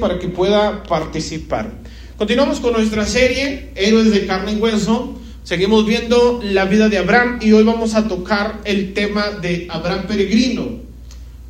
para 0.00 0.18
que 0.18 0.28
pueda 0.28 0.82
participar. 0.84 1.70
Continuamos 2.16 2.58
con 2.58 2.72
nuestra 2.72 3.04
serie 3.04 3.68
Héroes 3.74 4.10
de 4.12 4.24
carne 4.24 4.52
y 4.52 4.56
hueso. 4.56 5.20
Seguimos 5.42 5.84
viendo 5.84 6.40
la 6.42 6.64
vida 6.64 6.88
de 6.88 6.96
Abraham 6.96 7.38
y 7.42 7.52
hoy 7.52 7.64
vamos 7.64 7.94
a 7.94 8.08
tocar 8.08 8.62
el 8.64 8.94
tema 8.94 9.28
de 9.42 9.66
Abraham 9.68 10.06
peregrino. 10.08 10.80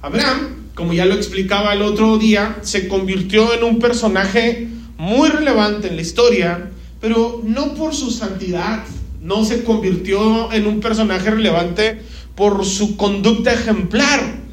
Abraham, 0.03 0.71
como 0.75 0.93
ya 0.93 1.05
lo 1.07 1.15
explicaba 1.15 1.75
el 1.75 1.83
otro 1.83 2.19
día, 2.19 2.59
se 2.62 2.89
convirtió 2.89 3.55
en 3.55 3.62
un 3.62 3.79
personaje 3.79 4.66
muy 4.98 5.29
relevante 5.29 5.87
en 5.87 5.95
la 5.95 6.03
historia, 6.03 6.71
pero 7.01 7.41
no 7.45 7.75
por 7.75 7.95
su 7.95 8.11
santidad, 8.11 8.82
no 9.21 9.45
se 9.45 9.62
convirtió 9.62 10.53
en 10.53 10.66
un 10.66 10.80
personaje 10.80 11.30
relevante 11.30 12.01
por 12.35 12.64
su 12.64 12.96
conducta 12.96 13.53
ejemplar 13.53 14.44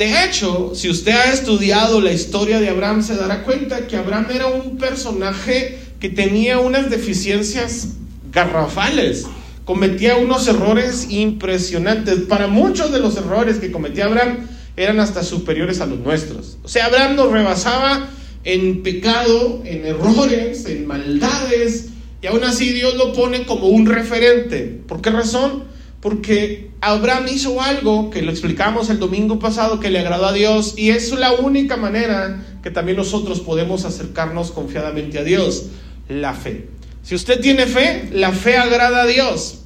de 0.00 0.24
hecho, 0.24 0.72
si 0.74 0.88
usted 0.88 1.12
ha 1.12 1.30
estudiado 1.30 2.00
la 2.00 2.10
historia 2.10 2.58
de 2.58 2.70
Abraham, 2.70 3.02
se 3.02 3.16
dará 3.16 3.42
cuenta 3.42 3.86
que 3.86 3.98
Abraham 3.98 4.28
era 4.32 4.46
un 4.46 4.78
personaje 4.78 5.78
que 6.00 6.08
tenía 6.08 6.58
unas 6.58 6.88
deficiencias 6.88 7.88
garrafales, 8.32 9.26
cometía 9.66 10.16
unos 10.16 10.48
errores 10.48 11.08
impresionantes. 11.10 12.20
Para 12.20 12.46
muchos 12.46 12.92
de 12.92 13.00
los 13.00 13.14
errores 13.18 13.58
que 13.58 13.70
cometía 13.70 14.06
Abraham 14.06 14.48
eran 14.74 15.00
hasta 15.00 15.22
superiores 15.22 15.82
a 15.82 15.86
los 15.86 15.98
nuestros. 15.98 16.56
O 16.62 16.68
sea, 16.68 16.86
Abraham 16.86 17.16
nos 17.16 17.30
rebasaba 17.30 18.08
en 18.44 18.82
pecado, 18.82 19.60
en 19.66 19.84
errores, 19.84 20.64
en 20.64 20.86
maldades, 20.86 21.90
y 22.22 22.26
aún 22.26 22.42
así 22.44 22.72
Dios 22.72 22.94
lo 22.96 23.12
pone 23.12 23.44
como 23.44 23.68
un 23.68 23.84
referente. 23.84 24.80
¿Por 24.88 25.02
qué 25.02 25.10
razón? 25.10 25.64
Porque 26.00 26.70
Abraham 26.80 27.26
hizo 27.28 27.60
algo 27.60 28.08
que 28.10 28.22
lo 28.22 28.30
explicamos 28.30 28.88
el 28.88 28.98
domingo 28.98 29.38
pasado 29.38 29.80
que 29.80 29.90
le 29.90 29.98
agradó 29.98 30.26
a 30.26 30.32
Dios 30.32 30.74
y 30.76 30.90
es 30.90 31.12
la 31.12 31.32
única 31.32 31.76
manera 31.76 32.42
que 32.62 32.70
también 32.70 32.96
nosotros 32.96 33.40
podemos 33.40 33.84
acercarnos 33.84 34.50
confiadamente 34.50 35.18
a 35.18 35.24
Dios, 35.24 35.66
la 36.08 36.32
fe. 36.32 36.68
Si 37.02 37.14
usted 37.14 37.40
tiene 37.40 37.66
fe, 37.66 38.08
la 38.12 38.32
fe 38.32 38.56
agrada 38.56 39.02
a 39.02 39.06
Dios. 39.06 39.60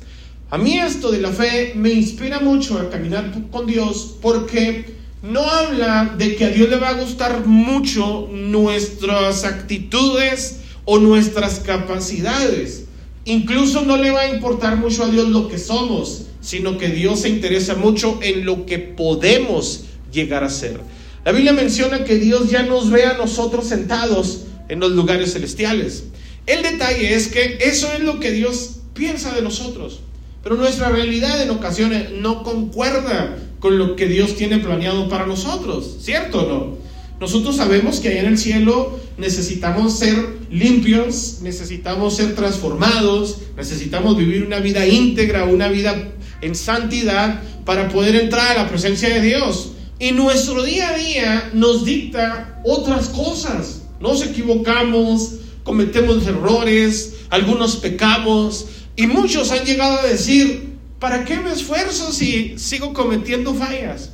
A 0.51 0.59
mí 0.59 0.79
esto 0.79 1.11
de 1.11 1.21
la 1.21 1.31
fe 1.31 1.73
me 1.75 1.91
inspira 1.91 2.41
mucho 2.41 2.79
a 2.79 2.91
caminar 2.91 3.33
con 3.51 3.67
Dios 3.67 4.17
porque 4.21 4.85
no 5.23 5.41
habla 5.41 6.15
de 6.19 6.37
que 6.37 6.45
a 6.45 6.51
Dios 6.51 6.69
le 6.69 6.77
va 6.77 6.91
a 6.91 7.01
gustar 7.01 7.47
mucho 7.47 8.29
nuestras 8.31 9.45
actitudes 9.45 10.61
o 10.85 10.99
nuestras 10.99 11.61
capacidades. 11.61 12.85
Incluso 13.25 13.83
no 13.83 13.97
le 13.97 14.11
va 14.11 14.23
a 14.23 14.29
importar 14.29 14.77
mucho 14.77 15.03
a 15.03 15.09
Dios 15.09 15.29
lo 15.31 15.49
que 15.49 15.59
somos, 15.59 16.27
sino 16.45 16.77
que 16.77 16.89
Dios 16.89 17.21
se 17.21 17.31
interesa 17.31 17.75
mucho 17.75 18.21
en 18.23 18.45
lo 18.45 18.67
que 18.67 18.79
podemos 18.79 19.85
llegar 20.13 20.45
a 20.45 20.51
ser. 20.51 20.79
La 21.25 21.33
Biblia 21.33 21.55
menciona 21.55 22.05
que 22.05 22.17
Dios 22.17 22.51
ya 22.51 22.63
nos 22.63 22.91
ve 22.91 23.05
a 23.05 23.17
nosotros 23.17 23.67
sentados 23.67 24.43
en 24.69 24.79
los 24.79 24.93
lugares 24.93 25.33
celestiales. 25.33 26.05
El 26.47 26.63
detalle 26.63 27.15
es 27.15 27.29
que 27.29 27.59
eso 27.63 27.91
es 27.93 28.01
lo 28.01 28.21
que 28.21 28.31
Dios 28.31 28.77
piensa 28.93 29.35
de 29.35 29.41
nosotros, 29.41 30.01
pero 30.43 30.57
nuestra 30.57 30.91
realidad 30.91 31.41
en 31.43 31.51
ocasiones 31.51 32.11
no 32.11 32.43
concuerda 32.43 33.39
con 33.59 33.79
lo 33.79 33.97
que 33.97 34.07
Dios 34.07 34.37
tiene 34.37 34.59
planeado 34.59 35.09
para 35.09 35.27
nosotros, 35.27 35.97
¿cierto 36.03 36.43
o 36.43 36.49
no? 36.49 36.85
Nosotros 37.19 37.57
sabemos 37.57 38.01
que 38.01 38.09
allá 38.09 38.21
en 38.21 38.27
el 38.27 38.39
cielo 38.39 38.99
necesitamos 39.17 39.99
ser 39.99 40.15
limpios, 40.51 41.39
necesitamos 41.43 42.17
ser 42.17 42.35
transformados, 42.35 43.39
necesitamos 43.57 44.19
vivir 44.19 44.45
una 44.45 44.59
vida 44.59 44.87
íntegra, 44.87 45.45
una 45.45 45.69
vida 45.69 46.13
en 46.41 46.55
santidad 46.55 47.41
para 47.65 47.89
poder 47.89 48.17
entrar 48.17 48.53
a 48.53 48.63
la 48.63 48.69
presencia 48.69 49.09
de 49.09 49.21
Dios. 49.21 49.73
Y 49.99 50.13
nuestro 50.13 50.63
día 50.63 50.91
a 50.91 50.99
día 50.99 51.51
nos 51.55 51.85
dicta 51.85 52.61
otras 52.65 53.09
cosas. 53.09 53.83
Nos 54.01 54.23
equivocamos, 54.23 55.35
cometemos 55.63 56.27
errores, 56.27 57.15
algunos 57.31 57.77
pecamos 57.77 58.67
y 58.97 59.07
muchos 59.07 59.51
han 59.51 59.65
llegado 59.65 59.99
a 59.99 60.07
decir, 60.07 60.75
¿para 60.99 61.25
qué 61.25 61.37
me 61.39 61.53
esfuerzo 61.53 62.13
si 62.13 62.59
sigo 62.59 62.93
cometiendo 62.93 63.55
fallas? 63.55 64.11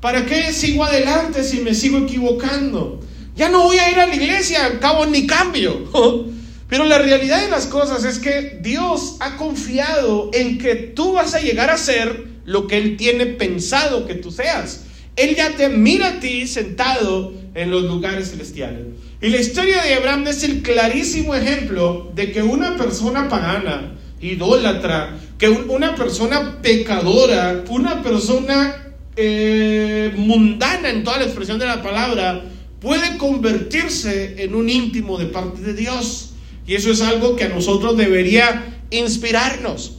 ¿Para 0.00 0.26
qué 0.26 0.52
sigo 0.52 0.84
adelante 0.84 1.44
si 1.44 1.60
me 1.60 1.74
sigo 1.74 1.98
equivocando? 1.98 3.00
Ya 3.36 3.48
no 3.48 3.62
voy 3.62 3.78
a 3.78 3.90
ir 3.90 3.98
a 3.98 4.06
la 4.06 4.14
iglesia, 4.14 4.66
al 4.66 4.80
cabo 4.80 5.06
ni 5.06 5.26
cambio. 5.26 5.88
Pero 6.72 6.86
la 6.86 6.96
realidad 6.96 7.42
de 7.42 7.50
las 7.50 7.66
cosas 7.66 8.02
es 8.04 8.18
que 8.18 8.58
Dios 8.62 9.16
ha 9.20 9.36
confiado 9.36 10.30
en 10.32 10.56
que 10.56 10.74
tú 10.74 11.12
vas 11.12 11.34
a 11.34 11.40
llegar 11.42 11.68
a 11.68 11.76
ser 11.76 12.28
lo 12.46 12.66
que 12.66 12.78
Él 12.78 12.96
tiene 12.96 13.26
pensado 13.26 14.06
que 14.06 14.14
tú 14.14 14.30
seas. 14.30 14.84
Él 15.16 15.36
ya 15.36 15.50
te 15.54 15.68
mira 15.68 16.08
a 16.08 16.20
ti 16.20 16.46
sentado 16.46 17.34
en 17.54 17.70
los 17.70 17.82
lugares 17.82 18.30
celestiales. 18.30 18.86
Y 19.20 19.28
la 19.28 19.38
historia 19.38 19.82
de 19.82 19.92
Abraham 19.92 20.26
es 20.28 20.44
el 20.44 20.62
clarísimo 20.62 21.34
ejemplo 21.34 22.10
de 22.14 22.32
que 22.32 22.42
una 22.42 22.78
persona 22.78 23.28
pagana, 23.28 23.92
idólatra, 24.22 25.18
que 25.36 25.50
una 25.50 25.94
persona 25.94 26.62
pecadora, 26.62 27.64
una 27.68 28.02
persona 28.02 28.94
eh, 29.14 30.10
mundana 30.16 30.88
en 30.88 31.04
toda 31.04 31.18
la 31.18 31.24
expresión 31.24 31.58
de 31.58 31.66
la 31.66 31.82
palabra, 31.82 32.42
puede 32.80 33.18
convertirse 33.18 34.42
en 34.42 34.54
un 34.54 34.70
íntimo 34.70 35.18
de 35.18 35.26
parte 35.26 35.60
de 35.60 35.74
Dios. 35.74 36.30
Y 36.72 36.76
eso 36.76 36.90
es 36.90 37.02
algo 37.02 37.36
que 37.36 37.44
a 37.44 37.48
nosotros 37.50 37.98
debería 37.98 38.80
inspirarnos. 38.88 39.98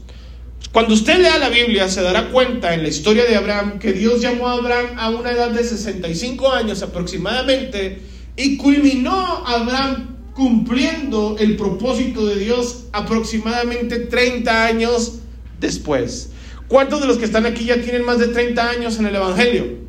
Cuando 0.71 0.95
usted 0.95 1.19
lea 1.19 1.37
la 1.37 1.49
Biblia 1.49 1.87
se 1.87 2.01
dará 2.01 2.29
cuenta 2.31 2.73
en 2.73 2.81
la 2.81 2.89
historia 2.89 3.25
de 3.25 3.35
Abraham 3.35 3.77
que 3.77 3.93
Dios 3.93 4.21
llamó 4.21 4.47
a 4.47 4.53
Abraham 4.53 4.95
a 4.97 5.11
una 5.11 5.29
edad 5.29 5.51
de 5.51 5.63
65 5.63 6.51
años 6.51 6.81
aproximadamente 6.81 8.01
y 8.35 8.57
culminó 8.57 9.45
Abraham 9.45 10.15
cumpliendo 10.33 11.35
el 11.37 11.57
propósito 11.57 12.25
de 12.25 12.37
Dios 12.37 12.85
aproximadamente 12.91 13.99
30 13.99 14.65
años 14.65 15.19
después. 15.59 16.31
¿Cuántos 16.67 17.01
de 17.01 17.05
los 17.05 17.19
que 17.19 17.25
están 17.25 17.45
aquí 17.45 17.65
ya 17.65 17.83
tienen 17.83 18.03
más 18.03 18.17
de 18.17 18.29
30 18.29 18.67
años 18.67 18.97
en 18.97 19.05
el 19.05 19.15
Evangelio? 19.15 19.83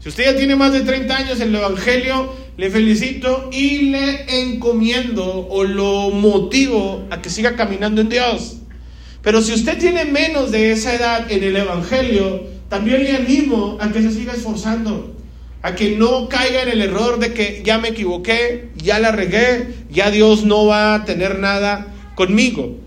Si 0.00 0.10
usted 0.10 0.32
ya 0.32 0.36
tiene 0.36 0.54
más 0.54 0.74
de 0.74 0.80
30 0.80 1.16
años 1.16 1.40
en 1.40 1.48
el 1.48 1.56
Evangelio, 1.56 2.30
le 2.56 2.70
felicito 2.70 3.48
y 3.52 3.90
le 3.90 4.42
encomiendo 4.42 5.46
o 5.48 5.64
lo 5.64 6.10
motivo 6.10 7.06
a 7.10 7.22
que 7.22 7.30
siga 7.30 7.56
caminando 7.56 8.00
en 8.00 8.08
Dios. 8.08 8.58
Pero 9.22 9.42
si 9.42 9.52
usted 9.52 9.78
tiene 9.78 10.04
menos 10.04 10.50
de 10.50 10.72
esa 10.72 10.94
edad 10.94 11.30
en 11.30 11.44
el 11.44 11.56
Evangelio, 11.56 12.44
también 12.68 13.04
le 13.04 13.16
animo 13.16 13.78
a 13.80 13.90
que 13.90 14.02
se 14.02 14.12
siga 14.12 14.32
esforzando, 14.32 15.14
a 15.62 15.74
que 15.74 15.96
no 15.96 16.28
caiga 16.28 16.62
en 16.62 16.68
el 16.68 16.80
error 16.80 17.18
de 17.18 17.34
que 17.34 17.62
ya 17.64 17.78
me 17.78 17.88
equivoqué, 17.88 18.70
ya 18.76 18.98
la 18.98 19.12
regué, 19.12 19.74
ya 19.90 20.10
Dios 20.10 20.44
no 20.44 20.66
va 20.66 20.94
a 20.94 21.04
tener 21.04 21.38
nada 21.38 21.88
conmigo. 22.14 22.78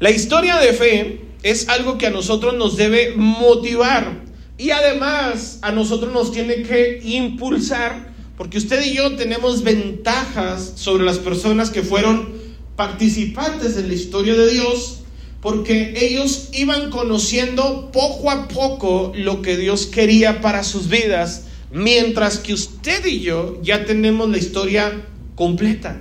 La 0.00 0.10
historia 0.10 0.56
de 0.56 0.72
fe 0.72 1.20
es 1.42 1.68
algo 1.68 1.98
que 1.98 2.06
a 2.06 2.10
nosotros 2.10 2.54
nos 2.54 2.76
debe 2.76 3.14
motivar 3.16 4.22
y 4.56 4.70
además 4.70 5.60
a 5.62 5.70
nosotros 5.70 6.12
nos 6.12 6.32
tiene 6.32 6.62
que 6.62 7.00
impulsar 7.04 8.08
porque 8.38 8.56
usted 8.56 8.86
y 8.86 8.94
yo 8.94 9.16
tenemos 9.16 9.64
ventajas 9.64 10.74
sobre 10.76 11.04
las 11.04 11.18
personas 11.18 11.70
que 11.70 11.82
fueron 11.82 12.32
participantes 12.76 13.76
en 13.76 13.88
la 13.88 13.94
historia 13.94 14.34
de 14.34 14.48
Dios 14.48 15.00
porque 15.40 15.94
ellos 15.96 16.48
iban 16.52 16.90
conociendo 16.90 17.90
poco 17.92 18.30
a 18.30 18.46
poco 18.46 19.12
lo 19.16 19.42
que 19.42 19.56
Dios 19.56 19.86
quería 19.86 20.40
para 20.40 20.64
sus 20.64 20.88
vidas, 20.88 21.46
mientras 21.72 22.38
que 22.38 22.54
usted 22.54 23.04
y 23.06 23.20
yo 23.20 23.60
ya 23.62 23.84
tenemos 23.84 24.28
la 24.30 24.38
historia 24.38 25.04
completa. 25.34 26.00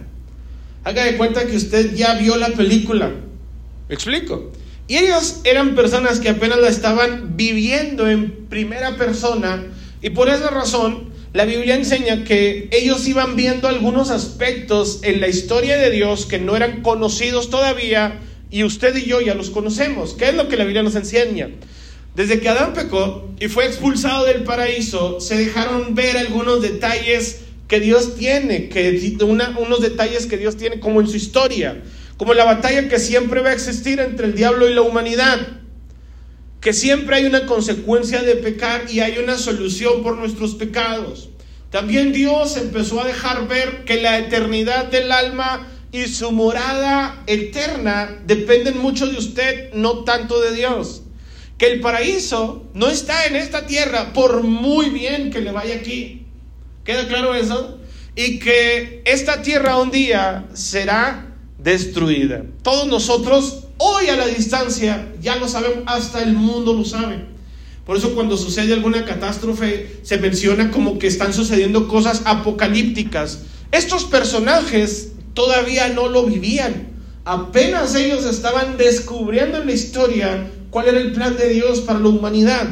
Haga 0.83 1.05
de 1.05 1.17
cuenta 1.17 1.47
que 1.47 1.55
usted 1.55 1.95
ya 1.95 2.15
vio 2.15 2.35
la 2.37 2.49
película. 2.49 3.11
¿Me 3.89 3.95
explico? 3.95 4.51
Y 4.87 4.97
ellos 4.97 5.41
eran 5.43 5.75
personas 5.75 6.19
que 6.19 6.29
apenas 6.29 6.59
la 6.59 6.69
estaban 6.69 7.35
viviendo 7.35 8.07
en 8.07 8.47
primera 8.47 8.95
persona 8.95 9.65
y 10.01 10.11
por 10.11 10.29
esa 10.29 10.49
razón 10.49 11.06
la 11.33 11.45
Biblia 11.45 11.75
enseña 11.75 12.23
que 12.23 12.69
ellos 12.71 13.07
iban 13.07 13.35
viendo 13.35 13.67
algunos 13.67 14.09
aspectos 14.09 14.99
en 15.03 15.21
la 15.21 15.27
historia 15.27 15.77
de 15.77 15.91
Dios 15.91 16.25
que 16.25 16.39
no 16.39 16.55
eran 16.55 16.81
conocidos 16.81 17.49
todavía 17.49 18.19
y 18.49 18.63
usted 18.63 18.95
y 18.95 19.05
yo 19.05 19.21
ya 19.21 19.35
los 19.35 19.49
conocemos. 19.49 20.13
¿Qué 20.13 20.29
es 20.29 20.35
lo 20.35 20.47
que 20.47 20.57
la 20.57 20.63
Biblia 20.63 20.83
nos 20.83 20.95
enseña? 20.95 21.49
Desde 22.15 22.39
que 22.39 22.49
Adán 22.49 22.73
pecó 22.73 23.29
y 23.39 23.47
fue 23.47 23.65
expulsado 23.65 24.25
del 24.25 24.43
paraíso, 24.43 25.19
se 25.19 25.37
dejaron 25.37 25.93
ver 25.93 26.17
algunos 26.17 26.61
detalles 26.61 27.41
que 27.67 27.79
Dios 27.79 28.15
tiene, 28.15 28.69
que 28.69 29.17
unos 29.19 29.81
detalles 29.81 30.25
que 30.25 30.37
Dios 30.37 30.57
tiene 30.57 30.79
como 30.79 31.01
en 31.01 31.07
su 31.07 31.17
historia 31.17 31.81
como 32.17 32.33
la 32.33 32.45
batalla 32.45 32.89
que 32.89 32.99
siempre 32.99 33.41
va 33.41 33.49
a 33.49 33.53
existir 33.53 33.99
entre 33.99 34.25
el 34.25 34.35
diablo 34.35 34.67
y 34.67 34.73
la 34.73 34.81
humanidad, 34.81 35.39
que 36.67 36.73
siempre 36.73 37.15
hay 37.15 37.25
una 37.25 37.45
consecuencia 37.45 38.23
de 38.23 38.35
pecar 38.35 38.91
y 38.91 38.99
hay 38.99 39.19
una 39.19 39.37
solución 39.37 40.03
por 40.03 40.17
nuestros 40.17 40.53
pecados. 40.55 41.29
También 41.69 42.11
Dios 42.11 42.57
empezó 42.57 42.99
a 42.99 43.07
dejar 43.07 43.47
ver 43.47 43.85
que 43.85 44.01
la 44.01 44.19
eternidad 44.19 44.87
del 44.87 45.13
alma 45.13 45.65
y 45.93 46.07
su 46.07 46.29
morada 46.33 47.23
eterna 47.25 48.19
dependen 48.25 48.79
mucho 48.79 49.07
de 49.07 49.17
usted, 49.17 49.71
no 49.75 50.03
tanto 50.03 50.41
de 50.41 50.53
Dios. 50.53 51.03
Que 51.57 51.67
el 51.67 51.79
paraíso 51.79 52.65
no 52.73 52.89
está 52.89 53.27
en 53.27 53.37
esta 53.37 53.65
tierra, 53.65 54.11
por 54.11 54.43
muy 54.43 54.89
bien 54.89 55.31
que 55.31 55.39
le 55.39 55.53
vaya 55.53 55.75
aquí. 55.75 56.25
¿Queda 56.83 57.07
claro 57.07 57.33
eso? 57.33 57.79
y 58.13 58.39
que 58.39 59.03
esta 59.05 59.41
tierra 59.41 59.77
un 59.77 59.91
día 59.91 60.49
será 60.53 61.33
destruida. 61.59 62.43
Todos 62.61 62.87
nosotros 62.87 63.66
hoy 63.77 64.07
a 64.07 64.15
la 64.15 64.27
distancia 64.27 65.11
ya 65.21 65.35
lo 65.35 65.47
sabemos, 65.47 65.83
hasta 65.85 66.21
el 66.21 66.33
mundo 66.33 66.73
lo 66.73 66.85
sabe. 66.85 67.25
Por 67.85 67.95
eso 67.95 68.13
cuando 68.15 68.35
sucede 68.35 68.73
alguna 68.73 69.05
catástrofe 69.05 69.99
se 70.03 70.17
menciona 70.17 70.71
como 70.71 70.99
que 70.99 71.07
están 71.07 71.33
sucediendo 71.33 71.87
cosas 71.87 72.23
apocalípticas. 72.25 73.43
Estos 73.71 74.03
personajes 74.05 75.13
todavía 75.33 75.89
no 75.89 76.09
lo 76.09 76.25
vivían. 76.25 76.89
Apenas 77.23 77.95
ellos 77.95 78.25
estaban 78.25 78.77
descubriendo 78.77 79.57
en 79.59 79.67
la 79.67 79.73
historia 79.73 80.47
cuál 80.69 80.89
era 80.89 80.99
el 80.99 81.13
plan 81.13 81.37
de 81.37 81.49
Dios 81.49 81.81
para 81.81 81.99
la 81.99 82.09
humanidad. 82.09 82.67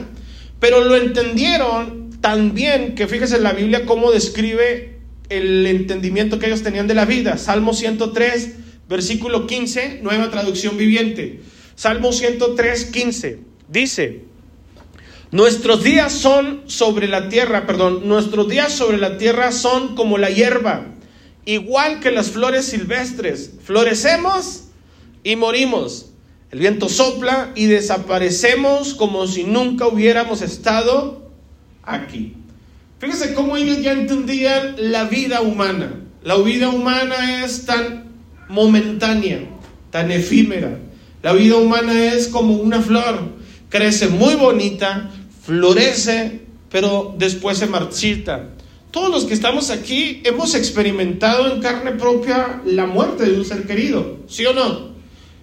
Pero 0.59 0.83
lo 0.83 0.95
entendieron 0.95 2.11
tan 2.21 2.53
bien 2.53 2.95
que 2.95 3.07
fíjese 3.07 3.37
en 3.37 3.43
la 3.43 3.53
Biblia 3.53 3.85
cómo 3.85 4.11
describe 4.11 4.99
el 5.29 5.65
entendimiento 5.65 6.39
que 6.39 6.47
ellos 6.47 6.63
tenían 6.63 6.87
de 6.87 6.93
la 6.93 7.05
vida. 7.05 7.37
Salmo 7.37 7.73
103, 7.73 8.55
versículo 8.87 9.47
15, 9.47 9.99
nueva 10.01 10.29
traducción 10.29 10.77
viviente. 10.77 11.41
Salmo 11.75 12.11
103, 12.11 12.85
15. 12.85 13.39
Dice, 13.67 14.23
nuestros 15.31 15.83
días 15.83 16.13
son 16.13 16.63
sobre 16.67 17.07
la 17.07 17.29
tierra, 17.29 17.65
perdón, 17.65 18.07
nuestros 18.07 18.47
días 18.47 18.71
sobre 18.71 18.97
la 18.97 19.17
tierra 19.17 19.51
son 19.51 19.95
como 19.95 20.17
la 20.17 20.29
hierba, 20.29 20.85
igual 21.45 21.99
que 21.99 22.11
las 22.11 22.31
flores 22.31 22.65
silvestres. 22.65 23.51
Florecemos 23.63 24.65
y 25.23 25.35
morimos. 25.35 26.11
El 26.51 26.59
viento 26.59 26.87
sopla 26.87 27.51
y 27.55 27.65
desaparecemos 27.65 28.93
como 28.93 29.27
si 29.27 29.43
nunca 29.43 29.87
hubiéramos 29.87 30.41
estado 30.41 31.29
aquí. 31.83 32.33
Fíjese 32.99 33.33
cómo 33.33 33.57
ellos 33.57 33.81
ya 33.81 33.91
entendían 33.91 34.75
la 34.77 35.03
vida 35.05 35.41
humana. 35.41 36.01
La 36.23 36.37
vida 36.37 36.69
humana 36.69 37.43
es 37.43 37.65
tan 37.65 38.04
momentánea, 38.49 39.39
tan 39.91 40.11
efímera. 40.11 40.79
La 41.23 41.33
vida 41.33 41.55
humana 41.55 42.13
es 42.13 42.27
como 42.27 42.55
una 42.55 42.81
flor. 42.81 43.33
Crece 43.69 44.07
muy 44.07 44.35
bonita, 44.35 45.09
florece, 45.43 46.41
pero 46.69 47.15
después 47.17 47.57
se 47.57 47.67
marchita. 47.67 48.49
Todos 48.91 49.09
los 49.09 49.25
que 49.25 49.33
estamos 49.33 49.71
aquí 49.71 50.21
hemos 50.23 50.55
experimentado 50.55 51.53
en 51.53 51.61
carne 51.61 51.91
propia 51.91 52.61
la 52.65 52.85
muerte 52.85 53.25
de 53.25 53.37
un 53.37 53.43
ser 53.43 53.67
querido, 53.67 54.19
¿sí 54.27 54.45
o 54.45 54.53
no? 54.53 54.95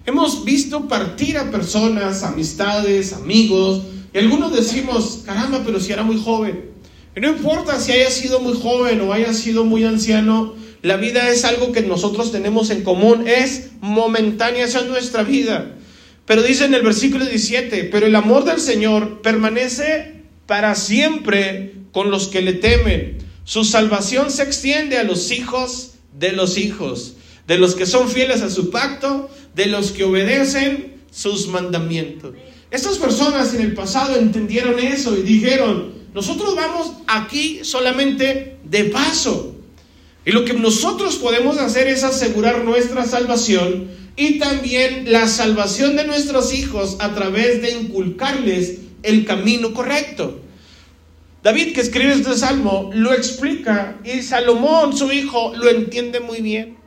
Hemos 0.05 0.43
visto 0.43 0.87
partir 0.87 1.37
a 1.37 1.51
personas, 1.51 2.23
amistades, 2.23 3.13
amigos, 3.13 3.83
y 4.13 4.17
algunos 4.17 4.53
decimos, 4.53 5.21
caramba, 5.25 5.61
pero 5.65 5.79
si 5.79 5.91
era 5.91 6.03
muy 6.03 6.19
joven. 6.19 6.71
Y 7.15 7.19
no 7.19 7.29
importa 7.29 7.79
si 7.79 7.91
haya 7.91 8.09
sido 8.09 8.39
muy 8.39 8.59
joven 8.59 9.01
o 9.01 9.13
haya 9.13 9.33
sido 9.33 9.65
muy 9.65 9.83
anciano, 9.85 10.55
la 10.83 10.97
vida 10.97 11.29
es 11.29 11.45
algo 11.45 11.71
que 11.71 11.81
nosotros 11.81 12.33
tenemos 12.33 12.69
en 12.69 12.83
común, 12.83 13.25
es 13.25 13.69
momentánea, 13.79 14.65
es 14.65 14.85
nuestra 14.85 15.23
vida. 15.23 15.75
Pero 16.25 16.43
dice 16.43 16.65
en 16.65 16.73
el 16.73 16.81
versículo 16.81 17.25
17, 17.25 17.85
pero 17.85 18.05
el 18.05 18.15
amor 18.15 18.43
del 18.43 18.59
Señor 18.59 19.21
permanece 19.21 20.23
para 20.45 20.75
siempre 20.75 21.73
con 21.93 22.11
los 22.11 22.27
que 22.27 22.41
le 22.41 22.51
temen. 22.51 23.19
Su 23.45 23.63
salvación 23.63 24.29
se 24.29 24.43
extiende 24.43 24.97
a 24.97 25.05
los 25.05 25.31
hijos 25.31 25.91
de 26.19 26.33
los 26.33 26.57
hijos, 26.57 27.13
de 27.47 27.57
los 27.57 27.75
que 27.75 27.85
son 27.85 28.09
fieles 28.09 28.41
a 28.41 28.49
su 28.49 28.69
pacto, 28.69 29.29
de 29.55 29.67
los 29.67 29.91
que 29.91 30.03
obedecen 30.03 30.95
sus 31.11 31.47
mandamientos. 31.47 32.35
Estas 32.71 32.97
personas 32.97 33.53
en 33.53 33.61
el 33.61 33.73
pasado 33.73 34.17
entendieron 34.17 34.79
eso 34.79 35.17
y 35.17 35.21
dijeron, 35.21 35.93
nosotros 36.13 36.55
vamos 36.57 36.91
aquí 37.07 37.61
solamente 37.63 38.57
de 38.65 38.83
paso. 38.85 39.52
Y 40.25 40.31
lo 40.31 40.45
que 40.45 40.53
nosotros 40.53 41.17
podemos 41.17 41.57
hacer 41.57 41.87
es 41.87 42.03
asegurar 42.03 42.63
nuestra 42.63 43.05
salvación 43.05 43.89
y 44.15 44.39
también 44.39 45.11
la 45.11 45.27
salvación 45.27 45.95
de 45.95 46.05
nuestros 46.05 46.53
hijos 46.53 46.97
a 46.99 47.13
través 47.13 47.61
de 47.61 47.71
inculcarles 47.71 48.79
el 49.01 49.25
camino 49.25 49.73
correcto. 49.73 50.39
David, 51.43 51.73
que 51.73 51.81
escribe 51.81 52.13
este 52.13 52.37
salmo, 52.37 52.89
lo 52.93 53.13
explica 53.13 53.97
y 54.05 54.21
Salomón, 54.21 54.95
su 54.95 55.11
hijo, 55.11 55.53
lo 55.55 55.69
entiende 55.69 56.21
muy 56.21 56.41
bien. 56.41 56.77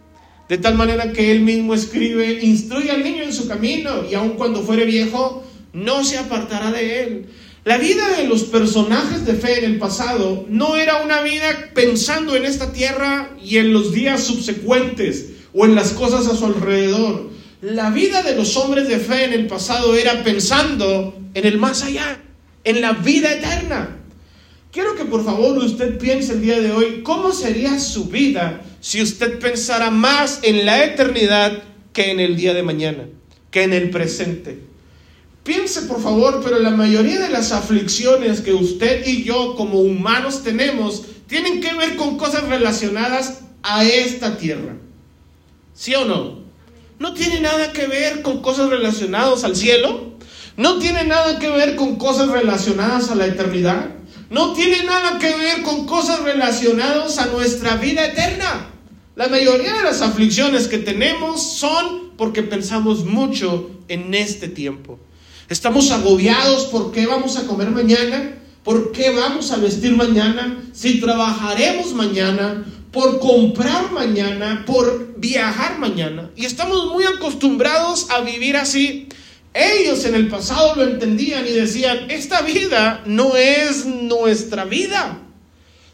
De 0.48 0.56
tal 0.56 0.76
manera 0.76 1.12
que 1.12 1.30
él 1.30 1.40
mismo 1.40 1.74
escribe, 1.74 2.38
instruye 2.42 2.90
al 2.90 3.04
niño 3.04 3.24
en 3.24 3.34
su 3.34 3.48
camino 3.48 4.04
y 4.10 4.14
aun 4.14 4.30
cuando 4.30 4.62
fuere 4.62 4.86
viejo, 4.86 5.44
no 5.74 6.04
se 6.04 6.16
apartará 6.16 6.72
de 6.72 7.02
él. 7.02 7.26
La 7.66 7.78
vida 7.78 8.16
de 8.16 8.28
los 8.28 8.44
personajes 8.44 9.26
de 9.26 9.34
fe 9.34 9.58
en 9.58 9.64
el 9.64 9.78
pasado 9.80 10.46
no 10.48 10.76
era 10.76 11.02
una 11.02 11.22
vida 11.22 11.48
pensando 11.74 12.36
en 12.36 12.44
esta 12.44 12.72
tierra 12.72 13.36
y 13.42 13.56
en 13.56 13.72
los 13.72 13.92
días 13.92 14.22
subsecuentes 14.22 15.30
o 15.52 15.64
en 15.64 15.74
las 15.74 15.90
cosas 15.90 16.28
a 16.28 16.36
su 16.36 16.46
alrededor. 16.46 17.28
La 17.62 17.90
vida 17.90 18.22
de 18.22 18.36
los 18.36 18.56
hombres 18.56 18.86
de 18.86 19.00
fe 19.00 19.24
en 19.24 19.32
el 19.32 19.48
pasado 19.48 19.96
era 19.96 20.22
pensando 20.22 21.18
en 21.34 21.44
el 21.44 21.58
más 21.58 21.82
allá, 21.82 22.20
en 22.62 22.80
la 22.80 22.92
vida 22.92 23.32
eterna. 23.32 23.96
Quiero 24.70 24.94
que 24.94 25.04
por 25.04 25.24
favor 25.24 25.58
usted 25.58 25.98
piense 25.98 26.34
el 26.34 26.42
día 26.42 26.60
de 26.60 26.70
hoy 26.70 27.02
cómo 27.02 27.32
sería 27.32 27.80
su 27.80 28.04
vida 28.04 28.62
si 28.78 29.02
usted 29.02 29.40
pensara 29.40 29.90
más 29.90 30.38
en 30.44 30.66
la 30.66 30.84
eternidad 30.84 31.64
que 31.92 32.12
en 32.12 32.20
el 32.20 32.36
día 32.36 32.54
de 32.54 32.62
mañana, 32.62 33.08
que 33.50 33.64
en 33.64 33.72
el 33.72 33.90
presente. 33.90 34.65
Piense 35.46 35.82
por 35.82 36.02
favor, 36.02 36.40
pero 36.42 36.58
la 36.58 36.72
mayoría 36.72 37.20
de 37.20 37.28
las 37.28 37.52
aflicciones 37.52 38.40
que 38.40 38.52
usted 38.52 39.06
y 39.06 39.22
yo 39.22 39.54
como 39.54 39.78
humanos 39.78 40.42
tenemos 40.42 41.04
tienen 41.28 41.60
que 41.60 41.72
ver 41.72 41.94
con 41.94 42.18
cosas 42.18 42.48
relacionadas 42.48 43.42
a 43.62 43.84
esta 43.84 44.38
tierra. 44.38 44.74
¿Sí 45.72 45.94
o 45.94 46.04
no? 46.04 46.40
No 46.98 47.14
tiene 47.14 47.40
nada 47.40 47.72
que 47.72 47.86
ver 47.86 48.22
con 48.22 48.42
cosas 48.42 48.70
relacionadas 48.70 49.44
al 49.44 49.54
cielo. 49.54 50.16
No 50.56 50.80
tiene 50.80 51.04
nada 51.04 51.38
que 51.38 51.48
ver 51.48 51.76
con 51.76 51.94
cosas 51.94 52.28
relacionadas 52.28 53.12
a 53.12 53.14
la 53.14 53.26
eternidad. 53.26 53.90
No 54.30 54.52
tiene 54.52 54.82
nada 54.82 55.20
que 55.20 55.32
ver 55.36 55.62
con 55.62 55.86
cosas 55.86 56.24
relacionadas 56.24 57.18
a 57.18 57.26
nuestra 57.26 57.76
vida 57.76 58.04
eterna. 58.04 58.70
La 59.14 59.28
mayoría 59.28 59.74
de 59.74 59.84
las 59.84 60.02
aflicciones 60.02 60.66
que 60.66 60.78
tenemos 60.78 61.40
son 61.40 62.16
porque 62.16 62.42
pensamos 62.42 63.04
mucho 63.04 63.70
en 63.86 64.12
este 64.12 64.48
tiempo. 64.48 64.98
Estamos 65.48 65.92
agobiados 65.92 66.64
por 66.64 66.90
qué 66.90 67.06
vamos 67.06 67.36
a 67.36 67.46
comer 67.46 67.70
mañana, 67.70 68.34
por 68.64 68.90
qué 68.90 69.10
vamos 69.10 69.52
a 69.52 69.58
vestir 69.58 69.94
mañana, 69.94 70.60
si 70.72 71.00
trabajaremos 71.00 71.94
mañana, 71.94 72.64
por 72.90 73.20
comprar 73.20 73.92
mañana, 73.92 74.64
por 74.66 75.14
viajar 75.18 75.78
mañana. 75.78 76.30
Y 76.34 76.46
estamos 76.46 76.92
muy 76.92 77.04
acostumbrados 77.04 78.10
a 78.10 78.22
vivir 78.22 78.56
así. 78.56 79.08
Ellos 79.54 80.04
en 80.04 80.16
el 80.16 80.26
pasado 80.26 80.74
lo 80.74 80.82
entendían 80.82 81.46
y 81.46 81.50
decían, 81.50 82.10
esta 82.10 82.42
vida 82.42 83.02
no 83.06 83.36
es 83.36 83.86
nuestra 83.86 84.64
vida, 84.64 85.18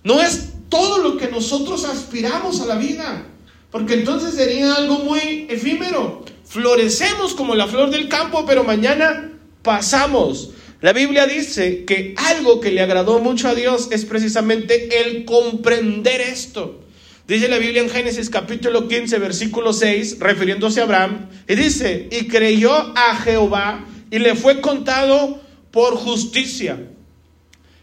no 0.02 0.20
es 0.22 0.52
todo 0.70 0.98
lo 0.98 1.18
que 1.18 1.28
nosotros 1.28 1.84
aspiramos 1.84 2.62
a 2.62 2.66
la 2.66 2.76
vida, 2.76 3.26
porque 3.70 3.94
entonces 3.94 4.34
sería 4.34 4.74
algo 4.74 5.00
muy 5.00 5.46
efímero. 5.50 6.24
Florecemos 6.46 7.34
como 7.34 7.54
la 7.54 7.66
flor 7.66 7.90
del 7.90 8.08
campo, 8.08 8.44
pero 8.46 8.64
mañana 8.64 9.31
pasamos. 9.62 10.50
La 10.80 10.92
Biblia 10.92 11.26
dice 11.26 11.84
que 11.84 12.14
algo 12.16 12.60
que 12.60 12.72
le 12.72 12.80
agradó 12.80 13.20
mucho 13.20 13.48
a 13.48 13.54
Dios 13.54 13.88
es 13.92 14.04
precisamente 14.04 15.00
el 15.00 15.24
comprender 15.24 16.20
esto. 16.20 16.80
Dice 17.28 17.48
la 17.48 17.58
Biblia 17.58 17.82
en 17.82 17.88
Génesis 17.88 18.28
capítulo 18.28 18.88
15, 18.88 19.18
versículo 19.18 19.72
6, 19.72 20.18
refiriéndose 20.18 20.80
a 20.80 20.84
Abraham, 20.84 21.28
y 21.48 21.54
dice, 21.54 22.08
y 22.10 22.26
creyó 22.26 22.72
a 22.74 23.16
Jehová 23.16 23.86
y 24.10 24.18
le 24.18 24.34
fue 24.34 24.60
contado 24.60 25.40
por 25.70 25.94
justicia. 25.94 26.78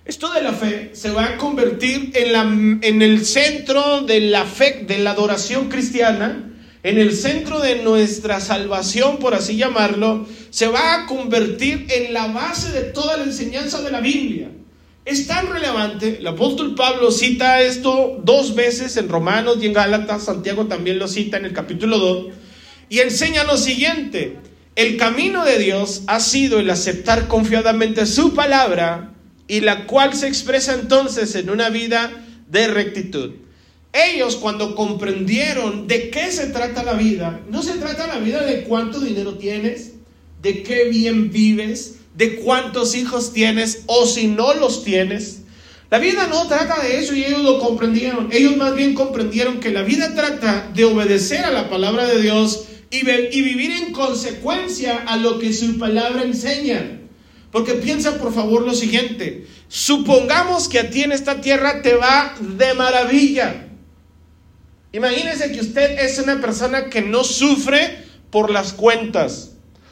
Esto 0.03 0.33
de 0.33 0.41
la 0.41 0.53
fe 0.53 0.89
se 0.93 1.11
va 1.11 1.25
a 1.25 1.37
convertir 1.37 2.11
en, 2.15 2.33
la, 2.33 2.41
en 2.41 3.01
el 3.01 3.25
centro 3.25 4.01
de 4.01 4.19
la 4.19 4.43
fe, 4.43 4.83
de 4.85 4.97
la 4.97 5.11
adoración 5.11 5.69
cristiana, 5.69 6.48
en 6.81 6.97
el 6.97 7.13
centro 7.13 7.59
de 7.59 7.83
nuestra 7.83 8.39
salvación, 8.39 9.17
por 9.17 9.33
así 9.33 9.57
llamarlo, 9.57 10.25
se 10.49 10.67
va 10.67 10.93
a 10.93 11.05
convertir 11.07 11.87
en 11.89 12.13
la 12.13 12.27
base 12.27 12.71
de 12.71 12.83
toda 12.83 13.17
la 13.17 13.23
enseñanza 13.23 13.81
de 13.81 13.91
la 13.91 13.99
Biblia. 13.99 14.49
Es 15.03 15.27
tan 15.27 15.47
relevante, 15.47 16.17
el 16.19 16.27
apóstol 16.27 16.75
Pablo 16.75 17.11
cita 17.11 17.61
esto 17.61 18.19
dos 18.23 18.55
veces 18.55 18.95
en 18.95 19.09
Romanos 19.09 19.57
y 19.59 19.65
en 19.65 19.73
Gálatas, 19.73 20.23
Santiago 20.23 20.67
también 20.67 20.99
lo 20.99 21.07
cita 21.07 21.37
en 21.37 21.45
el 21.45 21.53
capítulo 21.53 21.97
2, 21.97 22.27
y 22.89 22.99
enseña 22.99 23.43
lo 23.43 23.57
siguiente, 23.57 24.37
el 24.75 24.97
camino 24.97 25.43
de 25.43 25.57
Dios 25.59 26.03
ha 26.07 26.21
sido 26.21 26.59
el 26.59 26.69
aceptar 26.69 27.27
confiadamente 27.27 28.05
su 28.05 28.33
palabra 28.33 29.13
y 29.47 29.59
la 29.61 29.85
cual 29.85 30.13
se 30.13 30.27
expresa 30.27 30.73
entonces 30.73 31.35
en 31.35 31.49
una 31.49 31.69
vida 31.69 32.11
de 32.47 32.67
rectitud. 32.67 33.31
Ellos 33.91 34.35
cuando 34.35 34.75
comprendieron 34.75 35.87
de 35.87 36.09
qué 36.09 36.31
se 36.31 36.47
trata 36.47 36.83
la 36.83 36.93
vida, 36.93 37.41
no 37.49 37.63
se 37.63 37.73
trata 37.73 38.07
la 38.07 38.19
vida 38.19 38.45
de 38.45 38.63
cuánto 38.63 38.99
dinero 38.99 39.35
tienes, 39.35 39.93
de 40.41 40.61
qué 40.61 40.85
bien 40.85 41.31
vives, 41.31 41.95
de 42.15 42.35
cuántos 42.35 42.95
hijos 42.95 43.33
tienes 43.33 43.83
o 43.87 44.05
si 44.05 44.27
no 44.27 44.53
los 44.53 44.83
tienes. 44.83 45.41
La 45.89 45.97
vida 45.97 46.27
no 46.27 46.47
trata 46.47 46.83
de 46.83 46.99
eso 46.99 47.15
y 47.15 47.23
ellos 47.23 47.41
lo 47.41 47.59
comprendieron. 47.59 48.29
Ellos 48.31 48.57
más 48.57 48.75
bien 48.75 48.93
comprendieron 48.93 49.59
que 49.59 49.71
la 49.71 49.81
vida 49.81 50.13
trata 50.13 50.69
de 50.73 50.85
obedecer 50.85 51.43
a 51.45 51.51
la 51.51 51.69
palabra 51.69 52.05
de 52.05 52.21
Dios 52.21 52.65
y, 52.91 53.03
vivir 53.05 53.71
en 53.71 53.91
consecuencia 53.91 55.03
a 55.07 55.17
lo 55.17 55.39
que 55.39 55.51
su 55.53 55.79
palabra 55.79 56.23
enseña. 56.23 56.99
Porque 57.51 57.73
piensa 57.73 58.19
por 58.19 58.33
favor 58.33 58.61
lo 58.61 58.75
siguiente, 58.75 59.47
supongamos 59.67 60.67
que 60.67 60.79
a 60.79 60.89
ti 60.91 61.01
en 61.01 61.11
esta 61.11 61.41
tierra 61.41 61.81
te 61.81 61.95
va 61.95 62.35
de 62.39 62.73
maravilla. 62.75 63.68
Imagínese 64.91 65.51
que 65.51 65.61
usted 65.61 65.99
es 65.99 66.17
una 66.17 66.41
persona 66.41 66.89
que 66.89 67.01
no 67.01 67.23
sufre 67.23 68.05
por 68.31 68.49
las 68.49 68.73
cuentas. 68.73 69.51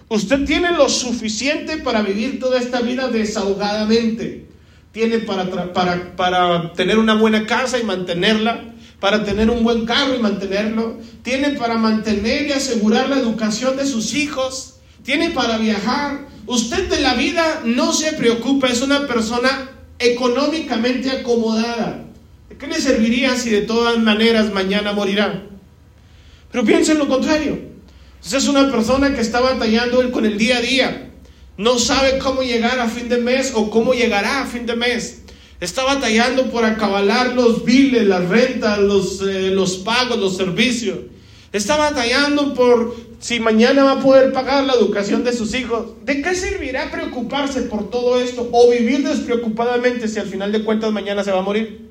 Usted 0.09 0.45
tiene 0.45 0.71
lo 0.71 0.89
suficiente 0.89 1.77
para 1.77 2.01
vivir 2.01 2.39
toda 2.39 2.59
esta 2.59 2.81
vida 2.81 3.07
desahogadamente. 3.09 4.45
Tiene 4.91 5.19
para, 5.19 5.51
para, 5.73 6.15
para 6.15 6.73
tener 6.73 6.97
una 6.97 7.13
buena 7.13 7.45
casa 7.45 7.77
y 7.77 7.83
mantenerla, 7.83 8.73
para 8.99 9.23
tener 9.23 9.51
un 9.51 9.63
buen 9.63 9.85
carro 9.85 10.15
y 10.15 10.19
mantenerlo. 10.19 10.97
Tiene 11.21 11.51
para 11.51 11.77
mantener 11.77 12.47
y 12.47 12.53
asegurar 12.53 13.09
la 13.09 13.19
educación 13.19 13.77
de 13.77 13.85
sus 13.85 14.15
hijos. 14.15 14.79
Tiene 15.03 15.29
para 15.29 15.59
viajar. 15.59 16.25
Usted 16.47 16.89
de 16.89 17.01
la 17.01 17.13
vida 17.13 17.61
no 17.65 17.93
se 17.93 18.13
preocupa, 18.13 18.67
es 18.67 18.81
una 18.81 19.05
persona 19.05 19.69
económicamente 19.99 21.11
acomodada. 21.11 22.06
¿De 22.57 22.65
qué 22.65 22.73
le 22.73 22.81
serviría 22.81 23.35
si 23.35 23.51
de 23.51 23.61
todas 23.61 23.99
maneras 23.99 24.51
mañana 24.51 24.91
morirá? 24.91 25.43
Pero 26.51 26.65
piensa 26.65 26.93
en 26.93 26.97
lo 26.97 27.07
contrario. 27.07 27.59
es 28.25 28.47
una 28.47 28.71
persona 28.71 29.13
que 29.13 29.21
está 29.21 29.41
batallando 29.41 30.11
con 30.11 30.25
el 30.25 30.39
día 30.39 30.57
a 30.57 30.61
día. 30.61 31.11
No 31.55 31.77
sabe 31.77 32.17
cómo 32.17 32.41
llegar 32.41 32.79
a 32.79 32.89
fin 32.89 33.09
de 33.09 33.19
mes 33.19 33.51
o 33.53 33.69
cómo 33.69 33.93
llegará 33.93 34.41
a 34.41 34.47
fin 34.47 34.65
de 34.65 34.75
mes. 34.75 35.21
Está 35.59 35.83
batallando 35.83 36.49
por 36.49 36.65
acabalar 36.65 37.35
los 37.35 37.63
biles, 37.63 38.07
las 38.07 38.27
rentas, 38.27 38.79
los, 38.79 39.21
eh, 39.21 39.51
los 39.51 39.77
pagos, 39.77 40.17
los 40.17 40.35
servicios. 40.35 40.97
Está 41.53 41.77
batallando 41.77 42.55
por 42.55 42.95
si 43.19 43.39
mañana 43.39 43.83
va 43.83 43.91
a 43.91 43.99
poder 43.99 44.33
pagar 44.33 44.63
la 44.63 44.73
educación 44.73 45.23
de 45.23 45.33
sus 45.33 45.53
hijos. 45.53 45.89
¿De 46.03 46.23
qué 46.23 46.33
servirá 46.33 46.89
preocuparse 46.89 47.61
por 47.61 47.91
todo 47.91 48.19
esto 48.19 48.49
o 48.51 48.71
vivir 48.71 49.07
despreocupadamente 49.07 50.07
si 50.07 50.17
al 50.17 50.25
final 50.25 50.51
de 50.51 50.63
cuentas 50.63 50.91
mañana 50.91 51.23
se 51.23 51.29
va 51.31 51.37
a 51.37 51.43
morir? 51.43 51.86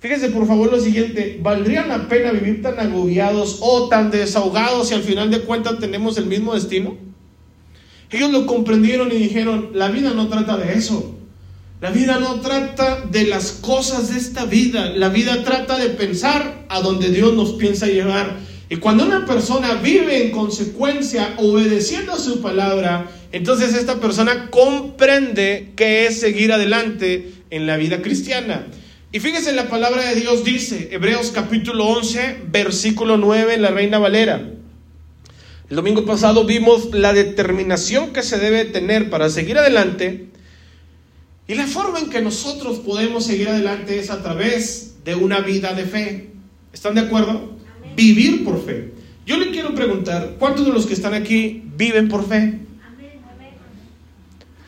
Fíjense 0.00 0.28
por 0.28 0.46
favor 0.46 0.70
lo 0.70 0.80
siguiente, 0.80 1.40
¿valdría 1.42 1.84
la 1.84 2.08
pena 2.08 2.30
vivir 2.30 2.62
tan 2.62 2.78
agobiados 2.78 3.58
o 3.60 3.88
tan 3.88 4.12
desahogados 4.12 4.88
si 4.88 4.94
al 4.94 5.02
final 5.02 5.30
de 5.30 5.40
cuentas 5.40 5.80
tenemos 5.80 6.16
el 6.18 6.26
mismo 6.26 6.54
destino? 6.54 6.96
Ellos 8.10 8.30
lo 8.30 8.46
comprendieron 8.46 9.10
y 9.10 9.16
dijeron, 9.16 9.70
la 9.74 9.88
vida 9.88 10.12
no 10.14 10.28
trata 10.28 10.56
de 10.56 10.74
eso. 10.74 11.14
La 11.80 11.90
vida 11.90 12.18
no 12.18 12.40
trata 12.40 13.02
de 13.10 13.24
las 13.24 13.52
cosas 13.52 14.10
de 14.10 14.18
esta 14.18 14.44
vida. 14.46 14.90
La 14.90 15.10
vida 15.10 15.44
trata 15.44 15.76
de 15.78 15.90
pensar 15.90 16.64
a 16.68 16.80
donde 16.80 17.10
Dios 17.10 17.34
nos 17.34 17.52
piensa 17.52 17.86
llevar. 17.86 18.36
Y 18.70 18.76
cuando 18.76 19.04
una 19.04 19.26
persona 19.26 19.74
vive 19.74 20.24
en 20.24 20.30
consecuencia 20.30 21.34
obedeciendo 21.38 22.12
a 22.12 22.18
su 22.18 22.40
palabra, 22.40 23.10
entonces 23.30 23.74
esta 23.74 24.00
persona 24.00 24.50
comprende 24.50 25.72
que 25.76 26.06
es 26.06 26.18
seguir 26.20 26.52
adelante 26.52 27.32
en 27.50 27.66
la 27.66 27.76
vida 27.76 28.00
cristiana. 28.00 28.66
Y 29.10 29.20
fíjese, 29.20 29.52
la 29.52 29.70
palabra 29.70 30.04
de 30.04 30.16
Dios 30.20 30.44
dice, 30.44 30.90
Hebreos 30.92 31.30
capítulo 31.34 31.86
11, 31.86 32.42
versículo 32.50 33.16
9 33.16 33.54
en 33.54 33.62
la 33.62 33.70
Reina 33.70 33.98
Valera. 33.98 34.50
El 35.70 35.76
domingo 35.76 36.04
pasado 36.04 36.44
vimos 36.44 36.92
la 36.92 37.14
determinación 37.14 38.12
que 38.12 38.22
se 38.22 38.38
debe 38.38 38.66
tener 38.66 39.08
para 39.08 39.30
seguir 39.30 39.56
adelante. 39.56 40.28
Y 41.46 41.54
la 41.54 41.66
forma 41.66 42.00
en 42.00 42.10
que 42.10 42.20
nosotros 42.20 42.80
podemos 42.80 43.24
seguir 43.24 43.48
adelante 43.48 43.98
es 43.98 44.10
a 44.10 44.22
través 44.22 44.96
de 45.04 45.14
una 45.14 45.40
vida 45.40 45.72
de 45.72 45.84
fe. 45.84 46.30
¿Están 46.74 46.94
de 46.94 47.00
acuerdo? 47.00 47.56
Vivir 47.96 48.44
por 48.44 48.62
fe. 48.62 48.92
Yo 49.24 49.38
le 49.38 49.50
quiero 49.50 49.74
preguntar, 49.74 50.36
¿cuántos 50.38 50.66
de 50.66 50.72
los 50.72 50.84
que 50.84 50.92
están 50.92 51.14
aquí 51.14 51.62
viven 51.76 52.08
por 52.08 52.28
fe? 52.28 52.58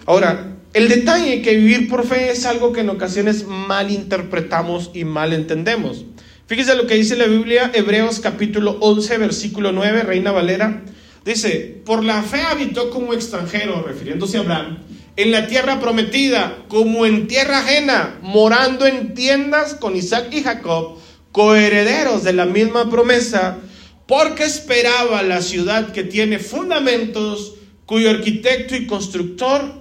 Ahora, 0.06 0.56
el 0.72 0.88
detalle 0.88 1.42
que 1.42 1.56
vivir 1.56 1.88
por 1.88 2.06
fe 2.06 2.30
es 2.30 2.46
algo 2.46 2.72
que 2.72 2.80
en 2.80 2.90
ocasiones 2.90 3.44
mal 3.44 3.90
interpretamos 3.90 4.92
y 4.94 5.04
mal 5.04 5.32
entendemos. 5.32 6.04
Fíjese 6.46 6.76
lo 6.76 6.86
que 6.86 6.94
dice 6.94 7.16
la 7.16 7.26
Biblia, 7.26 7.72
Hebreos 7.74 8.20
capítulo 8.20 8.76
11, 8.80 9.18
versículo 9.18 9.72
9, 9.72 10.04
Reina 10.04 10.30
Valera. 10.30 10.84
Dice, 11.24 11.82
por 11.84 12.04
la 12.04 12.22
fe 12.22 12.42
habitó 12.42 12.90
como 12.90 13.14
extranjero, 13.14 13.82
refiriéndose 13.82 14.36
a 14.36 14.40
Abraham, 14.40 14.78
en 15.16 15.32
la 15.32 15.48
tierra 15.48 15.80
prometida, 15.80 16.64
como 16.68 17.04
en 17.04 17.26
tierra 17.26 17.58
ajena, 17.58 18.18
morando 18.22 18.86
en 18.86 19.14
tiendas 19.14 19.74
con 19.74 19.96
Isaac 19.96 20.28
y 20.32 20.42
Jacob, 20.42 20.98
coherederos 21.32 22.22
de 22.22 22.32
la 22.32 22.46
misma 22.46 22.88
promesa, 22.88 23.58
porque 24.06 24.44
esperaba 24.44 25.22
la 25.24 25.42
ciudad 25.42 25.90
que 25.92 26.04
tiene 26.04 26.38
fundamentos, 26.38 27.54
cuyo 27.86 28.10
arquitecto 28.10 28.76
y 28.76 28.86
constructor 28.86 29.79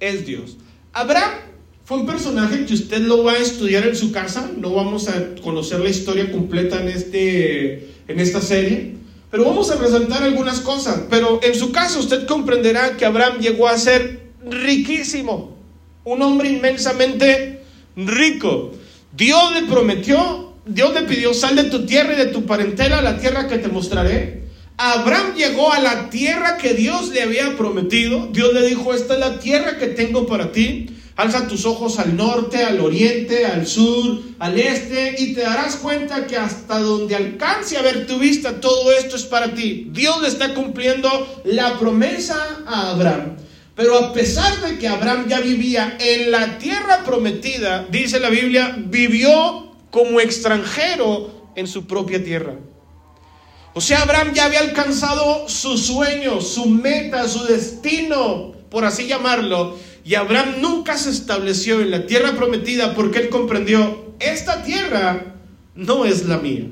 es 0.00 0.26
Dios. 0.26 0.56
Abraham 0.92 1.30
fue 1.84 1.98
un 1.98 2.06
personaje 2.06 2.64
que 2.66 2.74
usted 2.74 3.00
lo 3.02 3.24
va 3.24 3.32
a 3.32 3.38
estudiar 3.38 3.86
en 3.86 3.96
su 3.96 4.12
casa, 4.12 4.50
no 4.56 4.72
vamos 4.72 5.08
a 5.08 5.34
conocer 5.42 5.80
la 5.80 5.88
historia 5.88 6.30
completa 6.30 6.80
en, 6.80 6.88
este, 6.88 7.88
en 8.08 8.20
esta 8.20 8.40
serie, 8.40 8.94
pero 9.30 9.44
vamos 9.44 9.70
a 9.70 9.76
resaltar 9.76 10.22
algunas 10.22 10.60
cosas. 10.60 11.02
Pero 11.10 11.40
en 11.42 11.54
su 11.54 11.72
caso 11.72 12.00
usted 12.00 12.26
comprenderá 12.26 12.96
que 12.96 13.04
Abraham 13.04 13.38
llegó 13.40 13.68
a 13.68 13.78
ser 13.78 14.20
riquísimo, 14.48 15.56
un 16.04 16.22
hombre 16.22 16.50
inmensamente 16.50 17.60
rico. 17.96 18.72
Dios 19.16 19.52
le 19.54 19.62
prometió, 19.62 20.54
Dios 20.66 20.94
le 20.94 21.02
pidió, 21.02 21.34
sal 21.34 21.56
de 21.56 21.64
tu 21.64 21.86
tierra 21.86 22.14
y 22.14 22.18
de 22.18 22.26
tu 22.26 22.46
parentela 22.46 22.98
a 22.98 23.02
la 23.02 23.18
tierra 23.18 23.48
que 23.48 23.58
te 23.58 23.68
mostraré. 23.68 24.42
Abraham 24.82 25.34
llegó 25.36 25.74
a 25.74 25.78
la 25.78 26.08
tierra 26.08 26.56
que 26.56 26.72
Dios 26.72 27.10
le 27.10 27.20
había 27.20 27.54
prometido. 27.54 28.28
Dios 28.32 28.54
le 28.54 28.66
dijo, 28.66 28.94
esta 28.94 29.12
es 29.12 29.20
la 29.20 29.38
tierra 29.38 29.76
que 29.76 29.88
tengo 29.88 30.26
para 30.26 30.52
ti. 30.52 30.86
Alza 31.16 31.46
tus 31.46 31.66
ojos 31.66 31.98
al 31.98 32.16
norte, 32.16 32.64
al 32.64 32.80
oriente, 32.80 33.44
al 33.44 33.66
sur, 33.66 34.22
al 34.38 34.58
este, 34.58 35.16
y 35.18 35.34
te 35.34 35.42
darás 35.42 35.76
cuenta 35.76 36.26
que 36.26 36.38
hasta 36.38 36.78
donde 36.78 37.14
alcance 37.14 37.76
a 37.76 37.82
ver 37.82 38.06
tu 38.06 38.18
vista, 38.18 38.58
todo 38.58 38.90
esto 38.92 39.16
es 39.16 39.24
para 39.24 39.52
ti. 39.52 39.88
Dios 39.92 40.22
le 40.22 40.28
está 40.28 40.54
cumpliendo 40.54 41.42
la 41.44 41.78
promesa 41.78 42.62
a 42.66 42.92
Abraham. 42.92 43.36
Pero 43.76 43.98
a 43.98 44.14
pesar 44.14 44.62
de 44.62 44.78
que 44.78 44.88
Abraham 44.88 45.26
ya 45.28 45.40
vivía 45.40 45.98
en 46.00 46.30
la 46.30 46.56
tierra 46.56 47.04
prometida, 47.04 47.86
dice 47.90 48.18
la 48.18 48.30
Biblia, 48.30 48.76
vivió 48.78 49.74
como 49.90 50.20
extranjero 50.20 51.50
en 51.54 51.66
su 51.66 51.86
propia 51.86 52.24
tierra. 52.24 52.54
O 53.72 53.80
sea, 53.80 54.02
Abraham 54.02 54.32
ya 54.34 54.46
había 54.46 54.60
alcanzado 54.60 55.48
su 55.48 55.78
sueño, 55.78 56.40
su 56.40 56.66
meta, 56.66 57.28
su 57.28 57.44
destino, 57.44 58.52
por 58.68 58.84
así 58.84 59.06
llamarlo. 59.06 59.78
Y 60.04 60.14
Abraham 60.14 60.56
nunca 60.60 60.98
se 60.98 61.10
estableció 61.10 61.80
en 61.80 61.90
la 61.90 62.06
tierra 62.06 62.32
prometida 62.34 62.94
porque 62.94 63.20
él 63.20 63.28
comprendió, 63.28 64.14
esta 64.18 64.62
tierra 64.64 65.36
no 65.76 66.04
es 66.04 66.26
la 66.26 66.38
mía. 66.38 66.64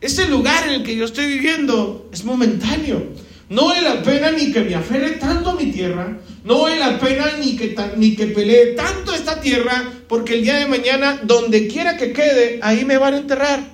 Este 0.00 0.26
lugar 0.26 0.66
en 0.66 0.74
el 0.74 0.82
que 0.82 0.96
yo 0.96 1.04
estoy 1.04 1.26
viviendo 1.26 2.08
es 2.12 2.24
momentáneo. 2.24 3.06
No 3.50 3.66
vale 3.66 3.82
la 3.82 4.02
pena 4.02 4.30
ni 4.30 4.50
que 4.50 4.62
me 4.62 4.74
aferre 4.74 5.10
tanto 5.12 5.50
a 5.50 5.54
mi 5.54 5.70
tierra, 5.70 6.16
no 6.42 6.62
vale 6.62 6.78
la 6.78 6.98
pena 6.98 7.32
ni 7.38 7.54
que, 7.54 7.76
ni 7.98 8.16
que 8.16 8.28
pelee 8.28 8.74
tanto 8.74 9.14
esta 9.14 9.40
tierra, 9.40 9.92
porque 10.08 10.34
el 10.34 10.42
día 10.42 10.56
de 10.56 10.66
mañana, 10.66 11.20
donde 11.22 11.68
quiera 11.68 11.98
que 11.98 12.14
quede, 12.14 12.60
ahí 12.62 12.86
me 12.86 12.96
van 12.96 13.12
a 13.12 13.18
enterrar. 13.18 13.71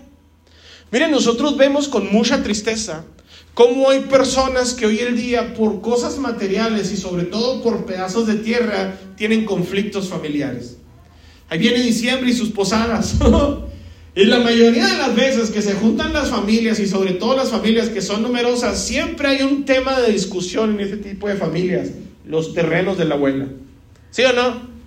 Miren, 0.90 1.10
nosotros 1.10 1.56
vemos 1.56 1.88
con 1.88 2.10
mucha 2.12 2.42
tristeza 2.42 3.04
cómo 3.52 3.90
hay 3.90 4.00
personas 4.00 4.72
que 4.72 4.86
hoy 4.86 5.00
en 5.00 5.16
día 5.16 5.52
por 5.54 5.80
cosas 5.80 6.18
materiales 6.18 6.92
y 6.92 6.96
sobre 6.96 7.24
todo 7.24 7.62
por 7.62 7.84
pedazos 7.84 8.26
de 8.26 8.36
tierra 8.36 8.94
tienen 9.16 9.44
conflictos 9.44 10.08
familiares. 10.08 10.76
Ahí 11.50 11.58
viene 11.58 11.82
diciembre 11.82 12.30
y 12.30 12.34
sus 12.34 12.50
posadas. 12.50 13.16
y 14.14 14.24
la 14.24 14.38
mayoría 14.38 14.86
de 14.86 14.96
las 14.96 15.14
veces 15.14 15.50
que 15.50 15.60
se 15.60 15.74
juntan 15.74 16.12
las 16.12 16.30
familias 16.30 16.78
y 16.78 16.86
sobre 16.86 17.12
todo 17.12 17.36
las 17.36 17.50
familias 17.50 17.88
que 17.88 18.00
son 18.00 18.22
numerosas, 18.22 18.82
siempre 18.82 19.28
hay 19.28 19.42
un 19.42 19.64
tema 19.64 20.00
de 20.00 20.12
discusión 20.12 20.74
en 20.74 20.80
ese 20.80 20.96
tipo 20.96 21.28
de 21.28 21.34
familias, 21.34 21.88
los 22.24 22.54
terrenos 22.54 22.96
de 22.96 23.04
la 23.04 23.16
abuela. 23.16 23.48
¿Sí 24.10 24.22
o 24.22 24.32
no? 24.32 24.77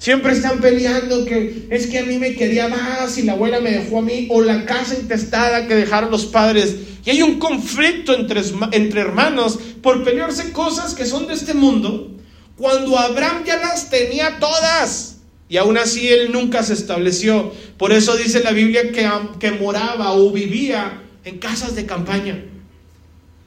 Siempre 0.00 0.32
están 0.32 0.62
peleando 0.62 1.26
que 1.26 1.66
es 1.68 1.86
que 1.86 1.98
a 1.98 2.04
mí 2.04 2.16
me 2.16 2.34
quería 2.34 2.68
más 2.68 3.18
y 3.18 3.22
la 3.22 3.32
abuela 3.32 3.60
me 3.60 3.70
dejó 3.70 3.98
a 3.98 4.02
mí, 4.02 4.28
o 4.30 4.40
la 4.40 4.64
casa 4.64 4.94
intestada 4.98 5.68
que 5.68 5.74
dejaron 5.74 6.10
los 6.10 6.24
padres. 6.24 6.74
Y 7.04 7.10
hay 7.10 7.20
un 7.20 7.38
conflicto 7.38 8.14
entre, 8.14 8.40
entre 8.72 9.02
hermanos 9.02 9.58
por 9.82 10.02
pelearse 10.02 10.52
cosas 10.52 10.94
que 10.94 11.04
son 11.04 11.26
de 11.26 11.34
este 11.34 11.52
mundo, 11.52 12.16
cuando 12.56 12.98
Abraham 12.98 13.44
ya 13.44 13.58
las 13.58 13.90
tenía 13.90 14.38
todas. 14.38 15.18
Y 15.50 15.58
aún 15.58 15.76
así 15.76 16.08
él 16.08 16.32
nunca 16.32 16.62
se 16.62 16.72
estableció. 16.72 17.52
Por 17.76 17.92
eso 17.92 18.16
dice 18.16 18.40
la 18.42 18.52
Biblia 18.52 18.92
que, 18.92 19.06
que 19.38 19.50
moraba 19.50 20.12
o 20.12 20.32
vivía 20.32 21.02
en 21.26 21.36
casas 21.36 21.76
de 21.76 21.84
campaña. 21.84 22.42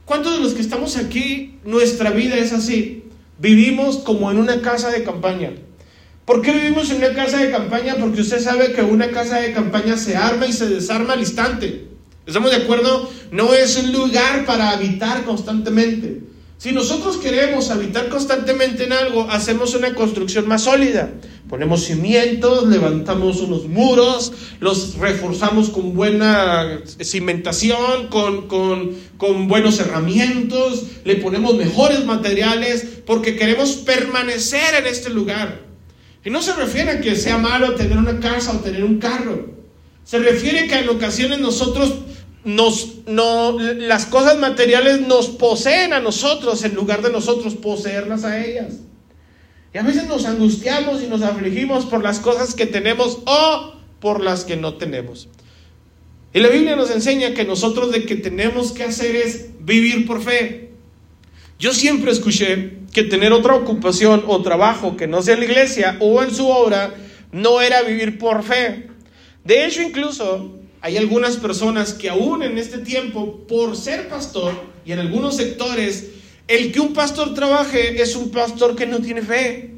¿Cuántos 0.06 0.38
de 0.38 0.44
los 0.44 0.54
que 0.54 0.62
estamos 0.62 0.98
aquí, 0.98 1.56
nuestra 1.64 2.12
vida 2.12 2.36
es 2.36 2.54
así? 2.54 3.06
Vivimos 3.40 3.98
como 3.98 4.30
en 4.30 4.38
una 4.38 4.62
casa 4.62 4.92
de 4.92 5.04
campaña. 5.04 5.54
¿Por 6.26 6.42
qué 6.42 6.54
vivimos 6.54 6.90
en 6.90 6.98
una 6.98 7.14
casa 7.14 7.38
de 7.38 7.52
campaña? 7.52 7.96
Porque 8.00 8.22
usted 8.22 8.40
sabe 8.40 8.72
que 8.72 8.82
una 8.82 9.12
casa 9.12 9.40
de 9.40 9.52
campaña 9.52 9.98
se 9.98 10.16
arma 10.16 10.48
y 10.48 10.54
se 10.54 10.68
desarma 10.68 11.14
al 11.14 11.20
instante. 11.20 11.90
¿Estamos 12.26 12.52
de 12.52 12.58
acuerdo? 12.58 13.10
No 13.32 13.54
es 13.54 13.76
un 13.76 13.92
lugar 13.92 14.46
para 14.46 14.70
habitar 14.70 15.26
constantemente. 15.26 16.22
Si 16.58 16.72
nosotros 16.72 17.18
queremos 17.18 17.70
habitar 17.72 18.08
constantemente 18.08 18.86
en 18.86 18.94
algo, 18.94 19.28
hacemos 19.30 19.76
una 19.76 19.94
construcción 19.94 20.48
más 20.48 20.62
sólida. 20.62 21.12
Ponemos 21.50 21.84
cimientos, 21.84 22.70
levantamos 22.70 23.42
unos 23.42 23.68
muros, 23.68 24.32
los 24.62 24.96
reforzamos 24.96 25.70
con 25.72 25.94
buena 25.94 26.80
cimentación, 27.02 28.08
con, 28.08 28.48
con 28.48 29.48
buenos 29.50 29.78
herramientas, 29.82 30.84
le 31.04 31.18
ponemos 31.18 31.56
mejores 31.56 32.06
materiales 32.06 32.88
porque 33.06 33.36
queremos 33.36 33.72
permanecer 33.72 34.76
en 34.76 34.88
este 34.88 35.10
lugar. 35.10 35.73
Y 36.26 36.30
no 36.30 36.42
se 36.42 36.54
refiere 36.54 36.92
a 36.92 37.02
que 37.02 37.16
sea 37.16 37.38
malo 37.38 37.76
tener 37.76 37.98
una 37.98 38.20
casa 38.20 38.52
o 38.54 38.60
tener 38.60 38.84
un 38.84 39.00
carro. 39.00 39.50
Se 40.04 40.20
refiere 40.20 40.68
que 40.68 40.80
en 40.80 40.90
ocasiones 40.90 41.40
nosotros 41.40 41.94
nos, 42.46 43.06
no, 43.08 43.58
las 43.60 44.06
cosas 44.06 44.38
materiales 44.38 45.02
nos 45.02 45.28
poseen 45.28 45.94
a 45.94 46.00
nosotros 46.00 46.64
en 46.64 46.76
lugar 46.76 47.02
de 47.02 47.12
nosotros 47.12 47.56
poseerlas 47.56 48.24
a 48.24 48.46
ellas. 48.46 48.76
Y 49.74 49.78
a 49.78 49.84
veces 49.84 50.08
nos 50.08 50.26
angustiamos 50.26 51.02
y 51.02 51.08
nos 51.08 51.24
afligimos 51.24 51.86
por 51.86 52.04
las 52.04 52.20
cosas 52.20 52.54
que 52.54 52.66
tenemos 52.66 53.20
o 53.26 53.74
por 54.00 54.22
las 54.22 54.44
que 54.44 54.56
no 54.56 54.76
tenemos. 54.76 55.30
Y 56.34 56.40
la 56.40 56.50
Biblia 56.50 56.76
nos 56.76 56.92
enseña 56.92 57.34
que 57.34 57.46
nosotros 57.46 57.92
de 57.92 58.06
que 58.06 58.16
tenemos 58.16 58.72
que 58.72 58.84
hacer 58.84 59.16
es 59.16 59.50
vivir 59.60 60.06
por 60.06 60.22
fe. 60.22 60.73
Yo 61.60 61.74
siempre 61.74 62.12
escuché 62.12 62.74
que 62.92 63.04
tener 63.04 63.32
otra 63.32 63.56
ocupación 63.56 64.24
o 64.28 64.42
trabajo 64.42 64.98
que 64.98 65.08
no 65.08 65.22
sea 65.22 65.38
la 65.38 65.46
iglesia 65.46 65.98
o 66.00 66.22
en 66.24 66.34
su 66.34 66.48
obra 66.48 66.94
no 67.32 67.62
era 67.62 67.82
vivir 67.82 68.18
por 68.18 68.44
fe. 68.44 68.88
De 69.44 69.66
hecho, 69.66 69.82
incluso 69.82 70.60
hay 70.82 70.98
algunas 70.98 71.38
personas 71.38 71.94
que 71.94 72.10
aún 72.10 72.44
en 72.44 72.58
este 72.58 72.80
tiempo, 72.80 73.46
por 73.48 73.76
ser 73.76 74.10
pastor 74.10 74.54
y 74.86 74.92
en 74.92 75.00
algunos 75.00 75.38
sectores, 75.38 76.10
el 76.48 76.72
que 76.72 76.80
un 76.80 76.94
pastor 76.94 77.34
trabaje 77.34 78.02
es 78.02 78.16
un 78.16 78.32
pastor 78.32 78.76
que 78.76 78.86
no 78.86 79.00
tiene 79.00 79.22
fe. 79.22 79.72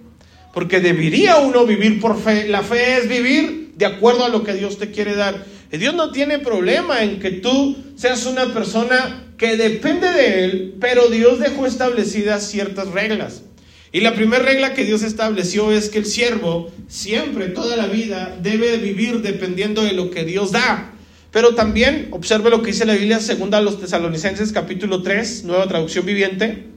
Porque 0.53 0.79
debería 0.79 1.37
uno 1.37 1.65
vivir 1.65 1.99
por 1.99 2.19
fe. 2.19 2.47
La 2.47 2.63
fe 2.63 2.97
es 2.97 3.09
vivir 3.09 3.73
de 3.75 3.85
acuerdo 3.85 4.25
a 4.25 4.29
lo 4.29 4.43
que 4.43 4.53
Dios 4.53 4.77
te 4.77 4.89
quiere 4.89 5.15
dar. 5.15 5.45
Y 5.71 5.77
Dios 5.77 5.93
no 5.93 6.11
tiene 6.11 6.39
problema 6.39 7.03
en 7.03 7.19
que 7.19 7.31
tú 7.31 7.75
seas 7.95 8.25
una 8.25 8.53
persona 8.53 9.24
que 9.37 9.57
depende 9.57 10.11
de 10.11 10.45
Él, 10.45 10.75
pero 10.79 11.09
Dios 11.09 11.39
dejó 11.39 11.65
establecidas 11.65 12.49
ciertas 12.49 12.89
reglas. 12.89 13.43
Y 13.91 14.01
la 14.01 14.13
primera 14.13 14.43
regla 14.43 14.73
que 14.73 14.83
Dios 14.83 15.03
estableció 15.03 15.71
es 15.71 15.89
que 15.89 15.99
el 15.99 16.05
siervo 16.05 16.69
siempre, 16.87 17.47
toda 17.47 17.77
la 17.77 17.87
vida, 17.87 18.37
debe 18.41 18.77
vivir 18.77 19.21
dependiendo 19.21 19.83
de 19.83 19.93
lo 19.93 20.11
que 20.11 20.25
Dios 20.25 20.51
da. 20.51 20.91
Pero 21.31 21.55
también 21.55 22.09
observe 22.11 22.49
lo 22.49 22.61
que 22.61 22.71
dice 22.71 22.85
la 22.85 22.93
Biblia 22.93 23.19
segunda 23.19 23.57
a 23.57 23.61
los 23.61 23.79
tesalonicenses 23.79 24.51
capítulo 24.51 25.01
3, 25.01 25.45
nueva 25.45 25.67
traducción 25.67 26.05
viviente. 26.05 26.67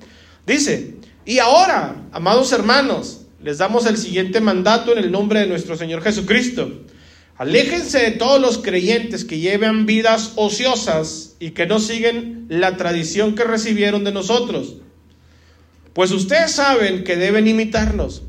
Dice, 0.47 0.95
y 1.25 1.41
ahora, 1.41 2.09
amados 2.13 2.53
hermanos, 2.53 3.23
les 3.43 3.59
damos 3.59 3.87
el 3.87 3.97
siguiente 3.97 4.41
mandato 4.41 4.93
en 4.93 4.99
el 4.99 5.11
nombre 5.11 5.41
de 5.41 5.47
nuestro 5.47 5.77
Señor 5.77 6.03
Jesucristo. 6.03 6.83
Aléjense 7.39 7.99
de 7.99 8.11
todos 8.11 8.41
los 8.41 8.59
creyentes 8.59 9.25
que 9.25 9.39
llevan 9.39 9.87
vidas 9.87 10.33
ociosas 10.35 11.37
y 11.39 11.51
que 11.51 11.67
no 11.67 11.79
siguen 11.79 12.47
la 12.49 12.77
tradición 12.77 13.37
que 13.37 13.45
recibieron 13.45 14.03
de 14.03 14.11
nosotros. 14.11 14.75
Pues 15.93 16.11
ustedes 16.11 16.51
saben 16.51 17.05
que 17.05 17.17
deben 17.17 17.47
imitarnos. 17.47 18.23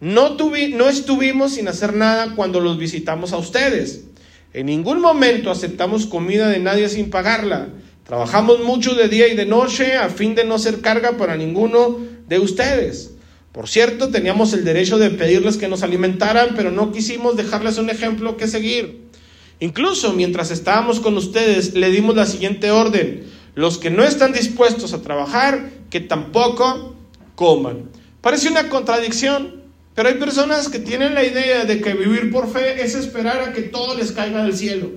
No, 0.00 0.36
no 0.36 0.88
estuvimos 0.88 1.54
sin 1.54 1.68
hacer 1.68 1.94
nada 1.94 2.34
cuando 2.34 2.60
los 2.60 2.76
visitamos 2.76 3.32
a 3.32 3.38
ustedes. 3.38 4.04
En 4.52 4.66
ningún 4.66 5.00
momento 5.00 5.52
aceptamos 5.52 6.06
comida 6.06 6.48
de 6.48 6.58
nadie 6.58 6.88
sin 6.88 7.08
pagarla. 7.08 7.68
Trabajamos 8.04 8.60
mucho 8.60 8.94
de 8.94 9.08
día 9.08 9.28
y 9.28 9.36
de 9.36 9.46
noche 9.46 9.94
a 9.94 10.08
fin 10.08 10.34
de 10.34 10.44
no 10.44 10.58
ser 10.58 10.80
carga 10.80 11.16
para 11.16 11.36
ninguno 11.36 11.98
de 12.26 12.40
ustedes. 12.40 13.15
Por 13.56 13.70
cierto, 13.70 14.10
teníamos 14.10 14.52
el 14.52 14.66
derecho 14.66 14.98
de 14.98 15.08
pedirles 15.08 15.56
que 15.56 15.66
nos 15.66 15.82
alimentaran, 15.82 16.50
pero 16.54 16.70
no 16.70 16.92
quisimos 16.92 17.38
dejarles 17.38 17.78
un 17.78 17.88
ejemplo 17.88 18.36
que 18.36 18.48
seguir. 18.48 19.06
Incluso 19.60 20.12
mientras 20.12 20.50
estábamos 20.50 21.00
con 21.00 21.16
ustedes, 21.16 21.72
le 21.72 21.90
dimos 21.90 22.14
la 22.14 22.26
siguiente 22.26 22.70
orden. 22.70 23.24
Los 23.54 23.78
que 23.78 23.88
no 23.88 24.04
están 24.04 24.34
dispuestos 24.34 24.92
a 24.92 25.00
trabajar, 25.00 25.70
que 25.88 26.00
tampoco 26.00 26.94
coman. 27.34 27.88
Parece 28.20 28.50
una 28.50 28.68
contradicción, 28.68 29.62
pero 29.94 30.10
hay 30.10 30.16
personas 30.16 30.68
que 30.68 30.78
tienen 30.78 31.14
la 31.14 31.24
idea 31.24 31.64
de 31.64 31.80
que 31.80 31.94
vivir 31.94 32.30
por 32.30 32.52
fe 32.52 32.84
es 32.84 32.94
esperar 32.94 33.40
a 33.40 33.52
que 33.54 33.62
todo 33.62 33.96
les 33.96 34.12
caiga 34.12 34.44
del 34.44 34.54
cielo. 34.54 34.90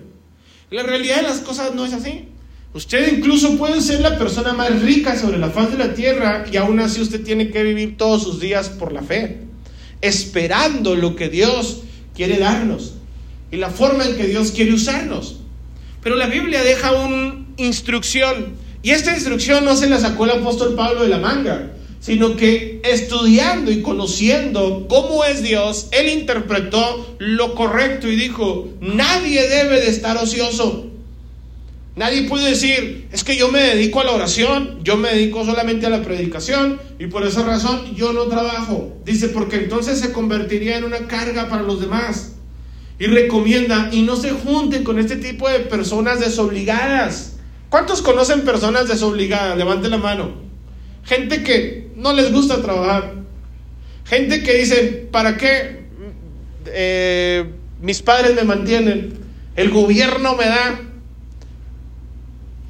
La 0.69 0.83
realidad 0.83 1.15
de 1.15 1.21
las 1.21 1.39
cosas 1.39 1.73
no 1.75 1.85
es 1.85 1.93
así. 1.93 2.27
Usted 2.71 3.17
incluso 3.17 3.57
puede 3.57 3.81
ser 3.81 4.01
la 4.01 4.19
persona 4.19 4.53
más 4.53 4.81
rica 4.81 5.17
sobre 5.17 5.39
la 5.39 5.49
faz 5.49 5.71
de 5.71 5.77
la 5.79 5.95
tierra 5.95 6.45
y 6.51 6.57
aún 6.57 6.79
así 6.79 7.01
usted 7.01 7.23
tiene 7.23 7.49
que 7.49 7.63
vivir 7.63 7.97
todos 7.97 8.21
sus 8.21 8.39
días 8.39 8.69
por 8.69 8.93
la 8.93 9.01
fe, 9.01 9.39
esperando 10.01 10.95
lo 10.95 11.15
que 11.15 11.29
Dios 11.29 11.81
quiere 12.15 12.37
darnos 12.37 12.93
y 13.51 13.57
la 13.57 13.71
forma 13.71 14.05
en 14.05 14.15
que 14.17 14.27
Dios 14.27 14.51
quiere 14.51 14.73
usarnos. 14.73 15.39
Pero 16.03 16.15
la 16.15 16.27
Biblia 16.27 16.63
deja 16.63 16.91
una 16.91 17.43
instrucción 17.57 18.53
y 18.83 18.91
esta 18.91 19.15
instrucción 19.15 19.65
no 19.65 19.75
se 19.75 19.89
la 19.89 19.99
sacó 19.99 20.25
el 20.25 20.31
apóstol 20.31 20.75
Pablo 20.75 21.01
de 21.01 21.09
la 21.09 21.17
manga, 21.17 21.71
sino 21.99 22.37
que 22.37 22.81
estudiando 22.83 23.71
y 23.71 23.81
conociendo 23.81 24.85
cómo 24.87 25.25
es 25.25 25.41
Dios, 25.41 25.87
él 25.91 26.07
interpretó 26.09 27.15
lo 27.17 27.55
correcto 27.55 28.07
y 28.07 28.15
dijo, 28.15 28.69
nadie 28.79 29.49
debe 29.49 29.81
de 29.81 29.89
estar 29.89 30.17
ocioso. 30.17 30.88
Nadie 31.99 32.29
puede 32.29 32.51
decir, 32.51 33.09
es 33.11 33.25
que 33.25 33.35
yo 33.35 33.51
me 33.51 33.59
dedico 33.59 33.99
a 33.99 34.05
la 34.05 34.13
oración, 34.13 34.79
yo 34.85 34.95
me 34.95 35.09
dedico 35.09 35.43
solamente 35.43 35.85
a 35.85 35.89
la 35.89 36.01
predicación 36.01 36.79
y 36.97 37.07
por 37.07 37.27
esa 37.27 37.43
razón 37.43 37.93
yo 37.93 38.13
no 38.13 38.23
trabajo. 38.27 38.95
Dice, 39.03 39.27
porque 39.27 39.57
entonces 39.57 39.99
se 39.99 40.13
convertiría 40.13 40.77
en 40.77 40.85
una 40.85 41.07
carga 41.07 41.49
para 41.49 41.61
los 41.61 41.81
demás. 41.81 42.35
Y 42.99 43.07
recomienda, 43.07 43.89
y 43.91 44.03
no 44.03 44.15
se 44.15 44.31
junten 44.31 44.85
con 44.85 44.97
este 44.97 45.17
tipo 45.17 45.49
de 45.49 45.59
personas 45.59 46.21
desobligadas. 46.21 47.33
¿Cuántos 47.67 48.01
conocen 48.01 48.45
personas 48.45 48.87
desobligadas? 48.87 49.57
Levante 49.57 49.89
la 49.89 49.97
mano. 49.97 50.35
Gente 51.03 51.43
que 51.43 51.89
no 51.97 52.13
les 52.13 52.31
gusta 52.31 52.61
trabajar. 52.61 53.13
Gente 54.05 54.41
que 54.41 54.53
dice, 54.53 55.05
¿para 55.11 55.35
qué 55.35 55.81
eh, 56.65 57.43
mis 57.81 58.01
padres 58.01 58.35
me 58.35 58.43
mantienen? 58.43 59.19
El 59.57 59.69
gobierno 59.69 60.37
me 60.37 60.45
da. 60.45 60.85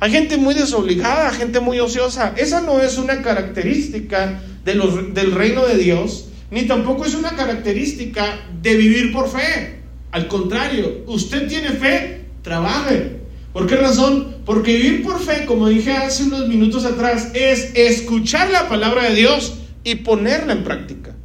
Hay 0.02 0.12
gente 0.12 0.38
muy 0.38 0.56
desobligada, 0.56 1.32
gente 1.32 1.60
muy 1.60 1.80
ociosa. 1.80 2.34
Esa 2.38 2.62
no 2.62 2.80
es 2.80 2.98
una 2.98 3.22
característica 3.22 4.42
de 4.64 4.76
los, 4.76 5.14
del 5.14 5.34
reino 5.34 5.66
de 5.66 5.78
Dios, 5.78 6.30
ni 6.52 6.64
tampoco 6.64 7.06
es 7.06 7.16
una 7.16 7.36
característica 7.36 8.40
de 8.62 8.76
vivir 8.76 9.12
por 9.12 9.30
fe. 9.30 9.80
Al 10.12 10.28
contrario, 10.28 11.04
usted 11.08 11.48
tiene 11.48 11.72
fe, 11.72 12.26
trabaje. 12.42 13.20
¿Por 13.52 13.68
qué 13.68 13.76
razón? 13.76 14.38
Porque 14.46 14.78
vivir 14.78 15.04
por 15.04 15.20
fe, 15.20 15.46
como 15.46 15.68
dije 15.68 15.92
hace 15.92 16.24
unos 16.24 16.48
minutos 16.48 16.86
atrás, 16.86 17.32
es 17.34 17.72
escuchar 17.76 18.50
la 18.52 18.70
palabra 18.70 19.10
de 19.10 19.16
Dios 19.16 19.56
y 19.84 19.96
ponerla 19.96 20.54
en 20.54 20.64
práctica. 20.64 21.16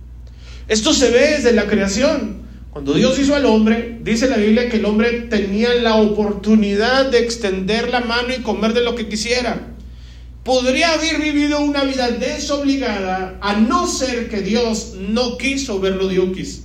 Esto 0.67 0.93
se 0.93 1.11
ve 1.11 1.33
desde 1.37 1.53
la 1.53 1.67
creación. 1.67 2.44
Cuando 2.75 2.95
Dios 2.95 3.17
hizo 3.21 3.37
al 3.37 3.47
hombre, 3.47 4.01
dice 4.03 4.29
la 4.29 4.37
Biblia 4.37 4.69
que 4.69 4.79
el 4.79 4.85
hombre 4.85 5.13
tenía 5.31 5.73
la 5.75 5.95
oportunidad 5.95 7.09
de 7.09 7.21
extender 7.21 7.89
la 7.89 8.01
mano 8.01 8.35
y 8.37 8.43
comer 8.43 8.75
de 8.75 8.83
lo 8.83 8.97
que 8.97 9.07
quisiera. 9.07 9.69
Podría 10.43 10.95
haber 10.95 11.23
vivido 11.23 11.61
una 11.61 11.85
vida 11.85 12.11
desobligada 12.11 13.39
a 13.41 13.55
no 13.55 13.87
ser 13.87 14.29
que 14.29 14.41
Dios 14.41 14.95
no 14.99 15.39
quiso 15.39 15.79
verlo 15.79 16.09
Dios. 16.09 16.63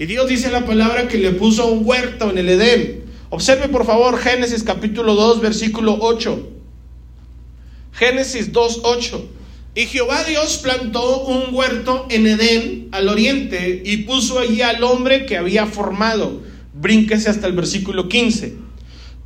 Y 0.00 0.06
Dios 0.06 0.28
dice 0.28 0.50
la 0.50 0.66
palabra 0.66 1.06
que 1.06 1.18
le 1.18 1.30
puso 1.30 1.68
un 1.68 1.86
huerto 1.86 2.28
en 2.30 2.38
el 2.38 2.48
Edén. 2.48 3.04
Observe 3.28 3.68
por 3.68 3.86
favor 3.86 4.18
Génesis 4.18 4.64
capítulo 4.64 5.14
2 5.14 5.40
versículo 5.40 5.96
8. 6.00 6.48
Génesis 7.92 8.50
2, 8.50 8.80
8. 8.82 9.28
Y 9.74 9.86
Jehová 9.86 10.24
Dios 10.24 10.58
plantó 10.58 11.20
un 11.22 11.54
huerto 11.54 12.06
en 12.10 12.26
Edén, 12.26 12.88
al 12.90 13.08
oriente, 13.08 13.82
y 13.84 13.98
puso 13.98 14.40
allí 14.40 14.62
al 14.62 14.82
hombre 14.82 15.26
que 15.26 15.36
había 15.36 15.66
formado. 15.66 16.40
Brínquese 16.74 17.30
hasta 17.30 17.46
el 17.46 17.52
versículo 17.52 18.08
15. 18.08 18.56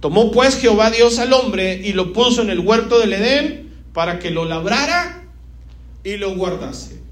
Tomó 0.00 0.30
pues 0.30 0.58
Jehová 0.58 0.90
Dios 0.90 1.18
al 1.18 1.32
hombre 1.32 1.80
y 1.82 1.94
lo 1.94 2.12
puso 2.12 2.42
en 2.42 2.50
el 2.50 2.60
huerto 2.60 2.98
del 2.98 3.14
Edén 3.14 3.70
para 3.94 4.18
que 4.18 4.30
lo 4.30 4.44
labrara 4.44 5.24
y 6.04 6.18
lo 6.18 6.34
guardase. 6.34 7.03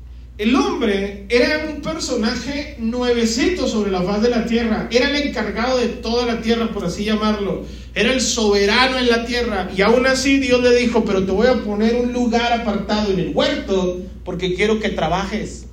El 0.42 0.56
hombre 0.56 1.24
era 1.28 1.68
un 1.72 1.82
personaje 1.82 2.74
nuevecito 2.80 3.68
sobre 3.68 3.92
la 3.92 4.02
faz 4.02 4.22
de 4.22 4.28
la 4.28 4.44
tierra, 4.44 4.88
era 4.90 5.08
el 5.08 5.28
encargado 5.28 5.78
de 5.78 5.86
toda 5.86 6.26
la 6.26 6.40
tierra, 6.40 6.72
por 6.72 6.84
así 6.84 7.04
llamarlo, 7.04 7.64
era 7.94 8.12
el 8.12 8.20
soberano 8.20 8.98
en 8.98 9.08
la 9.08 9.24
tierra 9.24 9.70
y 9.76 9.82
aún 9.82 10.04
así 10.04 10.40
Dios 10.40 10.60
le 10.60 10.74
dijo, 10.74 11.04
pero 11.04 11.24
te 11.24 11.30
voy 11.30 11.46
a 11.46 11.62
poner 11.62 11.94
un 11.94 12.12
lugar 12.12 12.52
apartado 12.52 13.12
en 13.12 13.20
el 13.20 13.30
huerto 13.32 14.00
porque 14.24 14.56
quiero 14.56 14.80
que 14.80 14.88
trabajes. 14.88 15.66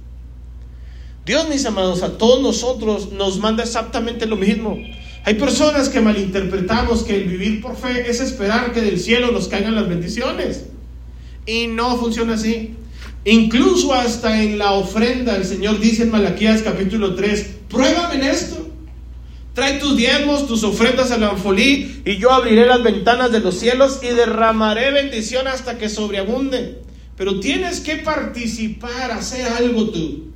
Dios, 1.26 1.50
mis 1.50 1.66
amados, 1.66 2.04
a 2.04 2.20
todos 2.20 2.40
nosotros 2.44 3.12
nos 3.12 3.40
manda 3.40 3.64
exactamente 3.64 4.28
lo 4.28 4.36
mismo. 4.36 4.78
Hay 5.26 5.34
personas 5.34 5.90
que 5.90 6.00
malinterpretamos 6.00 7.02
que 7.02 7.16
el 7.16 7.24
vivir 7.24 7.60
por 7.60 7.76
fe 7.76 8.08
es 8.08 8.22
esperar 8.22 8.72
que 8.72 8.82
del 8.82 9.00
cielo 9.00 9.32
nos 9.32 9.48
caigan 9.48 9.74
las 9.74 9.90
bendiciones. 9.90 10.66
Y 11.48 11.66
no 11.66 11.98
funciona 11.98 12.36
así. 12.36 12.76
Incluso 13.26 13.94
hasta 13.94 14.42
en 14.42 14.58
la 14.58 14.72
ofrenda 14.74 15.36
el 15.36 15.46
Señor 15.46 15.80
dice 15.80 16.04
en 16.04 16.12
Malaquías 16.12 16.62
capítulo 16.62 17.16
3, 17.16 17.50
pruébame 17.70 18.16
en 18.16 18.24
esto. 18.24 18.68
Trae 19.54 19.78
tus 19.80 19.98
diezmos, 19.98 20.48
tus 20.48 20.64
ofrendas 20.64 21.12
al 21.12 21.24
anfolí, 21.24 22.02
y 22.06 22.18
yo 22.18 22.32
abriré 22.32 22.66
las 22.66 22.82
ventanas 22.82 23.32
de 23.32 23.42
los 23.42 23.60
cielos 23.60 24.00
y 24.02 24.08
derramaré 24.08 24.92
bendición 24.92 25.48
hasta 25.48 25.78
que 25.78 25.90
sobreabunde. 25.90 26.80
Pero 27.18 27.42
tienes 27.42 27.82
que 27.82 27.98
participar, 27.98 29.12
hacer 29.12 29.52
algo 29.52 29.90
tú. 29.90 30.30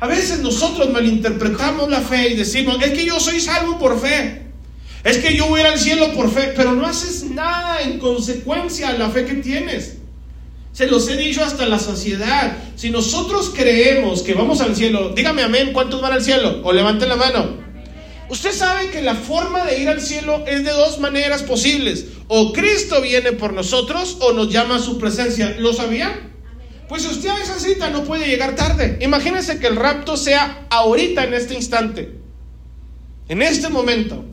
A 0.00 0.08
veces 0.08 0.40
nosotros 0.40 0.90
malinterpretamos 0.90 1.88
la 1.88 2.00
fe 2.00 2.30
y 2.30 2.36
decimos, 2.36 2.78
es 2.82 2.90
que 2.90 3.04
yo 3.04 3.20
soy 3.20 3.40
salvo 3.40 3.78
por 3.78 4.00
fe. 4.00 4.42
Es 5.04 5.18
que 5.18 5.36
yo 5.36 5.46
voy 5.46 5.60
al 5.60 5.78
cielo 5.78 6.12
por 6.14 6.32
fe, 6.32 6.52
pero 6.56 6.72
no 6.72 6.84
haces 6.84 7.24
nada 7.30 7.82
en 7.82 8.00
consecuencia 8.00 8.88
a 8.88 8.92
la 8.94 9.10
fe 9.10 9.24
que 9.24 9.34
tienes. 9.34 9.97
Se 10.78 10.86
los 10.86 11.08
he 11.08 11.16
dicho 11.16 11.42
hasta 11.42 11.66
la 11.66 11.80
saciedad. 11.80 12.56
Si 12.76 12.90
nosotros 12.90 13.50
creemos 13.52 14.22
que 14.22 14.34
vamos 14.34 14.60
al 14.60 14.76
cielo, 14.76 15.08
dígame 15.08 15.42
amén, 15.42 15.72
¿cuántos 15.72 16.00
van 16.00 16.12
al 16.12 16.22
cielo? 16.22 16.60
O 16.62 16.72
levanten 16.72 17.08
la 17.08 17.16
mano. 17.16 17.56
Usted 18.28 18.52
sabe 18.52 18.88
que 18.90 19.02
la 19.02 19.16
forma 19.16 19.64
de 19.64 19.82
ir 19.82 19.88
al 19.88 20.00
cielo 20.00 20.44
es 20.46 20.62
de 20.62 20.70
dos 20.70 21.00
maneras 21.00 21.42
posibles. 21.42 22.04
O 22.28 22.52
Cristo 22.52 23.02
viene 23.02 23.32
por 23.32 23.54
nosotros 23.54 24.18
o 24.20 24.32
nos 24.32 24.52
llama 24.52 24.76
a 24.76 24.78
su 24.78 24.98
presencia. 24.98 25.56
¿Lo 25.58 25.72
sabía? 25.72 26.30
Pues 26.88 27.04
usted 27.06 27.30
a 27.30 27.42
esa 27.42 27.58
cita 27.58 27.90
no 27.90 28.04
puede 28.04 28.28
llegar 28.28 28.54
tarde. 28.54 29.00
Imagínese 29.02 29.58
que 29.58 29.66
el 29.66 29.74
rapto 29.74 30.16
sea 30.16 30.68
ahorita, 30.70 31.24
en 31.24 31.34
este 31.34 31.54
instante. 31.54 32.12
En 33.28 33.42
este 33.42 33.68
momento. 33.68 34.24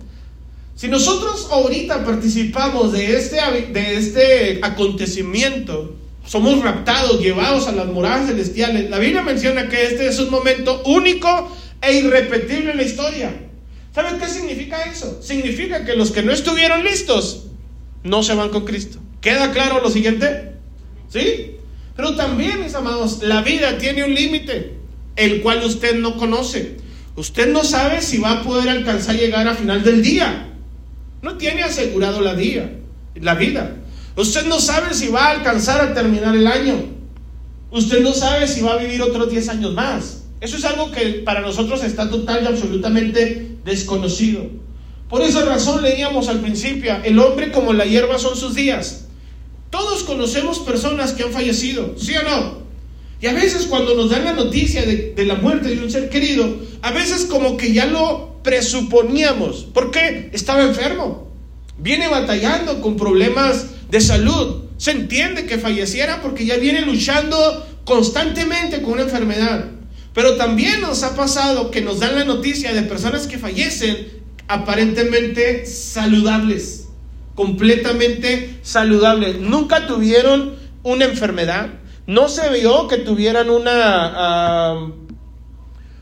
Si 0.75 0.89
nosotros 0.89 1.47
ahorita 1.49 2.05
participamos 2.05 2.91
de 2.91 3.17
este, 3.17 3.37
de 3.71 3.97
este 3.97 4.59
acontecimiento, 4.61 5.95
somos 6.25 6.61
raptados, 6.61 7.19
llevados 7.19 7.67
a 7.67 7.71
las 7.71 7.87
moradas 7.87 8.27
celestiales. 8.27 8.89
La 8.89 8.99
Biblia 8.99 9.21
menciona 9.21 9.69
que 9.69 9.83
este 9.85 10.07
es 10.07 10.19
un 10.19 10.29
momento 10.29 10.81
único 10.85 11.51
e 11.81 11.93
irrepetible 11.93 12.71
en 12.71 12.77
la 12.77 12.83
historia. 12.83 13.33
¿Saben 13.93 14.19
qué 14.19 14.27
significa 14.27 14.83
eso? 14.83 15.21
Significa 15.21 15.85
que 15.85 15.95
los 15.95 16.11
que 16.11 16.23
no 16.23 16.31
estuvieron 16.31 16.83
listos 16.83 17.45
no 18.03 18.23
se 18.23 18.33
van 18.33 18.49
con 18.49 18.65
Cristo. 18.65 18.99
¿Queda 19.21 19.51
claro 19.51 19.81
lo 19.81 19.89
siguiente? 19.89 20.53
¿Sí? 21.09 21.55
Pero 21.95 22.15
también, 22.15 22.61
mis 22.61 22.75
amados, 22.75 23.23
la 23.23 23.41
vida 23.41 23.77
tiene 23.77 24.03
un 24.03 24.13
límite, 24.13 24.73
el 25.15 25.41
cual 25.41 25.63
usted 25.63 25.95
no 25.95 26.17
conoce. 26.17 26.77
Usted 27.15 27.51
no 27.51 27.63
sabe 27.63 28.01
si 28.01 28.17
va 28.17 28.31
a 28.31 28.43
poder 28.43 28.67
alcanzar 28.67 29.15
a 29.15 29.19
llegar 29.19 29.47
a 29.47 29.55
final 29.55 29.83
del 29.83 30.03
día. 30.03 30.49
No 31.21 31.37
tiene 31.37 31.63
asegurado 31.63 32.19
la, 32.19 32.35
día, 32.35 32.69
la 33.15 33.35
vida. 33.35 33.77
Usted 34.15 34.45
no 34.45 34.59
sabe 34.59 34.93
si 34.93 35.09
va 35.09 35.25
a 35.25 35.31
alcanzar 35.31 35.81
a 35.81 35.93
terminar 35.93 36.35
el 36.35 36.47
año. 36.47 36.75
Usted 37.71 38.01
no 38.01 38.13
sabe 38.13 38.47
si 38.47 38.61
va 38.61 38.73
a 38.73 38.77
vivir 38.77 39.01
otros 39.01 39.29
10 39.29 39.49
años 39.49 39.73
más. 39.73 40.23
Eso 40.39 40.57
es 40.57 40.65
algo 40.65 40.91
que 40.91 41.23
para 41.25 41.41
nosotros 41.41 41.83
está 41.83 42.09
total 42.09 42.43
y 42.43 42.47
absolutamente 42.47 43.57
desconocido. 43.65 44.43
Por 45.09 45.21
esa 45.21 45.43
razón 45.45 45.81
leíamos 45.81 46.29
al 46.29 46.39
principio, 46.39 46.95
el 47.03 47.19
hombre 47.19 47.51
como 47.51 47.73
la 47.73 47.85
hierba 47.85 48.17
son 48.17 48.35
sus 48.35 48.55
días. 48.55 49.05
Todos 49.69 50.03
conocemos 50.03 50.59
personas 50.59 51.11
que 51.11 51.23
han 51.23 51.31
fallecido, 51.31 51.95
¿sí 51.97 52.15
o 52.15 52.23
no? 52.23 52.65
Y 53.21 53.27
a 53.27 53.33
veces 53.33 53.65
cuando 53.65 53.95
nos 53.95 54.09
dan 54.09 54.25
la 54.25 54.33
noticia 54.33 54.85
de, 54.85 55.13
la 55.25 55.35
muerte 55.35 55.75
de 55.75 55.83
un 55.83 55.91
ser 55.91 56.09
querido, 56.09 56.57
a 56.81 56.91
veces 56.91 57.25
como 57.25 57.57
que 57.57 57.73
ya 57.73 57.85
lo 57.85 58.41
presuponíamos. 58.43 59.63
¿Por 59.73 59.91
qué? 59.91 60.29
Estaba 60.33 60.63
enfermo. 60.63 61.31
Viene 61.77 62.07
batallando 62.07 62.81
con 62.81 62.95
problemas 62.97 63.67
de 63.89 64.01
salud. 64.01 64.63
Se 64.77 64.91
entiende 64.91 65.45
que 65.45 65.57
falleciera 65.57 66.21
porque 66.21 66.45
ya 66.45 66.57
viene 66.57 66.81
luchando 66.81 67.65
constantemente 67.85 68.81
con 68.81 68.93
una 68.93 69.03
enfermedad. 69.03 69.65
Pero 70.13 70.35
también 70.35 70.81
nos 70.81 71.03
ha 71.03 71.15
pasado 71.15 71.71
que 71.71 71.81
nos 71.81 71.99
dan 71.99 72.15
la 72.15 72.25
noticia 72.25 72.73
de 72.73 72.83
personas 72.83 73.27
que 73.27 73.37
fallecen 73.37 74.07
aparentemente 74.47 75.65
saludables 75.65 76.85
completamente 77.35 78.57
saludables. 78.63 79.39
Nunca 79.39 79.85
tuvieron 79.85 80.55
una 80.83 81.05
enfermedad. 81.05 81.69
No 82.07 82.29
se 82.29 82.49
vio 82.49 82.87
que 82.87 82.97
tuvieran 82.97 83.49
una, 83.49 84.73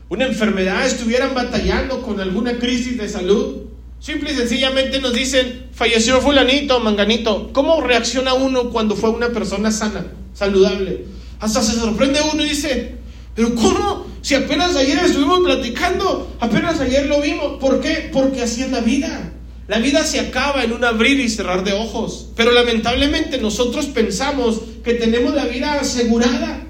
una 0.08 0.26
enfermedad, 0.26 0.86
estuvieran 0.86 1.34
batallando 1.34 2.02
con 2.02 2.20
alguna 2.20 2.58
crisis 2.58 2.96
de 2.96 3.08
salud. 3.08 3.64
Simple 3.98 4.32
y 4.32 4.36
sencillamente 4.36 5.00
nos 5.00 5.12
dicen, 5.12 5.63
falleció 5.74 6.20
fulanito, 6.20 6.80
manganito. 6.80 7.50
¿Cómo 7.52 7.80
reacciona 7.80 8.34
uno 8.34 8.70
cuando 8.70 8.96
fue 8.96 9.10
una 9.10 9.28
persona 9.30 9.70
sana, 9.70 10.06
saludable? 10.32 11.06
Hasta 11.40 11.62
se 11.62 11.72
sorprende 11.74 12.20
uno 12.32 12.44
y 12.44 12.50
dice, 12.50 12.94
pero 13.34 13.54
¿cómo? 13.54 14.06
Si 14.22 14.34
apenas 14.34 14.76
ayer 14.76 14.98
estuvimos 15.04 15.40
platicando, 15.40 16.36
apenas 16.40 16.80
ayer 16.80 17.06
lo 17.06 17.20
vimos. 17.20 17.58
¿Por 17.60 17.80
qué? 17.80 18.08
Porque 18.12 18.42
así 18.42 18.62
es 18.62 18.70
la 18.70 18.80
vida. 18.80 19.32
La 19.66 19.78
vida 19.78 20.04
se 20.04 20.20
acaba 20.20 20.62
en 20.62 20.72
un 20.72 20.84
abrir 20.84 21.18
y 21.20 21.28
cerrar 21.28 21.64
de 21.64 21.72
ojos, 21.72 22.28
pero 22.36 22.52
lamentablemente 22.52 23.38
nosotros 23.38 23.86
pensamos 23.86 24.60
que 24.84 24.94
tenemos 24.94 25.34
la 25.34 25.46
vida 25.46 25.80
asegurada. 25.80 26.60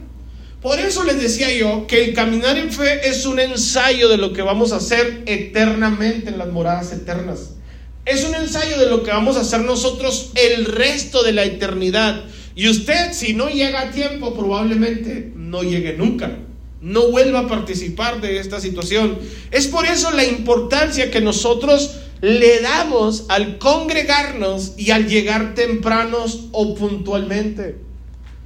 Por 0.62 0.78
eso 0.78 1.02
les 1.04 1.20
decía 1.20 1.52
yo 1.52 1.86
que 1.88 2.04
el 2.04 2.14
caminar 2.14 2.56
en 2.56 2.72
fe 2.72 3.08
es 3.08 3.26
un 3.26 3.40
ensayo 3.40 4.08
de 4.08 4.16
lo 4.16 4.32
que 4.32 4.42
vamos 4.42 4.72
a 4.72 4.76
hacer 4.76 5.24
eternamente 5.26 6.30
en 6.30 6.38
las 6.38 6.48
moradas 6.48 6.92
eternas. 6.92 7.53
Es 8.04 8.22
un 8.24 8.34
ensayo 8.34 8.78
de 8.78 8.90
lo 8.90 9.02
que 9.02 9.10
vamos 9.10 9.36
a 9.36 9.40
hacer 9.40 9.62
nosotros 9.62 10.32
el 10.34 10.66
resto 10.66 11.22
de 11.22 11.32
la 11.32 11.44
eternidad. 11.44 12.24
Y 12.54 12.68
usted, 12.68 13.12
si 13.12 13.32
no 13.32 13.48
llega 13.48 13.80
a 13.80 13.90
tiempo, 13.92 14.34
probablemente 14.34 15.32
no 15.34 15.62
llegue 15.62 15.94
nunca. 15.94 16.36
No 16.82 17.10
vuelva 17.10 17.40
a 17.40 17.48
participar 17.48 18.20
de 18.20 18.38
esta 18.38 18.60
situación. 18.60 19.18
Es 19.50 19.68
por 19.68 19.86
eso 19.86 20.10
la 20.10 20.24
importancia 20.24 21.10
que 21.10 21.22
nosotros 21.22 21.92
le 22.20 22.60
damos 22.60 23.24
al 23.28 23.56
congregarnos 23.56 24.74
y 24.76 24.90
al 24.90 25.08
llegar 25.08 25.54
tempranos 25.54 26.48
o 26.52 26.74
puntualmente. 26.74 27.76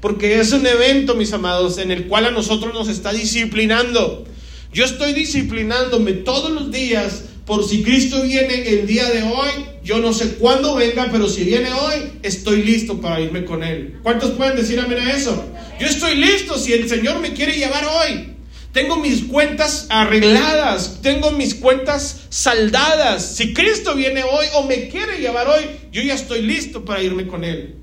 Porque 0.00 0.38
es 0.38 0.52
un 0.52 0.68
evento, 0.68 1.16
mis 1.16 1.32
amados, 1.32 1.78
en 1.78 1.90
el 1.90 2.06
cual 2.06 2.26
a 2.26 2.30
nosotros 2.30 2.72
nos 2.72 2.88
está 2.88 3.12
disciplinando. 3.12 4.24
Yo 4.72 4.84
estoy 4.84 5.14
disciplinándome 5.14 6.12
todos 6.12 6.52
los 6.52 6.70
días 6.70 7.24
por 7.48 7.66
si 7.66 7.82
Cristo 7.82 8.22
viene 8.22 8.68
el 8.68 8.87
día 8.87 9.08
de 9.08 9.22
hoy. 9.22 9.48
Yo 9.82 9.98
no 10.00 10.12
sé 10.12 10.34
cuándo 10.34 10.74
venga, 10.74 11.08
pero 11.11 11.26
si 11.30 11.44
viene 11.44 11.72
hoy, 11.72 12.12
estoy 12.22 12.62
listo 12.62 13.00
para 13.00 13.22
irme 13.22 13.46
con 13.46 13.64
Él. 13.64 13.96
¿Cuántos 14.02 14.32
pueden 14.32 14.54
decir 14.54 14.78
amén 14.78 14.98
a 14.98 15.12
eso? 15.16 15.46
Yo 15.80 15.87
estoy 15.87 16.16
listo 16.16 16.58
si 16.58 16.74
el 16.74 16.87
Señor 16.90 17.20
me 17.20 17.32
quiere 17.32 17.56
llevar 17.56 17.87
hoy. 17.87 18.34
Tengo 18.72 18.96
mis 18.96 19.24
cuentas 19.24 19.87
arregladas, 19.88 20.98
tengo 21.00 21.30
mis 21.30 21.54
cuentas 21.54 22.26
saldadas. 22.28 23.37
Si 23.37 23.54
Cristo 23.54 23.94
viene 23.94 24.24
hoy 24.24 24.46
o 24.56 24.64
me 24.64 24.88
quiere 24.90 25.18
llevar 25.18 25.48
hoy, 25.48 25.64
yo 25.90 26.02
ya 26.02 26.14
estoy 26.14 26.42
listo 26.42 26.84
para 26.84 27.02
irme 27.02 27.26
con 27.26 27.44
Él. 27.44 27.76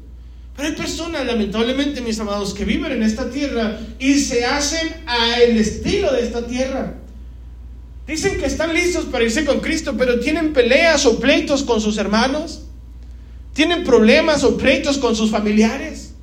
Pero 0.55 0.69
hay 0.69 0.75
personas, 0.75 1.25
lamentablemente, 1.25 2.01
mis 2.01 2.19
amados, 2.19 2.53
que 2.53 2.65
viven 2.65 2.91
en 2.91 3.01
esta 3.01 3.31
tierra 3.31 3.79
y 3.97 4.19
se 4.19 4.45
hacen 4.45 4.95
a 5.07 5.39
el 5.41 5.57
estilo 5.57 6.13
de 6.13 6.21
esta 6.21 6.45
tierra. 6.45 6.99
Dicen 8.07 8.37
que 8.39 8.45
están 8.45 8.73
listos 8.73 9.05
para 9.05 9.23
irse 9.23 9.45
con 9.45 9.59
Cristo, 9.61 9.95
pero 9.97 10.19
tienen 10.19 10.53
peleas 10.53 11.05
o 11.05 11.19
pleitos 11.19 11.63
con 11.63 11.81
sus 11.81 11.97
hermanos. 11.97 12.61
Tienen 13.53 13.83
problemas 13.83 14.43
o 14.43 14.57
pleitos 14.57 14.97
con 14.97 15.15
sus 15.15 15.31
familiares. 15.31 16.13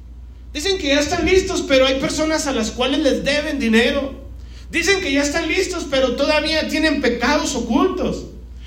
Dicen 0.53 0.79
que 0.79 0.89
ya 0.89 1.01
están 1.01 1.25
listos, 1.25 1.65
pero 1.67 1.87
hay 1.87 1.99
personas 1.99 2.47
a 2.47 2.53
las 2.53 2.71
cuales 2.71 3.01
les 3.01 3.25
deben 3.25 3.59
dinero. 3.59 4.15
Dicen 4.71 5.01
que 5.01 5.13
ya 5.13 5.23
están 5.23 5.49
listos, 5.49 5.87
pero 5.91 6.15
todavía 6.15 6.69
tienen 6.69 7.01
pecados 7.01 7.55
ocultos. 7.57 8.27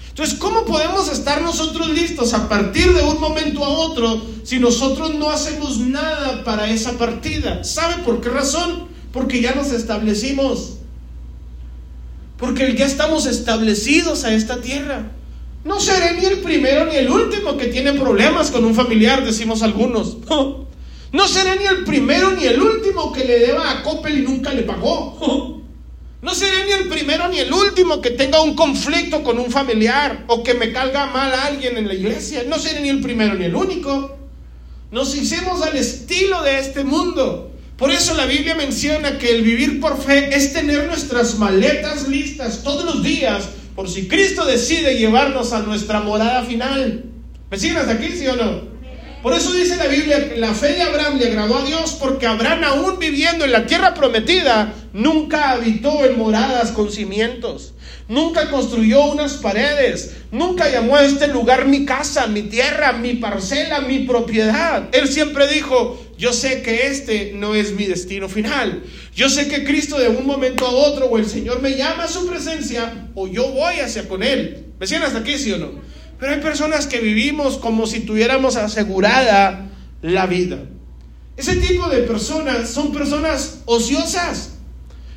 Entonces, 0.10 0.40
¿cómo 0.40 0.66
podemos 0.66 1.12
estar 1.12 1.42
nosotros 1.42 1.90
listos 1.90 2.34
a 2.34 2.48
partir 2.48 2.94
de 2.94 3.04
un 3.04 3.20
momento 3.20 3.64
a 3.64 3.70
otro 3.70 4.22
si 4.44 4.60
nosotros 4.60 5.14
no 5.16 5.30
hacemos 5.30 5.78
nada 5.80 6.44
para 6.44 6.70
esa 6.70 6.94
partida? 6.94 7.64
¿Sabe 7.64 8.04
por 8.04 8.22
qué 8.22 8.30
razón? 8.30 8.88
Porque 9.12 9.42
ya 9.42 9.54
nos 9.54 9.72
establecimos. 9.72 10.78
Porque 12.38 12.76
ya 12.76 12.86
estamos 12.86 13.26
establecidos 13.26 14.24
a 14.24 14.34
esta 14.34 14.62
tierra. 14.62 15.12
No 15.64 15.80
seré 15.80 16.14
ni 16.20 16.26
el 16.26 16.40
primero 16.40 16.86
ni 16.86 16.96
el 16.96 17.10
último 17.10 17.58
que 17.58 17.68
tiene 17.68 17.94
problemas 17.94 18.52
con 18.52 18.66
un 18.66 18.76
familiar, 18.76 19.26
decimos 19.26 19.62
algunos. 19.62 20.18
No 21.12 21.30
seré 21.30 21.58
ni 21.58 21.66
el 21.66 21.86
primero 21.86 22.32
ni 22.32 22.46
el 22.46 22.62
último 22.62 23.14
que 23.14 23.24
le 23.24 23.40
deba 23.40 23.72
a 23.72 23.84
Coppel 23.84 24.20
y 24.20 24.22
nunca 24.22 24.52
le 24.54 24.64
pagó. 24.64 25.62
No 26.22 26.34
seré 26.34 26.66
ni 26.66 26.72
el 26.72 26.90
primero 26.90 27.28
ni 27.30 27.40
el 27.40 27.54
último 27.54 28.02
que 28.02 28.10
tenga 28.10 28.42
un 28.42 28.56
conflicto 28.56 29.24
con 29.24 29.38
un 29.38 29.52
familiar 29.52 30.26
o 30.28 30.42
que 30.44 30.56
me 30.56 30.74
calga 30.74 31.06
mal 31.06 31.32
a 31.32 31.46
alguien 31.46 31.78
en 31.78 31.88
la 31.88 31.94
iglesia. 31.94 32.44
No 32.48 32.58
seré 32.58 32.82
ni 32.82 32.90
el 32.90 33.00
primero 33.00 33.36
ni 33.36 33.46
el 33.46 33.56
único. 33.56 34.18
Nos 34.90 35.16
hicimos 35.16 35.62
al 35.62 35.78
estilo 35.78 36.42
de 36.42 36.58
este 36.58 36.84
mundo. 36.84 37.52
Por 37.78 37.92
eso 37.92 38.14
la 38.14 38.26
Biblia 38.26 38.56
menciona 38.56 39.18
que 39.18 39.36
el 39.36 39.42
vivir 39.42 39.82
por 39.82 40.02
fe 40.02 40.34
es 40.34 40.54
tener 40.54 40.88
nuestras 40.88 41.38
maletas 41.38 42.08
listas 42.08 42.64
todos 42.64 42.86
los 42.86 43.04
días 43.04 43.50
por 43.76 43.90
si 43.90 44.08
Cristo 44.08 44.46
decide 44.46 44.98
llevarnos 44.98 45.52
a 45.52 45.60
nuestra 45.60 46.00
morada 46.00 46.44
final. 46.44 47.04
¿Me 47.52 47.58
siguen 47.58 47.78
hasta 47.78 47.92
aquí, 47.94 48.08
sí 48.14 48.26
o 48.28 48.36
no? 48.38 48.76
Por 49.22 49.34
eso 49.34 49.52
dice 49.54 49.76
la 49.76 49.88
Biblia 49.88 50.30
que 50.30 50.38
la 50.38 50.54
fe 50.54 50.74
de 50.74 50.84
Abraham 50.84 51.18
le 51.18 51.28
agradó 51.28 51.58
a 51.58 51.66
Dios 51.66 51.98
porque 52.00 52.28
Abraham 52.28 52.64
aún 52.64 53.00
viviendo 53.00 53.44
en 53.44 53.52
la 53.52 53.66
tierra 53.66 53.94
prometida 53.94 54.74
nunca 54.94 55.50
habitó 55.50 56.06
en 56.06 56.18
moradas 56.18 56.72
con 56.72 56.92
cimientos, 56.92 57.74
nunca 58.08 58.52
construyó 58.52 59.04
unas 59.06 59.34
paredes, 59.34 60.16
nunca 60.32 60.70
llamó 60.70 60.96
a 60.96 61.04
este 61.04 61.28
lugar 61.28 61.66
mi 61.66 61.86
casa, 61.86 62.28
mi 62.28 62.44
tierra, 62.44 62.94
mi 62.94 63.16
parcela, 63.16 63.82
mi 63.82 64.00
propiedad. 64.00 64.90
Él 64.94 65.08
siempre 65.08 65.48
dijo, 65.48 66.05
yo 66.18 66.32
sé 66.32 66.62
que 66.62 66.88
este 66.88 67.34
no 67.34 67.56
es 67.56 67.74
mi 67.74 67.86
destino 67.86 68.30
final. 68.30 68.84
Yo 69.14 69.30
sé 69.30 69.48
que 69.48 69.66
Cristo 69.66 69.98
de 70.00 70.10
un 70.10 70.26
momento 70.26 70.66
a 70.66 70.72
otro 70.72 71.08
o 71.08 71.18
el 71.18 71.28
Señor 71.28 71.62
me 71.62 71.76
llama 71.76 72.06
a 72.06 72.08
su 72.08 72.26
presencia 72.28 73.10
o 73.16 73.28
yo 73.28 73.50
voy 73.50 73.80
hacia 73.80 74.08
con 74.08 74.24
Él. 74.24 74.66
¿Me 74.80 74.88
siguen 74.88 75.04
hasta 75.04 75.20
aquí, 75.20 75.38
sí 75.38 75.52
o 75.52 75.58
no? 75.58 75.72
Pero 76.20 76.34
hay 76.34 76.40
personas 76.40 76.88
que 76.88 77.00
vivimos 77.00 77.58
como 77.58 77.86
si 77.88 78.02
tuviéramos 78.02 78.56
asegurada 78.56 79.70
la 80.02 80.26
vida. 80.26 80.60
Ese 81.36 81.58
tipo 81.58 81.90
de 81.90 82.04
personas 82.04 82.70
son 82.70 82.94
personas 82.94 83.62
ociosas. 83.66 84.52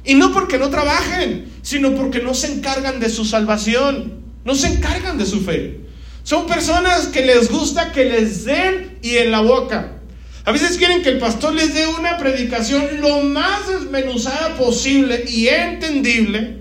Y 0.04 0.14
no 0.14 0.32
porque 0.32 0.58
no 0.58 0.70
trabajen, 0.70 1.52
sino 1.62 1.94
porque 1.94 2.20
no 2.20 2.34
se 2.34 2.52
encargan 2.52 2.98
de 2.98 3.10
su 3.10 3.24
salvación, 3.24 4.22
no 4.44 4.54
se 4.54 4.68
encargan 4.68 5.18
de 5.18 5.26
su 5.26 5.40
fe. 5.42 5.80
Son 6.24 6.46
personas 6.46 7.06
que 7.06 7.24
les 7.24 7.50
gusta 7.50 7.92
que 7.92 8.04
les 8.04 8.44
den 8.44 8.98
y 9.02 9.16
en 9.16 9.30
la 9.30 9.40
boca. 9.40 9.97
A 10.48 10.52
veces 10.52 10.78
quieren 10.78 11.02
que 11.02 11.10
el 11.10 11.18
pastor 11.18 11.52
les 11.52 11.74
dé 11.74 11.86
una 11.86 12.16
predicación 12.16 13.02
lo 13.02 13.20
más 13.20 13.68
desmenuzada 13.68 14.56
posible 14.56 15.26
y 15.28 15.46
entendible 15.48 16.60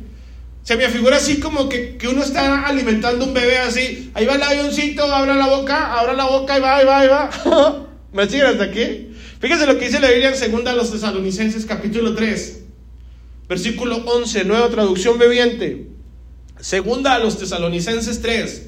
se 0.61 0.75
me 0.75 0.89
figura 0.89 1.15
así 1.15 1.39
como 1.39 1.69
que, 1.69 1.97
uno 2.11 2.21
está 2.21 2.67
alimentando 2.67 3.23
un 3.23 3.33
bebé 3.33 3.59
así. 3.59 4.11
Ahí 4.13 4.25
va 4.25 4.35
el 4.35 4.43
avioncito, 4.43 5.03
abra 5.03 5.35
la 5.35 5.47
boca, 5.47 5.97
abra 5.97 6.11
la 6.11 6.25
boca 6.25 6.57
y 6.57 6.61
va, 6.61 6.83
y 6.83 6.85
va, 6.85 7.05
y 7.05 7.07
va. 7.07 7.87
¿Me 8.11 8.27
siguen 8.27 8.47
hasta 8.47 8.65
aquí? 8.65 9.13
Fíjense 9.39 9.65
lo 9.65 9.79
que 9.79 9.85
dice 9.85 10.01
la 10.01 10.09
Biblia 10.09 10.31
en 10.31 10.35
segunda 10.35 10.71
a 10.71 10.75
los 10.75 10.91
tesalonicenses 10.91 11.65
capítulo 11.65 12.13
3. 12.13 12.63
Versículo 13.47 14.03
11, 14.05 14.43
nueva 14.43 14.67
traducción 14.67 15.17
bebiente. 15.17 15.87
Segunda 16.59 17.13
a 17.13 17.19
los 17.19 17.39
tesalonicenses 17.39 18.21
3. 18.21 18.67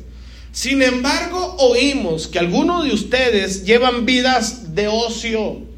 Sin 0.51 0.81
embargo, 0.81 1.55
oímos 1.59 2.27
que 2.27 2.39
algunos 2.39 2.85
de 2.85 2.93
ustedes 2.93 3.65
llevan 3.65 4.05
vidas 4.05 4.75
de 4.75 4.87
ocio 4.87 5.69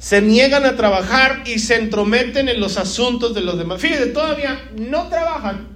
se 0.00 0.22
niegan 0.22 0.64
a 0.64 0.76
trabajar 0.76 1.42
y 1.44 1.58
se 1.58 1.76
entrometen 1.76 2.48
en 2.48 2.58
los 2.58 2.78
asuntos 2.78 3.34
de 3.34 3.42
los 3.42 3.58
demás. 3.58 3.82
Fíjense, 3.82 4.06
todavía 4.06 4.58
no 4.74 5.08
trabajan, 5.08 5.68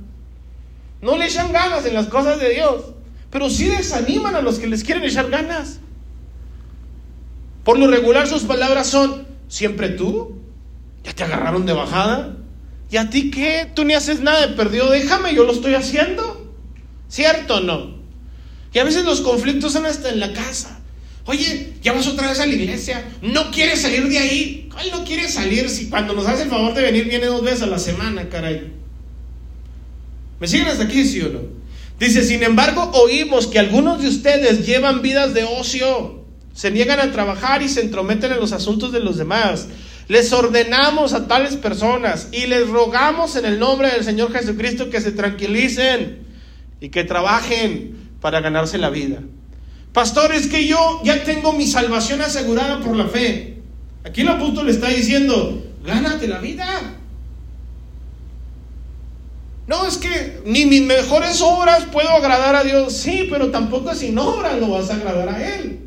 no 1.02 1.18
le 1.18 1.26
echan 1.26 1.52
ganas 1.52 1.84
en 1.84 1.92
las 1.92 2.06
cosas 2.06 2.40
de 2.40 2.54
Dios, 2.54 2.86
pero 3.30 3.50
sí 3.50 3.66
desaniman 3.66 4.34
a 4.34 4.40
los 4.40 4.58
que 4.58 4.66
les 4.66 4.82
quieren 4.82 5.04
echar 5.04 5.28
ganas. 5.28 5.78
Por 7.64 7.78
lo 7.78 7.86
regular 7.86 8.26
sus 8.26 8.44
palabras 8.44 8.86
son, 8.86 9.26
siempre 9.48 9.90
tú, 9.90 10.38
ya 11.04 11.12
te 11.12 11.24
agarraron 11.24 11.66
de 11.66 11.74
bajada, 11.74 12.34
¿y 12.90 12.96
a 12.96 13.10
ti 13.10 13.30
qué? 13.30 13.70
Tú 13.74 13.84
ni 13.84 13.92
haces 13.92 14.20
nada 14.20 14.46
de 14.46 14.54
perdido, 14.54 14.88
déjame, 14.88 15.34
yo 15.34 15.44
lo 15.44 15.52
estoy 15.52 15.74
haciendo. 15.74 16.50
¿Cierto 17.08 17.56
o 17.56 17.60
no? 17.60 18.03
Y 18.74 18.78
a 18.80 18.84
veces 18.84 19.04
los 19.04 19.20
conflictos 19.20 19.72
son 19.72 19.86
hasta 19.86 20.10
en 20.10 20.20
la 20.20 20.32
casa. 20.32 20.80
Oye, 21.26 21.74
ya 21.80 21.92
vas 21.92 22.06
otra 22.06 22.28
vez 22.28 22.40
a 22.40 22.46
la 22.46 22.52
iglesia. 22.52 23.04
No 23.22 23.50
quieres 23.50 23.80
salir 23.80 24.08
de 24.08 24.18
ahí. 24.18 24.68
¿Cuál 24.70 24.90
no 24.90 25.04
quiere 25.04 25.28
salir 25.28 25.70
si 25.70 25.88
cuando 25.88 26.12
nos 26.12 26.26
hace 26.26 26.42
el 26.42 26.50
favor 26.50 26.74
de 26.74 26.82
venir 26.82 27.04
viene 27.04 27.26
dos 27.26 27.42
veces 27.42 27.62
a 27.62 27.66
la 27.66 27.78
semana, 27.78 28.28
caray? 28.28 28.72
¿Me 30.40 30.48
siguen 30.48 30.66
hasta 30.66 30.84
aquí, 30.84 31.04
sí 31.04 31.22
o 31.22 31.30
no? 31.30 31.40
Dice, 31.98 32.24
sin 32.24 32.42
embargo, 32.42 32.90
oímos 32.94 33.46
que 33.46 33.60
algunos 33.60 34.02
de 34.02 34.08
ustedes 34.08 34.66
llevan 34.66 35.00
vidas 35.00 35.32
de 35.32 35.44
ocio. 35.44 36.24
Se 36.52 36.72
niegan 36.72 36.98
a 36.98 37.12
trabajar 37.12 37.62
y 37.62 37.68
se 37.68 37.80
entrometen 37.80 38.32
en 38.32 38.40
los 38.40 38.52
asuntos 38.52 38.92
de 38.92 39.00
los 39.00 39.16
demás. 39.16 39.68
Les 40.08 40.32
ordenamos 40.32 41.14
a 41.14 41.28
tales 41.28 41.56
personas 41.56 42.28
y 42.32 42.46
les 42.46 42.68
rogamos 42.68 43.36
en 43.36 43.46
el 43.46 43.58
nombre 43.58 43.90
del 43.90 44.04
Señor 44.04 44.32
Jesucristo 44.32 44.90
que 44.90 45.00
se 45.00 45.12
tranquilicen 45.12 46.18
y 46.80 46.90
que 46.90 47.04
trabajen 47.04 48.03
para 48.24 48.40
ganarse 48.40 48.78
la 48.78 48.88
vida. 48.88 49.18
Pastor, 49.92 50.32
es 50.32 50.46
que 50.46 50.66
yo 50.66 51.02
ya 51.04 51.22
tengo 51.24 51.52
mi 51.52 51.66
salvación 51.66 52.22
asegurada 52.22 52.80
por 52.80 52.96
la 52.96 53.06
fe. 53.06 53.58
Aquí 54.02 54.22
el 54.22 54.28
apóstol 54.28 54.70
está 54.70 54.88
diciendo, 54.88 55.62
gánate 55.84 56.26
la 56.26 56.38
vida. 56.38 56.96
No, 59.66 59.86
es 59.86 59.98
que 59.98 60.40
ni 60.46 60.64
mis 60.64 60.80
mejores 60.80 61.42
obras 61.42 61.84
puedo 61.92 62.08
agradar 62.08 62.56
a 62.56 62.64
Dios. 62.64 62.94
Sí, 62.94 63.26
pero 63.28 63.50
tampoco 63.50 63.94
sin 63.94 64.16
obras 64.16 64.58
lo 64.58 64.68
vas 64.68 64.88
a 64.88 64.94
agradar 64.94 65.28
a 65.28 65.56
Él. 65.56 65.80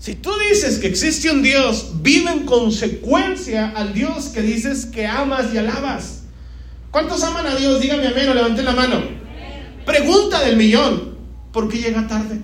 Si 0.00 0.16
tú 0.16 0.32
dices 0.50 0.80
que 0.80 0.88
existe 0.88 1.30
un 1.30 1.44
Dios, 1.44 2.02
vive 2.02 2.32
en 2.32 2.46
consecuencia 2.46 3.72
al 3.76 3.94
Dios 3.94 4.30
que 4.34 4.42
dices 4.42 4.86
que 4.86 5.06
amas 5.06 5.54
y 5.54 5.58
alabas. 5.58 6.22
¿Cuántos 6.90 7.22
aman 7.22 7.46
a 7.46 7.54
Dios? 7.54 7.80
Dígame 7.80 8.08
amén 8.08 8.28
o 8.28 8.34
levanten 8.34 8.64
la 8.64 8.72
mano. 8.72 9.04
Pregunta 9.86 10.40
del 10.40 10.56
millón. 10.56 11.07
¿Por 11.58 11.68
qué 11.68 11.78
llega 11.78 12.06
tarde? 12.06 12.40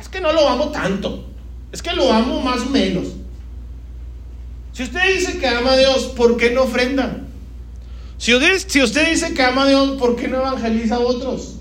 Es 0.00 0.08
que 0.08 0.20
no 0.20 0.32
lo 0.32 0.48
amo 0.48 0.70
tanto. 0.72 1.28
Es 1.70 1.80
que 1.80 1.92
lo 1.92 2.12
amo 2.12 2.40
más 2.40 2.62
o 2.62 2.70
menos. 2.70 3.06
Si 4.72 4.82
usted 4.82 5.14
dice 5.14 5.38
que 5.38 5.46
ama 5.46 5.74
a 5.74 5.76
Dios, 5.76 6.06
¿por 6.16 6.36
qué 6.36 6.50
no 6.50 6.62
ofrenda? 6.62 7.20
Si 8.18 8.34
usted, 8.34 8.58
si 8.66 8.82
usted 8.82 9.08
dice 9.08 9.32
que 9.32 9.42
ama 9.42 9.62
a 9.62 9.68
Dios, 9.68 9.90
¿por 9.90 10.16
qué 10.16 10.26
no 10.26 10.38
evangeliza 10.38 10.96
a 10.96 10.98
otros? 10.98 11.58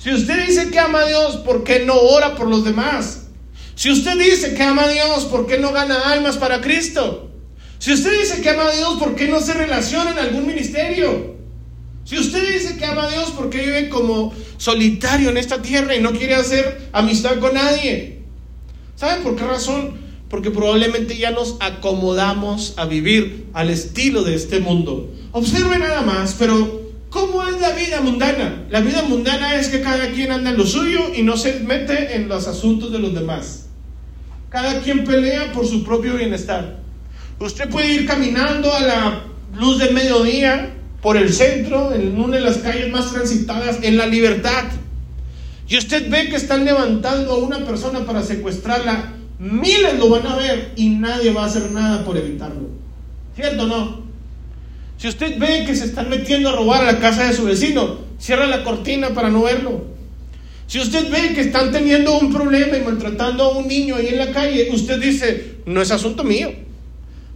Si 0.00 0.12
usted 0.12 0.48
dice 0.48 0.68
que 0.72 0.80
ama 0.80 1.02
a 1.02 1.06
Dios, 1.06 1.36
¿por 1.36 1.62
qué 1.62 1.84
no 1.86 1.94
ora 1.94 2.34
por 2.34 2.48
los 2.48 2.64
demás? 2.64 3.28
Si 3.76 3.88
usted 3.88 4.18
dice 4.18 4.54
que 4.54 4.64
ama 4.64 4.82
a 4.82 4.88
Dios, 4.88 5.26
¿por 5.26 5.46
qué 5.46 5.58
no 5.58 5.70
gana 5.70 6.10
almas 6.10 6.38
para 6.38 6.60
Cristo? 6.60 7.30
Si 7.78 7.92
usted 7.92 8.18
dice 8.18 8.42
que 8.42 8.50
ama 8.50 8.64
a 8.64 8.72
Dios, 8.72 8.98
¿por 8.98 9.14
qué 9.14 9.28
no 9.28 9.40
se 9.40 9.54
relaciona 9.54 10.10
en 10.10 10.18
algún 10.18 10.48
ministerio? 10.48 11.38
Si 12.10 12.18
usted 12.18 12.54
dice 12.54 12.76
que 12.76 12.84
ama 12.84 13.04
a 13.04 13.08
Dios, 13.08 13.30
¿por 13.30 13.50
qué 13.50 13.64
vive 13.64 13.88
como 13.88 14.34
solitario 14.56 15.30
en 15.30 15.36
esta 15.36 15.62
tierra 15.62 15.94
y 15.94 16.00
no 16.00 16.10
quiere 16.10 16.34
hacer 16.34 16.88
amistad 16.92 17.38
con 17.38 17.54
nadie? 17.54 18.22
¿Saben 18.96 19.22
por 19.22 19.36
qué 19.36 19.44
razón? 19.44 19.92
Porque 20.28 20.50
probablemente 20.50 21.16
ya 21.16 21.30
nos 21.30 21.56
acomodamos 21.60 22.74
a 22.78 22.86
vivir 22.86 23.46
al 23.52 23.70
estilo 23.70 24.24
de 24.24 24.34
este 24.34 24.58
mundo. 24.58 25.14
Observe 25.30 25.78
nada 25.78 26.02
más, 26.02 26.34
pero 26.36 26.80
¿cómo 27.10 27.46
es 27.46 27.60
la 27.60 27.70
vida 27.70 28.00
mundana? 28.00 28.66
La 28.70 28.80
vida 28.80 29.02
mundana 29.02 29.54
es 29.54 29.68
que 29.68 29.80
cada 29.80 30.10
quien 30.10 30.32
anda 30.32 30.50
en 30.50 30.56
lo 30.56 30.66
suyo 30.66 31.12
y 31.14 31.22
no 31.22 31.36
se 31.36 31.60
mete 31.60 32.16
en 32.16 32.26
los 32.26 32.48
asuntos 32.48 32.90
de 32.90 32.98
los 32.98 33.14
demás. 33.14 33.66
Cada 34.48 34.80
quien 34.80 35.04
pelea 35.04 35.52
por 35.52 35.64
su 35.64 35.84
propio 35.84 36.16
bienestar. 36.16 36.80
Usted 37.38 37.70
puede 37.70 37.92
ir 37.92 38.04
caminando 38.04 38.74
a 38.74 38.80
la 38.80 39.22
luz 39.54 39.78
del 39.78 39.94
mediodía 39.94 40.74
por 41.02 41.16
el 41.16 41.32
centro, 41.32 41.92
en 41.92 42.18
una 42.20 42.36
de 42.36 42.42
las 42.42 42.58
calles 42.58 42.90
más 42.90 43.12
transitadas, 43.12 43.78
en 43.82 43.96
la 43.96 44.06
libertad. 44.06 44.64
Y 45.68 45.78
usted 45.78 46.10
ve 46.10 46.28
que 46.28 46.36
están 46.36 46.64
levantando 46.64 47.32
a 47.32 47.38
una 47.38 47.64
persona 47.64 48.04
para 48.04 48.22
secuestrarla, 48.22 49.12
miles 49.38 49.98
lo 49.98 50.10
van 50.10 50.26
a 50.26 50.36
ver 50.36 50.72
y 50.76 50.90
nadie 50.90 51.32
va 51.32 51.44
a 51.44 51.46
hacer 51.46 51.70
nada 51.70 52.04
por 52.04 52.16
evitarlo. 52.16 52.68
¿Cierto 53.34 53.62
o 53.62 53.66
no? 53.66 54.02
Si 54.98 55.08
usted 55.08 55.38
ve 55.38 55.64
que 55.64 55.74
se 55.74 55.86
están 55.86 56.10
metiendo 56.10 56.50
a 56.50 56.52
robar 56.52 56.82
a 56.82 56.92
la 56.92 56.98
casa 56.98 57.24
de 57.24 57.32
su 57.32 57.44
vecino, 57.44 57.98
cierra 58.18 58.46
la 58.46 58.62
cortina 58.62 59.10
para 59.10 59.30
no 59.30 59.42
verlo. 59.42 59.84
Si 60.66 60.78
usted 60.78 61.10
ve 61.10 61.34
que 61.34 61.40
están 61.40 61.72
teniendo 61.72 62.18
un 62.18 62.32
problema 62.32 62.76
y 62.76 62.82
maltratando 62.82 63.44
a 63.44 63.56
un 63.56 63.66
niño 63.66 63.96
ahí 63.96 64.08
en 64.08 64.18
la 64.18 64.30
calle, 64.30 64.68
usted 64.72 65.00
dice, 65.00 65.56
no 65.64 65.80
es 65.80 65.90
asunto 65.90 66.22
mío. 66.22 66.52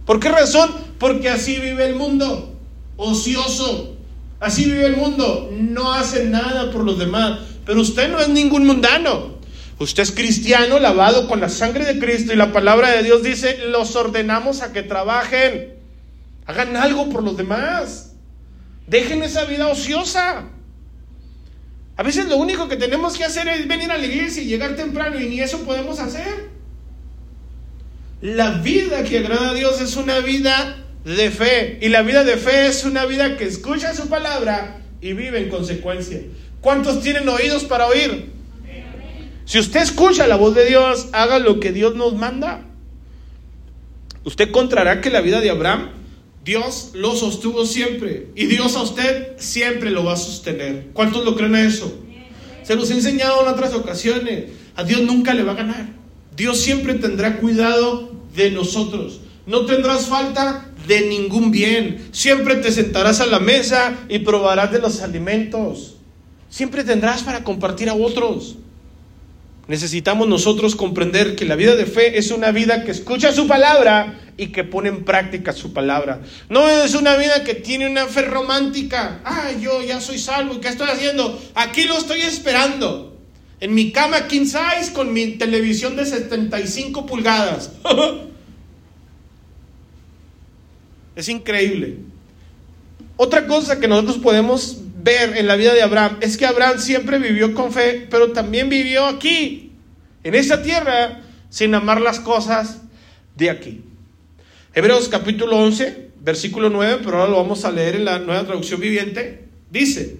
¿Por 0.05 0.19
qué 0.19 0.29
razón? 0.29 0.69
Porque 0.99 1.29
así 1.29 1.55
vive 1.59 1.85
el 1.87 1.95
mundo 1.95 2.54
ocioso. 2.97 3.95
Así 4.39 4.65
vive 4.65 4.85
el 4.85 4.97
mundo, 4.97 5.49
no 5.51 5.93
hace 5.93 6.25
nada 6.25 6.71
por 6.71 6.83
los 6.83 6.99
demás. 6.99 7.39
Pero 7.65 7.81
usted 7.81 8.09
no 8.09 8.19
es 8.19 8.29
ningún 8.29 8.65
mundano. 8.65 9.35
Usted 9.79 10.03
es 10.03 10.11
cristiano, 10.11 10.79
lavado 10.79 11.27
con 11.27 11.41
la 11.41 11.49
sangre 11.49 11.85
de 11.85 11.99
Cristo 11.99 12.31
y 12.31 12.37
la 12.37 12.53
palabra 12.53 12.91
de 12.91 13.03
Dios 13.03 13.23
dice, 13.23 13.57
los 13.67 13.95
ordenamos 13.95 14.61
a 14.61 14.71
que 14.71 14.83
trabajen, 14.83 15.73
hagan 16.45 16.77
algo 16.77 17.09
por 17.09 17.23
los 17.23 17.35
demás. 17.35 18.13
Dejen 18.87 19.23
esa 19.23 19.45
vida 19.45 19.67
ociosa. 19.67 20.45
A 21.97 22.03
veces 22.03 22.27
lo 22.27 22.37
único 22.37 22.67
que 22.67 22.75
tenemos 22.77 23.17
que 23.17 23.25
hacer 23.25 23.47
es 23.47 23.67
venir 23.67 23.91
a 23.91 23.97
la 23.97 24.05
iglesia 24.05 24.43
y 24.43 24.47
llegar 24.47 24.75
temprano 24.75 25.19
y 25.19 25.27
ni 25.27 25.39
eso 25.41 25.59
podemos 25.65 25.99
hacer. 25.99 26.49
La 28.21 28.51
vida 28.51 29.03
que 29.03 29.19
agrada 29.19 29.49
a 29.49 29.53
Dios 29.53 29.81
es 29.81 29.95
una 29.97 30.19
vida 30.19 30.84
de 31.05 31.31
fe. 31.31 31.77
Y 31.81 31.89
la 31.89 32.01
vida 32.01 32.23
de 32.23 32.35
fe 32.37 32.67
es 32.67 32.83
una 32.83 33.05
vida 33.05 33.37
que 33.37 33.45
escucha 33.45 33.93
su 33.93 34.09
palabra 34.09 34.81
y 34.99 35.13
vive 35.13 35.39
en 35.39 35.49
consecuencia. 35.49 36.21
¿Cuántos 36.59 37.01
tienen 37.01 37.29
oídos 37.29 37.63
para 37.63 37.87
oír? 37.87 38.31
Si 39.45 39.59
usted 39.59 39.81
escucha 39.81 40.25
la 40.25 40.35
voz 40.35 40.55
de 40.55 40.65
Dios, 40.65 41.07
haga 41.13 41.37
lo 41.37 41.59
que 41.59 41.71
Dios 41.71 41.95
nos 41.95 42.15
manda. 42.15 42.65
usted 44.23 44.47
encontrará 44.47 45.01
que 45.01 45.11
la 45.11 45.21
vida 45.21 45.39
de 45.39 45.51
Abraham, 45.51 45.91
Dios 46.43 46.91
lo 46.95 47.15
sostuvo 47.15 47.65
siempre. 47.65 48.29
Y 48.35 48.47
Dios 48.47 48.75
a 48.75 48.81
usted 48.81 49.33
siempre 49.37 49.91
lo 49.91 50.03
va 50.03 50.13
a 50.13 50.17
sostener. 50.17 50.87
¿Cuántos 50.93 51.23
lo 51.23 51.35
creen 51.35 51.53
a 51.53 51.61
eso? 51.61 51.95
Se 52.63 52.75
los 52.75 52.89
he 52.89 52.95
enseñado 52.95 53.43
en 53.43 53.47
otras 53.49 53.75
ocasiones. 53.75 54.45
A 54.75 54.83
Dios 54.83 55.01
nunca 55.01 55.35
le 55.35 55.43
va 55.43 55.51
a 55.51 55.55
ganar. 55.55 55.89
Dios 56.35 56.59
siempre 56.59 56.95
tendrá 56.95 57.37
cuidado 57.37 58.11
de 58.35 58.49
nosotros. 58.49 59.21
No 59.45 59.65
tendrás 59.65 60.07
falta 60.07 60.71
de 60.87 61.01
ningún 61.01 61.51
bien. 61.51 62.07
Siempre 62.11 62.55
te 62.55 62.71
sentarás 62.71 63.21
a 63.21 63.25
la 63.25 63.39
mesa 63.39 63.93
y 64.09 64.19
probarás 64.19 64.71
de 64.71 64.79
los 64.79 65.01
alimentos. 65.01 65.95
Siempre 66.49 66.83
tendrás 66.83 67.23
para 67.23 67.43
compartir 67.43 67.89
a 67.89 67.93
otros. 67.93 68.55
Necesitamos 69.67 70.27
nosotros 70.27 70.75
comprender 70.75 71.35
que 71.35 71.45
la 71.45 71.55
vida 71.55 71.75
de 71.75 71.87
fe 71.87 72.19
es 72.19 72.29
una 72.29 72.51
vida 72.51 72.83
que 72.83 72.91
escucha 72.91 73.31
su 73.31 73.47
palabra 73.47 74.19
y 74.37 74.47
que 74.47 74.63
pone 74.63 74.89
en 74.89 75.03
práctica 75.03 75.53
su 75.53 75.73
palabra. 75.73 76.21
No 76.49 76.69
es 76.69 76.93
una 76.93 77.17
vida 77.17 77.43
que 77.43 77.55
tiene 77.55 77.89
una 77.89 78.05
fe 78.05 78.21
romántica. 78.21 79.21
Ah, 79.25 79.49
yo 79.59 79.81
ya 79.81 79.99
soy 79.99 80.19
salvo. 80.19 80.61
¿Qué 80.61 80.67
estoy 80.67 80.89
haciendo? 80.89 81.41
Aquí 81.55 81.85
lo 81.85 81.97
estoy 81.97 82.21
esperando. 82.21 83.17
En 83.59 83.73
mi 83.73 83.91
cama 83.91 84.27
king 84.27 84.45
size 84.45 84.93
con 84.93 85.11
mi 85.11 85.31
televisión 85.31 85.95
de 85.95 86.05
75 86.05 87.05
pulgadas. 87.07 87.71
es 91.15 91.29
increíble. 91.29 91.97
Otra 93.17 93.47
cosa 93.47 93.79
que 93.79 93.87
nosotros 93.87 94.17
podemos 94.17 94.79
ver 95.01 95.37
en 95.37 95.47
la 95.47 95.55
vida 95.55 95.73
de 95.73 95.81
Abraham 95.81 96.17
es 96.19 96.37
que 96.37 96.45
Abraham 96.45 96.79
siempre 96.79 97.19
vivió 97.19 97.53
con 97.53 97.71
fe, 97.71 98.07
pero 98.09 98.31
también 98.31 98.69
vivió 98.69 99.05
aquí, 99.05 99.71
en 100.23 100.35
esta 100.35 100.61
tierra, 100.61 101.21
sin 101.49 101.73
amar 101.75 102.01
las 102.01 102.19
cosas 102.19 102.81
de 103.35 103.49
aquí. 103.49 103.81
Hebreos 104.73 105.07
capítulo 105.07 105.57
11, 105.59 106.09
versículo 106.19 106.69
9, 106.69 107.01
pero 107.05 107.19
ahora 107.19 107.31
lo 107.31 107.37
vamos 107.37 107.63
a 107.63 107.71
leer 107.71 107.95
en 107.95 108.05
la 108.05 108.19
nueva 108.19 108.43
traducción 108.43 108.81
viviente, 108.81 109.45
dice, 109.71 110.17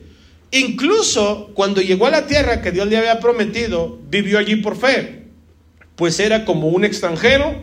incluso 0.52 1.52
cuando 1.54 1.82
llegó 1.82 2.06
a 2.06 2.12
la 2.12 2.28
tierra 2.28 2.62
que 2.62 2.72
Dios 2.72 2.88
le 2.88 2.98
había 2.98 3.20
prometido, 3.20 4.00
vivió 4.10 4.38
allí 4.38 4.58
por 4.58 4.78
fe, 4.78 5.24
pues 5.96 6.20
era 6.20 6.46
como 6.46 6.70
un 6.70 6.86
extranjero 6.86 7.62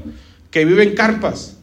que 0.51 0.65
vive 0.65 0.83
en 0.83 0.95
carpas. 0.95 1.57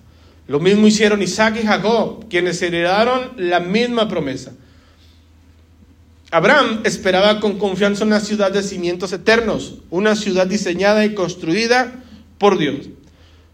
Lo 0.49 0.59
mismo 0.59 0.87
hicieron 0.87 1.21
Isaac 1.21 1.59
y 1.61 1.65
Jacob, 1.67 2.27
quienes 2.27 2.59
heredaron 2.63 3.33
la 3.37 3.59
misma 3.59 4.07
promesa. 4.07 4.53
Abraham 6.31 6.81
esperaba 6.85 7.39
con 7.39 7.59
confianza 7.59 8.03
una 8.03 8.19
ciudad 8.19 8.51
de 8.51 8.63
cimientos 8.63 9.13
eternos, 9.13 9.75
una 9.91 10.15
ciudad 10.15 10.47
diseñada 10.47 11.05
y 11.05 11.13
construida 11.13 12.03
por 12.39 12.57
Dios. 12.57 12.87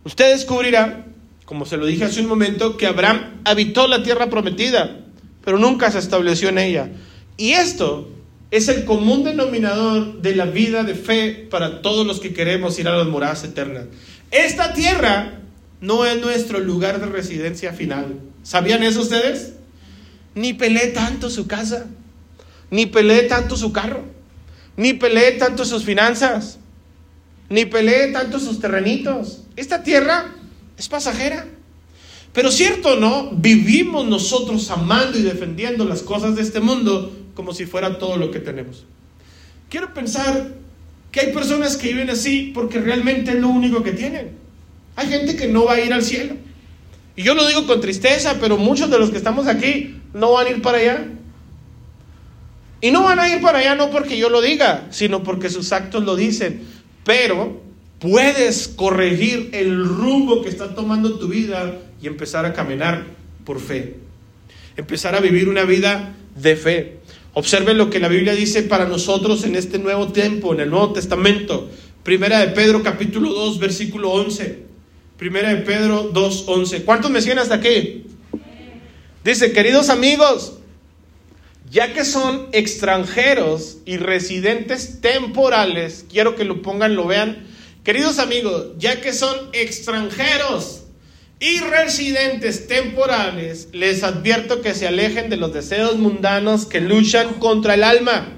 Usted 0.06 0.32
descubrirá, 0.32 1.06
como 1.44 1.66
se 1.66 1.76
lo 1.76 1.86
dije 1.86 2.06
hace 2.06 2.22
un 2.22 2.28
momento, 2.28 2.78
que 2.78 2.88
Abraham 2.88 3.42
habitó 3.44 3.90
la 3.90 4.02
tierra 4.02 4.30
prometida, 4.30 5.02
pero 5.44 5.60
nunca 5.60 5.92
se 5.92 6.00
estableció 6.00 6.48
en 6.48 6.60
ella. 6.60 6.92
Y 7.36 7.52
esto 7.52 8.10
es 8.52 8.70
el 8.70 8.86
común 8.86 9.26
denominador 9.26 10.22
de 10.22 10.34
la 10.34 10.46
vida 10.46 10.84
de 10.84 10.96
fe 10.96 11.46
para 11.52 11.82
todos 11.82 12.08
los 12.08 12.22
que 12.22 12.34
queremos 12.34 12.80
ir 12.80 12.88
a 12.88 12.96
las 12.96 13.08
moradas 13.08 13.44
eternas. 13.44 13.84
Esta 14.32 14.74
tierra 14.74 15.42
no 15.86 16.06
es 16.06 16.20
nuestro 16.22 16.60
lugar 16.60 17.00
de 17.00 17.06
residencia 17.06 17.74
final. 17.74 18.20
¿Sabían 18.44 18.84
eso 18.84 19.02
ustedes? 19.02 19.54
Ni 20.34 20.54
pelé 20.54 20.88
tanto 20.88 21.30
su 21.30 21.48
casa 21.48 21.88
ni 22.70 22.86
pelee 22.86 23.24
tanto 23.24 23.56
su 23.56 23.72
carro, 23.72 24.04
ni 24.78 24.94
pelee 24.94 25.34
tanto 25.34 25.66
sus 25.66 25.84
finanzas, 25.84 26.60
ni 27.50 27.66
pelee 27.66 28.12
tanto 28.12 28.40
sus 28.40 28.60
terrenitos. 28.60 29.44
Esta 29.56 29.84
tierra 29.84 30.36
es 30.78 30.90
pasajera. 30.90 31.48
Pero 32.34 32.52
cierto 32.52 32.98
no, 32.98 33.32
vivimos 33.32 34.06
nosotros 34.06 34.70
amando 34.70 35.18
y 35.18 35.22
defendiendo 35.22 35.86
las 35.86 36.02
cosas 36.02 36.36
de 36.36 36.42
este 36.42 36.60
mundo 36.60 37.16
como 37.34 37.54
si 37.54 37.66
fuera 37.66 37.98
todo 37.98 38.18
lo 38.18 38.30
que 38.32 38.40
tenemos. 38.40 38.86
Quiero 39.70 39.94
pensar 39.94 40.54
que 41.12 41.22
hay 41.22 41.32
personas 41.32 41.78
que 41.78 41.88
viven 41.90 42.10
así 42.10 42.52
porque 42.54 42.80
realmente 42.82 43.32
es 43.32 43.38
lo 43.38 43.48
único 43.48 43.84
que 43.84 43.94
tienen. 43.94 44.45
Hay 44.96 45.08
gente 45.08 45.36
que 45.36 45.48
no 45.48 45.66
va 45.66 45.74
a 45.74 45.82
ir 45.82 45.94
al 45.94 46.04
cielo. 46.04 46.36
Y 47.16 47.24
yo 47.24 47.34
lo 47.34 47.48
digo 47.48 47.66
con 47.66 47.82
tristeza, 47.82 48.38
pero 48.40 48.58
muchos 48.58 48.90
de 48.90 49.00
los 49.00 49.10
que 49.10 49.18
estamos 49.18 49.48
aquí 49.48 49.96
no 50.14 50.34
van 50.34 50.48
a 50.48 50.50
ir 50.50 50.62
para 50.62 50.78
allá. 50.78 51.06
Y 52.82 52.92
no 52.92 53.04
van 53.04 53.20
a 53.20 53.30
ir 53.30 53.42
para 53.42 53.60
allá 53.60 53.76
no 53.76 53.90
porque 53.90 54.18
yo 54.18 54.30
lo 54.30 54.42
diga, 54.42 54.88
sino 54.92 55.24
porque 55.24 55.50
sus 55.50 55.72
actos 55.72 56.04
lo 56.04 56.16
dicen. 56.16 56.62
Pero 57.04 57.62
puedes 58.00 58.68
corregir 58.68 59.50
el 59.54 59.86
rumbo 59.86 60.42
que 60.42 60.50
está 60.50 60.76
tomando 60.76 61.18
tu 61.18 61.28
vida 61.28 61.80
y 62.02 62.08
empezar 62.08 62.46
a 62.46 62.54
caminar 62.54 63.06
por 63.46 63.60
fe. 63.60 63.96
Empezar 64.76 65.16
a 65.16 65.22
vivir 65.22 65.48
una 65.48 65.64
vida 65.64 66.16
de 66.36 66.56
fe. 66.56 66.98
Observen 67.34 67.78
lo 67.78 67.90
que 67.90 68.00
la 68.00 68.08
Biblia 68.08 68.34
dice 68.34 68.64
para 68.64 68.86
nosotros 68.86 69.44
en 69.46 69.56
este 69.56 69.80
nuevo 69.80 70.10
tiempo, 70.10 70.54
en 70.54 70.60
el 70.60 70.70
Nuevo 70.70 70.94
Testamento. 70.94 71.70
Primera 72.04 72.40
de 72.40 72.48
Pedro 72.48 72.84
capítulo 72.84 73.34
2, 73.34 73.60
versículo 73.60 74.12
11. 74.12 74.65
Primera 75.18 75.50
de 75.54 75.62
Pedro 75.62 76.10
2, 76.14 76.44
11. 76.48 76.84
¿Cuántos 76.84 77.10
me 77.10 77.22
siguen 77.22 77.40
hasta 77.40 77.56
aquí? 77.56 78.06
Dice, 79.24 79.54
queridos 79.54 79.90
amigos, 79.90 80.58
ya 81.72 81.94
que 81.94 82.04
son 82.04 82.50
extranjeros 82.52 83.78
y 83.86 83.96
residentes 83.98 85.00
temporales, 85.00 86.06
quiero 86.12 86.36
que 86.36 86.44
lo 86.44 86.62
pongan, 86.62 86.96
lo 86.96 87.08
vean. 87.08 87.48
Queridos 87.86 88.20
amigos, 88.20 88.74
ya 88.78 89.00
que 89.00 89.14
son 89.14 89.50
extranjeros 89.54 90.84
y 91.40 91.60
residentes 91.60 92.68
temporales, 92.68 93.70
les 93.72 94.04
advierto 94.04 94.62
que 94.62 94.74
se 94.74 94.88
alejen 94.88 95.30
de 95.30 95.38
los 95.38 95.54
deseos 95.54 95.98
mundanos 95.98 96.66
que 96.66 96.82
luchan 96.82 97.36
contra 97.36 97.76
el 97.76 97.84
alma. 97.84 98.34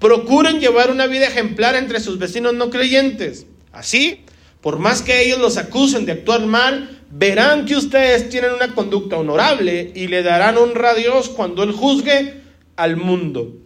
Procuren 0.00 0.60
llevar 0.60 0.90
una 0.90 1.06
vida 1.06 1.28
ejemplar 1.28 1.76
entre 1.76 1.98
sus 2.00 2.18
vecinos 2.18 2.52
no 2.52 2.68
creyentes. 2.68 3.46
Así, 3.72 4.23
por 4.64 4.78
más 4.78 5.02
que 5.02 5.20
ellos 5.20 5.40
los 5.40 5.58
acusen 5.58 6.06
de 6.06 6.12
actuar 6.12 6.46
mal, 6.46 6.98
verán 7.10 7.66
que 7.66 7.76
ustedes 7.76 8.30
tienen 8.30 8.52
una 8.52 8.74
conducta 8.74 9.18
honorable 9.18 9.92
y 9.94 10.06
le 10.06 10.22
darán 10.22 10.56
honra 10.56 10.92
a 10.92 10.94
Dios 10.94 11.28
cuando 11.28 11.62
Él 11.64 11.72
juzgue 11.72 12.40
al 12.74 12.96
mundo. 12.96 13.58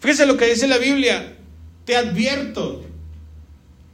Fíjese 0.00 0.24
lo 0.24 0.38
que 0.38 0.46
dice 0.46 0.68
la 0.68 0.78
Biblia. 0.78 1.36
Te 1.84 1.96
advierto, 1.96 2.82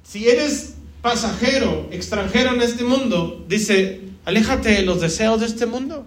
si 0.04 0.28
eres 0.28 0.76
pasajero, 1.02 1.88
extranjero 1.90 2.54
en 2.54 2.62
este 2.62 2.84
mundo, 2.84 3.44
dice, 3.48 4.02
aléjate 4.26 4.68
de 4.68 4.82
los 4.82 5.00
deseos 5.00 5.40
de 5.40 5.46
este 5.46 5.66
mundo. 5.66 6.06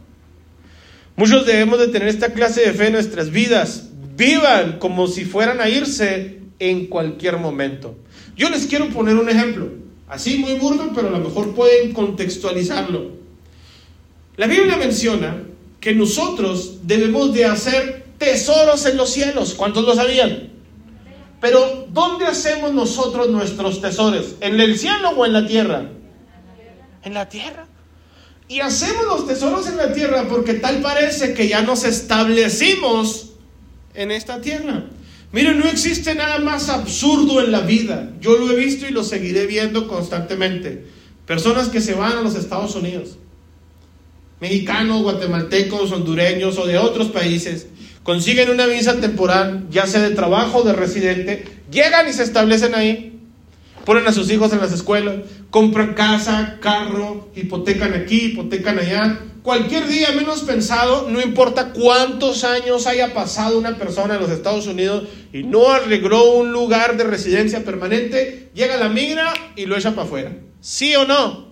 Muchos 1.17 1.45
debemos 1.45 1.77
de 1.79 1.89
tener 1.89 2.07
esta 2.07 2.31
clase 2.31 2.61
de 2.61 2.71
fe 2.71 2.87
en 2.87 2.93
nuestras 2.93 3.31
vidas. 3.31 3.89
Vivan 4.15 4.79
como 4.79 5.07
si 5.07 5.25
fueran 5.25 5.59
a 5.59 5.67
irse 5.67 6.39
en 6.59 6.87
cualquier 6.87 7.35
momento. 7.35 7.97
Yo 8.37 8.49
les 8.49 8.67
quiero 8.67 8.89
poner 8.89 9.15
un 9.15 9.27
ejemplo, 9.27 9.69
así 10.07 10.37
muy 10.37 10.53
burdo, 10.53 10.91
pero 10.93 11.07
a 11.07 11.11
lo 11.11 11.19
mejor 11.19 11.55
pueden 11.55 11.91
contextualizarlo. 11.91 13.11
La 14.37 14.45
Biblia 14.45 14.77
menciona 14.77 15.43
que 15.79 15.95
nosotros 15.95 16.79
debemos 16.83 17.33
de 17.33 17.45
hacer 17.45 18.05
tesoros 18.19 18.85
en 18.85 18.97
los 18.97 19.09
cielos. 19.09 19.55
¿Cuántos 19.55 19.85
lo 19.85 19.95
sabían? 19.95 20.49
Pero 21.41 21.87
¿dónde 21.91 22.25
hacemos 22.25 22.73
nosotros 22.73 23.29
nuestros 23.29 23.81
tesoros? 23.81 24.35
¿En 24.39 24.59
el 24.59 24.77
cielo 24.77 25.09
o 25.09 25.25
en 25.25 25.33
la 25.33 25.47
tierra? 25.47 25.89
En 27.03 27.13
la 27.15 27.29
tierra. 27.29 27.65
Y 28.47 28.59
hacemos 28.59 29.05
los 29.05 29.27
tesoros 29.27 29.67
en 29.67 29.77
la 29.77 29.93
tierra 29.93 30.27
porque 30.29 30.53
tal 30.53 30.81
parece 30.81 31.33
que 31.33 31.47
ya 31.47 31.61
nos 31.61 31.83
establecimos 31.83 33.31
en 33.93 34.11
esta 34.11 34.41
tierra. 34.41 34.85
Miren, 35.31 35.59
no 35.59 35.65
existe 35.65 36.15
nada 36.15 36.39
más 36.39 36.69
absurdo 36.69 37.43
en 37.43 37.51
la 37.51 37.61
vida. 37.61 38.13
Yo 38.21 38.37
lo 38.37 38.51
he 38.51 38.55
visto 38.55 38.87
y 38.87 38.91
lo 38.91 39.03
seguiré 39.03 39.45
viendo 39.45 39.87
constantemente. 39.87 40.85
Personas 41.25 41.69
que 41.69 41.81
se 41.81 41.93
van 41.93 42.13
a 42.13 42.21
los 42.21 42.35
Estados 42.35 42.75
Unidos 42.75 43.17
mexicanos, 44.39 45.01
guatemaltecos, 45.01 45.91
hondureños 45.91 46.57
o 46.57 46.67
de 46.67 46.77
otros 46.77 47.07
países, 47.07 47.67
consiguen 48.03 48.49
una 48.49 48.65
visa 48.65 48.99
temporal, 48.99 49.67
ya 49.69 49.87
sea 49.87 50.01
de 50.01 50.15
trabajo 50.15 50.59
o 50.59 50.63
de 50.63 50.73
residente, 50.73 51.45
llegan 51.71 52.07
y 52.07 52.13
se 52.13 52.23
establecen 52.23 52.75
ahí, 52.75 53.19
ponen 53.85 54.07
a 54.07 54.13
sus 54.13 54.29
hijos 54.31 54.53
en 54.53 54.59
las 54.59 54.71
escuelas, 54.71 55.15
compran 55.49 55.93
casa, 55.93 56.57
carro, 56.61 57.29
hipotecan 57.35 57.93
aquí, 57.93 58.25
hipotecan 58.27 58.79
allá. 58.79 59.19
Cualquier 59.47 59.87
día 59.87 60.11
menos 60.11 60.41
pensado, 60.41 61.07
no 61.07 61.21
importa 61.21 61.71
cuántos 61.71 62.43
años 62.43 62.85
haya 62.85 63.13
pasado 63.13 63.57
una 63.57 63.77
persona 63.77 64.15
en 64.15 64.19
los 64.19 64.29
Estados 64.29 64.67
Unidos 64.67 65.07
y 65.31 65.43
no 65.43 65.71
arregló 65.71 66.33
un 66.33 66.51
lugar 66.51 66.97
de 66.97 67.05
residencia 67.05 67.63
permanente, 67.63 68.51
llega 68.53 68.75
la 68.75 68.89
migra 68.89 69.33
y 69.55 69.65
lo 69.65 69.77
echa 69.77 69.91
para 69.91 70.05
afuera. 70.05 70.35
¿Sí 70.59 70.93
o 70.97 71.05
no? 71.05 71.47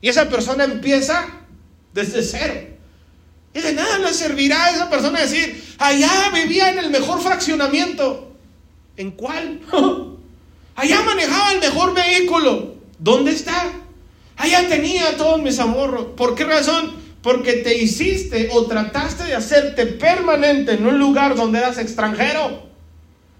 Y 0.00 0.08
esa 0.08 0.28
persona 0.28 0.62
empieza 0.62 1.26
desde 1.92 2.22
cero. 2.22 2.54
Y 3.52 3.58
de 3.58 3.72
nada 3.72 3.98
le 3.98 4.14
servirá 4.14 4.66
a 4.66 4.70
esa 4.70 4.88
persona 4.88 5.20
decir, 5.20 5.60
allá 5.78 6.30
vivía 6.32 6.70
en 6.70 6.78
el 6.78 6.90
mejor 6.90 7.20
fraccionamiento. 7.20 8.36
¿En 8.96 9.10
cuál? 9.10 9.62
allá 10.76 11.02
manejaba 11.02 11.54
el 11.54 11.58
mejor 11.58 11.92
vehículo. 11.92 12.76
¿Dónde 13.00 13.32
está? 13.32 13.64
Allá 14.38 14.68
tenía 14.68 15.16
todos 15.16 15.42
mis 15.42 15.58
ahorros. 15.58 16.06
¿Por 16.16 16.34
qué 16.34 16.44
razón? 16.44 16.94
Porque 17.22 17.54
te 17.54 17.76
hiciste 17.76 18.48
o 18.52 18.66
trataste 18.66 19.24
de 19.24 19.34
hacerte 19.34 19.84
permanente 19.84 20.72
en 20.72 20.86
un 20.86 20.98
lugar 20.98 21.34
donde 21.34 21.58
eras 21.58 21.78
extranjero. 21.78 22.68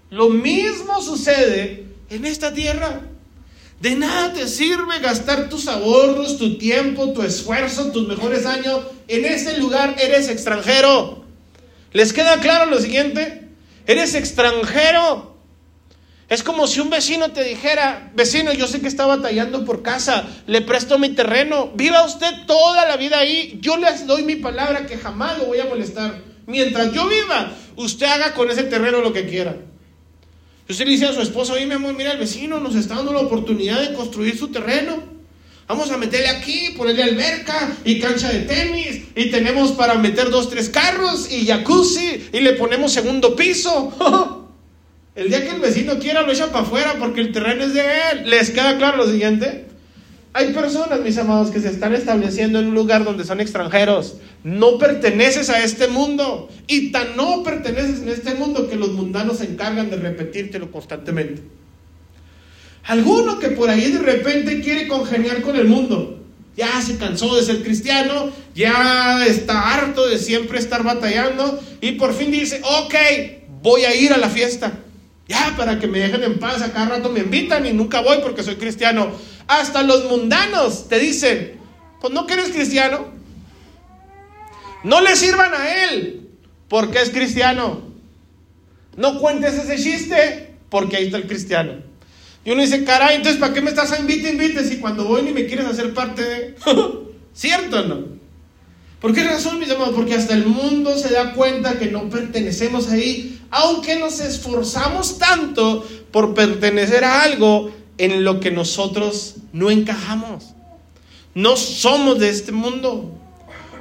Lo 0.09 0.29
mismo 0.29 1.01
sucede 1.01 1.85
en 2.09 2.25
esta 2.25 2.53
tierra. 2.53 3.01
De 3.79 3.95
nada 3.95 4.33
te 4.33 4.47
sirve 4.49 4.99
gastar 4.99 5.47
tus 5.47 5.69
ahorros, 5.69 6.37
tu 6.37 6.57
tiempo, 6.57 7.13
tu 7.13 7.23
esfuerzo, 7.23 7.91
tus 7.91 8.05
mejores 8.05 8.45
años. 8.45 8.81
En 9.07 9.23
ese 9.23 9.57
lugar 9.57 9.95
eres 10.01 10.27
extranjero. 10.27 11.23
¿Les 11.93 12.11
queda 12.11 12.39
claro 12.41 12.69
lo 12.69 12.79
siguiente? 12.79 13.47
Eres 13.87 14.15
extranjero. 14.15 15.28
Es 16.29 16.43
como 16.43 16.67
si 16.67 16.79
un 16.79 16.91
vecino 16.91 17.31
te 17.31 17.43
dijera, 17.43 18.11
vecino, 18.13 18.53
yo 18.53 18.67
sé 18.67 18.81
que 18.81 18.87
está 18.87 19.07
batallando 19.07 19.65
por 19.65 19.81
casa, 19.81 20.27
le 20.45 20.61
presto 20.61 20.99
mi 20.99 21.09
terreno, 21.09 21.71
viva 21.73 22.05
usted 22.05 22.45
toda 22.45 22.85
la 22.85 22.97
vida 22.97 23.17
ahí, 23.17 23.57
yo 23.61 23.77
les 23.77 24.05
doy 24.05 24.21
mi 24.21 24.35
palabra 24.35 24.85
que 24.85 24.97
jamás 24.97 25.39
lo 25.39 25.45
voy 25.45 25.59
a 25.59 25.65
molestar. 25.65 26.21
Mientras 26.45 26.93
yo 26.93 27.07
viva, 27.07 27.51
usted 27.77 28.05
haga 28.05 28.35
con 28.35 28.51
ese 28.51 28.63
terreno 28.63 29.01
lo 29.01 29.11
que 29.11 29.27
quiera. 29.27 29.57
Usted 30.69 30.85
le 30.85 30.91
dice 30.91 31.07
a 31.07 31.13
su 31.13 31.21
esposo, 31.21 31.53
oye 31.53 31.65
mi 31.65 31.73
amor, 31.73 31.95
mira 31.95 32.11
el 32.11 32.19
vecino 32.19 32.59
nos 32.59 32.75
está 32.75 32.95
dando 32.95 33.11
la 33.11 33.21
oportunidad 33.21 33.81
de 33.81 33.93
construir 33.95 34.37
su 34.37 34.49
terreno. 34.49 35.01
Vamos 35.67 35.89
a 35.89 35.97
meterle 35.97 36.29
aquí, 36.29 36.73
ponerle 36.77 37.03
alberca 37.03 37.75
y 37.85 37.99
cancha 37.99 38.29
de 38.29 38.41
tenis. 38.41 39.03
Y 39.15 39.31
tenemos 39.31 39.71
para 39.71 39.95
meter 39.95 40.29
dos, 40.29 40.49
tres 40.49 40.69
carros 40.69 41.31
y 41.31 41.45
jacuzzi. 41.45 42.29
Y 42.33 42.39
le 42.39 42.53
ponemos 42.53 42.91
segundo 42.91 43.35
piso. 43.35 44.35
el 45.19 45.27
día 45.27 45.43
que 45.43 45.51
el 45.51 45.59
vecino 45.59 45.99
quiera 45.99 46.21
lo 46.21 46.31
echa 46.31 46.47
para 46.47 46.63
afuera 46.63 46.95
porque 46.97 47.19
el 47.19 47.33
terreno 47.33 47.65
es 47.65 47.73
de 47.73 47.81
él. 47.81 48.29
¿Les 48.29 48.51
queda 48.51 48.77
claro 48.77 48.97
lo 48.97 49.11
siguiente? 49.11 49.65
Hay 50.31 50.53
personas, 50.53 51.01
mis 51.01 51.17
amados, 51.17 51.51
que 51.51 51.59
se 51.59 51.69
están 51.69 51.93
estableciendo 51.93 52.59
en 52.59 52.67
un 52.67 52.75
lugar 52.75 53.03
donde 53.03 53.25
son 53.25 53.41
extranjeros. 53.41 54.15
No 54.45 54.77
perteneces 54.77 55.49
a 55.49 55.61
este 55.61 55.89
mundo. 55.89 56.49
Y 56.67 56.93
tan 56.93 57.17
no 57.17 57.43
perteneces 57.43 58.01
en 58.01 58.09
este 58.09 58.35
mundo 58.35 58.69
que 58.69 58.77
los 58.77 58.93
mundanos 58.93 59.39
se 59.39 59.45
encargan 59.45 59.89
de 59.89 59.97
repetírtelo 59.97 60.71
constantemente. 60.71 61.41
Alguno 62.85 63.39
que 63.39 63.49
por 63.49 63.69
ahí 63.69 63.91
de 63.91 63.99
repente 63.99 64.61
quiere 64.61 64.87
congeniar 64.87 65.41
con 65.41 65.57
el 65.57 65.67
mundo. 65.67 66.23
Ya 66.55 66.81
se 66.81 66.97
cansó 66.97 67.35
de 67.35 67.43
ser 67.43 67.61
cristiano, 67.61 68.29
ya 68.55 69.25
está 69.25 69.73
harto 69.75 70.07
de 70.07 70.17
siempre 70.17 70.59
estar 70.59 70.83
batallando 70.83 71.59
y 71.81 71.93
por 71.93 72.13
fin 72.13 72.31
dice, 72.31 72.61
ok, 72.63 72.95
voy 73.61 73.83
a 73.83 73.93
ir 73.95 74.13
a 74.13 74.17
la 74.17 74.29
fiesta. 74.29 74.73
Ya, 75.29 75.53
para 75.55 75.77
que 75.77 75.85
me 75.85 75.99
dejen 75.99 76.23
en 76.23 76.39
paz, 76.39 76.63
a 76.63 76.73
cada 76.73 76.89
rato 76.89 77.09
me 77.09 77.19
invitan 77.19 77.63
y 77.63 77.71
nunca 77.71 78.01
voy 78.01 78.17
porque 78.23 78.41
soy 78.41 78.55
cristiano. 78.55 79.11
Hasta 79.47 79.83
los 79.83 80.05
mundanos 80.05 80.89
te 80.89 80.97
dicen, 80.97 81.59
pues 82.01 82.11
no 82.11 82.25
que 82.25 82.33
eres 82.33 82.49
cristiano. 82.49 83.09
No 84.83 85.01
le 85.01 85.15
sirvan 85.15 85.53
a 85.53 85.83
él 85.85 86.27
porque 86.67 86.99
es 86.99 87.11
cristiano. 87.11 87.83
No 88.97 89.19
cuentes 89.19 89.53
ese 89.53 89.77
chiste 89.77 90.55
porque 90.67 90.97
ahí 90.97 91.05
está 91.05 91.17
el 91.17 91.27
cristiano. 91.27 91.73
Y 92.43 92.49
uno 92.49 92.63
dice, 92.63 92.83
caray, 92.83 93.17
entonces 93.17 93.39
¿para 93.39 93.53
qué 93.53 93.61
me 93.61 93.69
estás 93.69 93.91
a 93.91 93.99
invite, 93.99 94.31
invite 94.31 94.63
si 94.63 94.79
cuando 94.79 95.05
voy 95.05 95.21
ni 95.21 95.31
me 95.31 95.45
quieres 95.45 95.67
hacer 95.67 95.93
parte 95.93 96.23
de... 96.23 96.55
¿Cierto 97.33 97.81
o 97.81 97.85
no? 97.85 98.18
¿Por 99.01 99.13
qué 99.13 99.23
razón, 99.23 99.59
mis 99.59 99.69
amados? 99.69 99.95
Porque 99.95 100.15
hasta 100.15 100.33
el 100.33 100.45
mundo 100.45 100.97
se 100.97 101.13
da 101.13 101.33
cuenta 101.33 101.79
que 101.79 101.87
no 101.87 102.09
pertenecemos 102.09 102.89
ahí, 102.89 103.39
aunque 103.49 103.97
nos 103.97 104.19
esforzamos 104.19 105.17
tanto 105.17 105.87
por 106.11 106.33
pertenecer 106.33 107.05
a 107.05 107.23
algo 107.23 107.71
en 107.97 108.23
lo 108.23 108.39
que 108.39 108.51
nosotros 108.51 109.35
no 109.53 109.71
encajamos. 109.71 110.53
No 111.33 111.55
somos 111.55 112.19
de 112.19 112.29
este 112.29 112.51
mundo. 112.51 113.15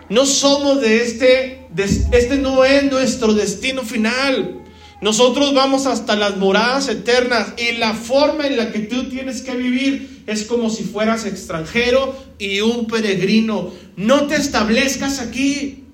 No 0.09 0.25
somos 0.25 0.81
de 0.81 1.03
este, 1.03 1.67
este 2.13 2.39
no 2.39 2.65
es 2.65 2.85
nuestro 2.85 3.35
destino 3.35 3.83
final. 3.83 4.63
Nosotros 5.01 5.55
vamos 5.55 5.87
hasta 5.87 6.17
las 6.17 6.37
moradas 6.37 6.89
eternas 6.89 7.55
y 7.57 7.77
la 7.77 7.95
forma 7.95 8.47
en 8.47 8.57
la 8.57 8.73
que 8.73 8.81
tú 8.81 9.09
tienes 9.09 9.43
que 9.43 9.55
vivir 9.55 10.18
es 10.29 10.45
como 10.45 10.71
si 10.71 10.85
fueras 10.85 11.27
extranjero 11.27 12.17
y 12.39 12.61
un 12.61 12.87
peregrino. 12.87 13.73
No 13.97 14.29
te 14.29 14.37
establezcas 14.37 15.19
aquí. 15.19 15.85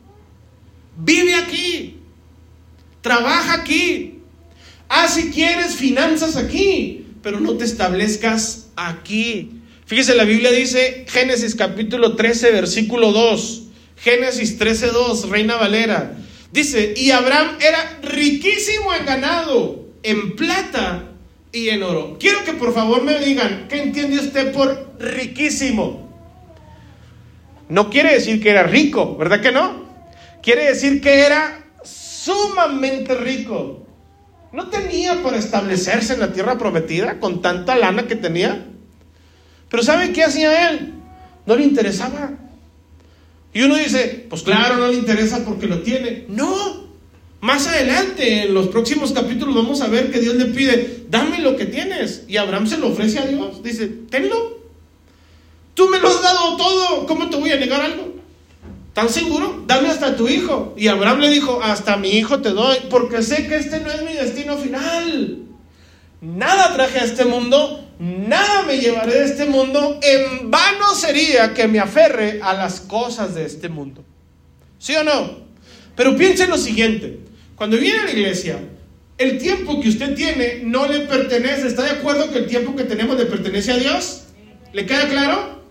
Vive 0.98 1.34
aquí. 1.36 1.96
Trabaja 3.00 3.54
aquí. 3.54 4.18
Haz 4.88 5.14
si 5.14 5.30
quieres 5.30 5.74
finanzas 5.74 6.36
aquí 6.36 7.04
pero 7.24 7.40
no 7.40 7.56
te 7.56 7.64
establezcas 7.64 8.68
aquí. 8.76 9.62
Fíjese, 9.86 10.14
la 10.14 10.24
Biblia 10.24 10.52
dice, 10.52 11.06
Génesis 11.08 11.54
capítulo 11.54 12.14
13, 12.14 12.52
versículo 12.52 13.12
2, 13.12 13.62
Génesis 13.96 14.58
13, 14.58 14.88
2, 14.88 15.30
Reina 15.30 15.56
Valera. 15.56 16.18
Dice, 16.52 16.92
y 16.94 17.10
Abraham 17.10 17.56
era 17.60 17.98
riquísimo 18.02 18.94
en 18.94 19.06
ganado, 19.06 19.86
en 20.02 20.36
plata 20.36 21.13
y 21.54 21.70
en 21.70 21.82
oro. 21.84 22.16
Quiero 22.18 22.44
que 22.44 22.52
por 22.52 22.74
favor 22.74 23.02
me 23.02 23.18
digan, 23.20 23.66
¿qué 23.68 23.80
entiende 23.80 24.18
usted 24.18 24.52
por 24.52 24.96
riquísimo? 24.98 26.12
No 27.68 27.88
quiere 27.88 28.12
decir 28.12 28.42
que 28.42 28.50
era 28.50 28.64
rico, 28.64 29.16
¿verdad 29.16 29.40
que 29.40 29.52
no? 29.52 29.84
Quiere 30.42 30.66
decir 30.66 31.00
que 31.00 31.20
era 31.20 31.64
sumamente 31.84 33.14
rico. 33.14 33.86
No 34.52 34.68
tenía 34.68 35.22
para 35.22 35.38
establecerse 35.38 36.14
en 36.14 36.20
la 36.20 36.32
tierra 36.32 36.58
prometida 36.58 37.20
con 37.20 37.40
tanta 37.40 37.76
lana 37.76 38.06
que 38.06 38.16
tenía. 38.16 38.66
Pero 39.70 39.82
¿sabe 39.82 40.12
qué 40.12 40.24
hacía 40.24 40.70
él? 40.70 40.92
No 41.46 41.56
le 41.56 41.64
interesaba. 41.64 42.32
Y 43.52 43.62
uno 43.62 43.76
dice, 43.76 44.26
pues 44.28 44.42
claro, 44.42 44.76
no 44.76 44.88
le 44.88 44.94
interesa 44.94 45.44
porque 45.44 45.68
lo 45.68 45.82
tiene. 45.82 46.24
No. 46.28 46.83
Más 47.44 47.66
adelante, 47.66 48.44
en 48.44 48.54
los 48.54 48.68
próximos 48.68 49.12
capítulos, 49.12 49.54
vamos 49.54 49.82
a 49.82 49.88
ver 49.88 50.10
que 50.10 50.18
Dios 50.18 50.34
le 50.36 50.46
pide, 50.46 51.04
dame 51.10 51.40
lo 51.40 51.56
que 51.56 51.66
tienes. 51.66 52.22
Y 52.26 52.38
Abraham 52.38 52.66
se 52.66 52.78
lo 52.78 52.88
ofrece 52.88 53.18
a 53.18 53.26
Dios. 53.26 53.62
Dice, 53.62 53.86
tenlo. 54.08 54.60
Tú 55.74 55.90
me 55.90 55.98
lo 55.98 56.08
has 56.08 56.22
dado 56.22 56.56
todo. 56.56 57.06
¿Cómo 57.06 57.28
te 57.28 57.36
voy 57.36 57.52
a 57.52 57.56
negar 57.56 57.82
algo? 57.82 58.14
¿Tan 58.94 59.10
seguro? 59.10 59.62
Dame 59.66 59.90
hasta 59.90 60.16
tu 60.16 60.26
hijo. 60.26 60.72
Y 60.78 60.88
Abraham 60.88 61.20
le 61.20 61.28
dijo, 61.28 61.60
hasta 61.62 61.98
mi 61.98 62.12
hijo 62.12 62.40
te 62.40 62.48
doy, 62.48 62.78
porque 62.88 63.20
sé 63.20 63.46
que 63.46 63.56
este 63.56 63.78
no 63.80 63.92
es 63.92 64.02
mi 64.04 64.14
destino 64.14 64.56
final. 64.56 65.40
Nada 66.22 66.72
traje 66.72 67.00
a 67.00 67.04
este 67.04 67.26
mundo, 67.26 67.86
nada 67.98 68.62
me 68.62 68.78
llevaré 68.78 69.18
de 69.18 69.24
este 69.26 69.44
mundo. 69.44 70.00
En 70.00 70.50
vano 70.50 70.94
sería 70.94 71.52
que 71.52 71.68
me 71.68 71.78
aferre 71.78 72.40
a 72.42 72.54
las 72.54 72.80
cosas 72.80 73.34
de 73.34 73.44
este 73.44 73.68
mundo. 73.68 74.02
¿Sí 74.78 74.96
o 74.96 75.04
no? 75.04 75.44
Pero 75.94 76.16
piense 76.16 76.46
lo 76.46 76.56
siguiente. 76.56 77.33
Cuando 77.56 77.76
viene 77.76 78.00
a 78.00 78.04
la 78.04 78.10
iglesia, 78.12 78.58
el 79.16 79.38
tiempo 79.38 79.80
que 79.80 79.88
usted 79.88 80.14
tiene 80.14 80.60
no 80.64 80.86
le 80.86 81.00
pertenece. 81.00 81.66
¿Está 81.66 81.82
de 81.82 81.90
acuerdo 81.90 82.30
que 82.32 82.38
el 82.38 82.46
tiempo 82.46 82.74
que 82.74 82.84
tenemos 82.84 83.16
le 83.16 83.26
pertenece 83.26 83.72
a 83.72 83.76
Dios? 83.76 84.24
¿Le 84.72 84.86
queda 84.86 85.08
claro? 85.08 85.62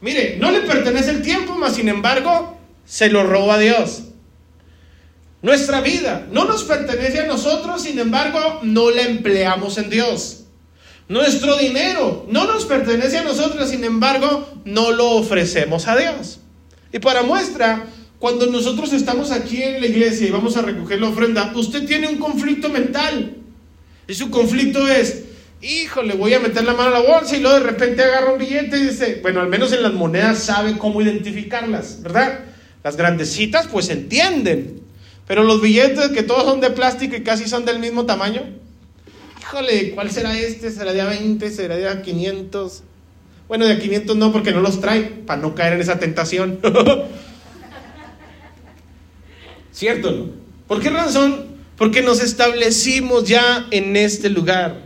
Mire, 0.00 0.36
no 0.38 0.50
le 0.50 0.60
pertenece 0.60 1.10
el 1.10 1.22
tiempo, 1.22 1.54
mas 1.54 1.74
sin 1.74 1.88
embargo, 1.88 2.58
se 2.84 3.08
lo 3.08 3.24
roba 3.24 3.54
a 3.54 3.58
Dios. 3.58 4.02
Nuestra 5.42 5.80
vida 5.80 6.26
no 6.30 6.44
nos 6.44 6.62
pertenece 6.62 7.20
a 7.20 7.26
nosotros, 7.26 7.82
sin 7.82 7.98
embargo, 7.98 8.60
no 8.62 8.90
la 8.90 9.02
empleamos 9.02 9.78
en 9.78 9.90
Dios. 9.90 10.44
Nuestro 11.08 11.56
dinero 11.56 12.26
no 12.30 12.46
nos 12.46 12.64
pertenece 12.64 13.18
a 13.18 13.24
nosotros, 13.24 13.68
sin 13.68 13.82
embargo, 13.82 14.48
no 14.64 14.92
lo 14.92 15.10
ofrecemos 15.10 15.88
a 15.88 15.96
Dios. 15.96 16.38
Y 16.92 17.00
para 17.00 17.22
muestra, 17.22 17.86
cuando 18.22 18.46
nosotros 18.46 18.92
estamos 18.92 19.32
aquí 19.32 19.60
en 19.60 19.80
la 19.80 19.86
iglesia 19.88 20.28
y 20.28 20.30
vamos 20.30 20.56
a 20.56 20.62
recoger 20.62 21.00
la 21.00 21.08
ofrenda, 21.08 21.52
usted 21.56 21.84
tiene 21.88 22.06
un 22.06 22.18
conflicto 22.18 22.68
mental. 22.68 23.34
Y 24.06 24.14
su 24.14 24.30
conflicto 24.30 24.86
es, 24.86 25.24
híjole, 25.60 26.14
voy 26.14 26.32
a 26.32 26.38
meter 26.38 26.62
la 26.62 26.74
mano 26.74 26.94
a 26.94 27.00
la 27.00 27.08
bolsa 27.16 27.36
y 27.36 27.40
luego 27.40 27.58
de 27.58 27.64
repente 27.64 28.00
agarra 28.00 28.30
un 28.32 28.38
billete 28.38 28.76
y 28.76 28.86
dice, 28.86 29.18
bueno, 29.22 29.40
al 29.40 29.48
menos 29.48 29.72
en 29.72 29.82
las 29.82 29.92
monedas 29.92 30.38
sabe 30.38 30.78
cómo 30.78 31.02
identificarlas, 31.02 32.00
¿verdad? 32.00 32.44
Las 32.84 32.94
grandecitas 32.96 33.66
pues 33.66 33.88
entienden. 33.88 34.82
Pero 35.26 35.42
los 35.42 35.60
billetes 35.60 36.10
que 36.10 36.22
todos 36.22 36.44
son 36.44 36.60
de 36.60 36.70
plástico 36.70 37.16
y 37.16 37.24
casi 37.24 37.48
son 37.48 37.64
del 37.64 37.80
mismo 37.80 38.06
tamaño. 38.06 38.42
Híjole, 39.40 39.90
¿cuál 39.96 40.12
será 40.12 40.38
este? 40.38 40.70
¿Será 40.70 40.92
de 40.92 41.00
a 41.00 41.06
20? 41.06 41.50
¿Será 41.50 41.76
de 41.76 41.88
a 41.88 42.02
500? 42.02 42.84
Bueno, 43.48 43.66
de 43.66 43.72
a 43.72 43.80
500 43.80 44.14
no, 44.14 44.30
porque 44.30 44.52
no 44.52 44.60
los 44.60 44.80
trae, 44.80 45.02
para 45.26 45.42
no 45.42 45.56
caer 45.56 45.72
en 45.72 45.80
esa 45.80 45.98
tentación. 45.98 46.60
¿Cierto? 49.72 50.12
No? 50.12 50.26
¿Por 50.68 50.80
qué 50.80 50.90
razón? 50.90 51.46
Porque 51.76 52.02
nos 52.02 52.22
establecimos 52.22 53.24
ya 53.24 53.66
en 53.70 53.96
este 53.96 54.30
lugar. 54.30 54.82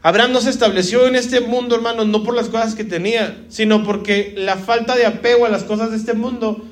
Abraham 0.00 0.32
no 0.32 0.40
se 0.40 0.50
estableció 0.50 1.06
en 1.06 1.16
este 1.16 1.40
mundo, 1.40 1.74
hermano, 1.74 2.04
no 2.04 2.22
por 2.22 2.34
las 2.34 2.48
cosas 2.48 2.74
que 2.74 2.84
tenía, 2.84 3.44
sino 3.48 3.84
porque 3.84 4.32
la 4.36 4.56
falta 4.56 4.96
de 4.96 5.04
apego 5.04 5.44
a 5.44 5.48
las 5.48 5.64
cosas 5.64 5.90
de 5.90 5.96
este 5.96 6.14
mundo 6.14 6.64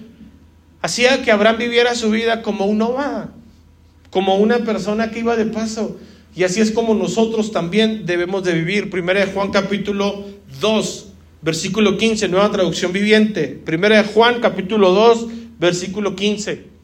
hacía 0.80 1.22
que 1.22 1.32
Abraham 1.32 1.58
viviera 1.58 1.94
su 1.96 2.10
vida 2.10 2.42
como 2.42 2.66
un 2.66 2.78
nómada, 2.78 3.32
como 4.10 4.36
una 4.36 4.58
persona 4.60 5.10
que 5.10 5.18
iba 5.18 5.36
de 5.36 5.46
paso. 5.46 5.98
Y 6.36 6.44
así 6.44 6.60
es 6.60 6.70
como 6.70 6.94
nosotros 6.94 7.50
también 7.50 8.06
debemos 8.06 8.44
de 8.44 8.52
vivir. 8.52 8.90
Primera 8.90 9.24
de 9.24 9.32
Juan 9.32 9.50
capítulo 9.50 10.24
2, 10.60 11.08
versículo 11.42 11.98
15, 11.98 12.28
nueva 12.28 12.52
traducción 12.52 12.92
viviente. 12.92 13.60
Primera 13.64 14.02
de 14.02 14.08
Juan, 14.08 14.40
capítulo 14.40 14.92
2, 14.92 15.26
versículo 15.58 16.14
15. 16.14 16.75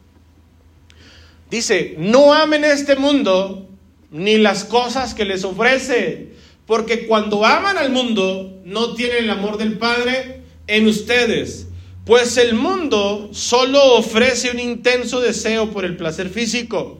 Dice, 1.53 1.93
no 1.99 2.33
amen 2.33 2.65
este 2.65 2.95
mundo 2.95 3.69
ni 4.09 4.39
las 4.39 4.63
cosas 4.63 5.13
que 5.13 5.23
les 5.23 5.43
ofrece, 5.43 6.29
porque 6.65 7.05
cuando 7.05 7.45
aman 7.45 7.77
al 7.77 7.91
mundo 7.91 8.59
no 8.65 8.95
tienen 8.95 9.25
el 9.25 9.29
amor 9.29 9.59
del 9.59 9.77
Padre 9.77 10.41
en 10.65 10.87
ustedes. 10.87 11.67
Pues 12.07 12.37
el 12.37 12.55
mundo 12.55 13.29
solo 13.33 13.93
ofrece 13.93 14.49
un 14.49 14.59
intenso 14.59 15.21
deseo 15.21 15.69
por 15.69 15.85
el 15.85 15.95
placer 15.95 16.31
físico, 16.31 16.99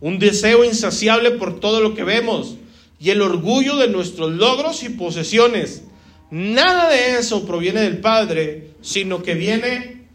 un 0.00 0.18
deseo 0.18 0.64
insaciable 0.64 1.32
por 1.32 1.60
todo 1.60 1.82
lo 1.82 1.92
que 1.92 2.02
vemos 2.02 2.56
y 2.98 3.10
el 3.10 3.20
orgullo 3.20 3.76
de 3.76 3.88
nuestros 3.88 4.32
logros 4.32 4.84
y 4.84 4.88
posesiones. 4.88 5.82
Nada 6.30 6.88
de 6.88 7.18
eso 7.18 7.44
proviene 7.44 7.82
del 7.82 7.98
Padre, 7.98 8.70
sino 8.80 9.22
que 9.22 9.34
viene 9.34 10.06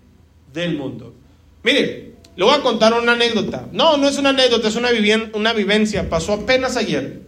del 0.51 0.75
mundo. 0.75 1.13
Mire, 1.61 2.16
le 2.37 2.43
voy 2.43 2.53
a 2.53 2.61
contar 2.61 2.93
una 2.93 3.13
anécdota. 3.13 3.65
No, 3.71 3.97
no 3.97 4.07
es 4.07 4.19
una 4.19 4.29
anécdota, 4.29 4.67
es 4.67 4.75
una, 4.75 4.89
una 5.33 5.53
vivencia. 5.53 6.07
Pasó 6.07 6.33
apenas 6.33 6.77
ayer. 6.77 7.21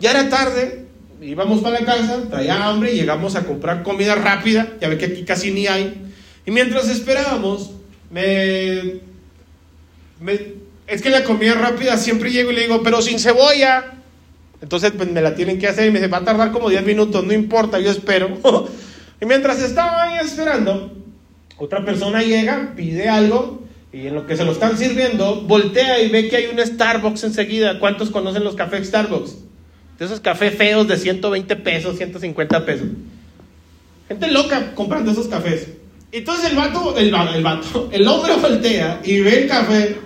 Ya 0.00 0.10
era 0.10 0.30
tarde, 0.30 0.86
íbamos 1.20 1.60
para 1.60 1.80
la 1.80 1.84
casa, 1.84 2.22
traía 2.30 2.66
hambre, 2.66 2.94
llegamos 2.94 3.36
a 3.36 3.44
comprar 3.44 3.82
comida 3.82 4.14
rápida, 4.14 4.72
ya 4.80 4.88
ve 4.88 4.96
que 4.96 5.04
aquí 5.04 5.24
casi 5.24 5.50
ni 5.50 5.66
hay. 5.66 6.10
Y 6.46 6.50
mientras 6.50 6.88
esperábamos, 6.88 7.72
me, 8.10 9.00
es 10.86 11.02
que 11.02 11.10
la 11.10 11.24
comida 11.24 11.52
rápida 11.52 11.98
siempre 11.98 12.30
llego 12.30 12.52
y 12.52 12.54
le 12.54 12.62
digo, 12.62 12.82
pero 12.82 13.02
sin 13.02 13.18
cebolla. 13.18 13.92
Entonces 14.62 14.92
pues, 14.96 15.10
me 15.10 15.20
la 15.20 15.34
tienen 15.34 15.58
que 15.58 15.68
hacer 15.68 15.88
y 15.88 15.90
me 15.90 15.98
dice, 15.98 16.10
va 16.10 16.18
a 16.18 16.24
tardar 16.24 16.52
como 16.52 16.70
10 16.70 16.86
minutos, 16.86 17.22
no 17.22 17.34
importa, 17.34 17.78
yo 17.80 17.90
espero. 17.90 18.38
y 19.20 19.26
mientras 19.26 19.60
estaba 19.60 20.18
esperando, 20.22 20.90
otra 21.58 21.84
persona 21.84 22.22
llega, 22.22 22.72
pide 22.74 23.10
algo 23.10 23.61
y 23.92 24.06
en 24.06 24.14
lo 24.14 24.26
que 24.26 24.36
se 24.36 24.44
lo 24.44 24.52
están 24.52 24.78
sirviendo, 24.78 25.42
voltea 25.42 26.00
y 26.00 26.08
ve 26.08 26.28
que 26.28 26.36
hay 26.36 26.46
un 26.46 26.58
Starbucks 26.58 27.24
enseguida. 27.24 27.78
¿Cuántos 27.78 28.10
conocen 28.10 28.42
los 28.42 28.54
cafés 28.54 28.88
Starbucks? 28.88 29.36
De 29.98 30.06
esos 30.06 30.20
cafés 30.20 30.54
feos 30.54 30.88
de 30.88 30.96
120 30.96 31.56
pesos, 31.56 31.96
150 31.98 32.64
pesos. 32.64 32.88
Gente 34.08 34.30
loca 34.30 34.74
comprando 34.74 35.12
esos 35.12 35.28
cafés. 35.28 35.68
Entonces 36.10 36.50
el 36.50 36.56
vato, 36.56 36.96
el, 36.96 37.14
el 37.14 37.42
vato, 37.42 37.90
el 37.92 38.08
hombre 38.08 38.34
voltea 38.36 39.00
y 39.04 39.20
ve 39.20 39.42
el 39.42 39.48
café 39.48 39.96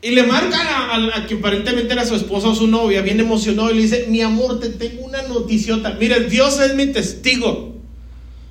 y 0.00 0.10
le 0.10 0.24
marca 0.24 0.58
a, 0.94 1.26
que 1.26 1.34
aparentemente 1.34 1.92
era 1.92 2.04
su 2.06 2.14
esposa 2.14 2.48
o 2.48 2.54
su 2.54 2.68
novia, 2.68 3.02
bien 3.02 3.18
emocionado, 3.18 3.70
y 3.70 3.74
le 3.74 3.82
dice, 3.82 4.06
mi 4.08 4.20
amor, 4.20 4.60
te 4.60 4.68
tengo 4.68 5.04
una 5.04 5.22
noticiota. 5.22 5.96
Mira, 5.98 6.18
Dios 6.20 6.60
es 6.60 6.74
mi 6.74 6.86
testigo. 6.86 7.74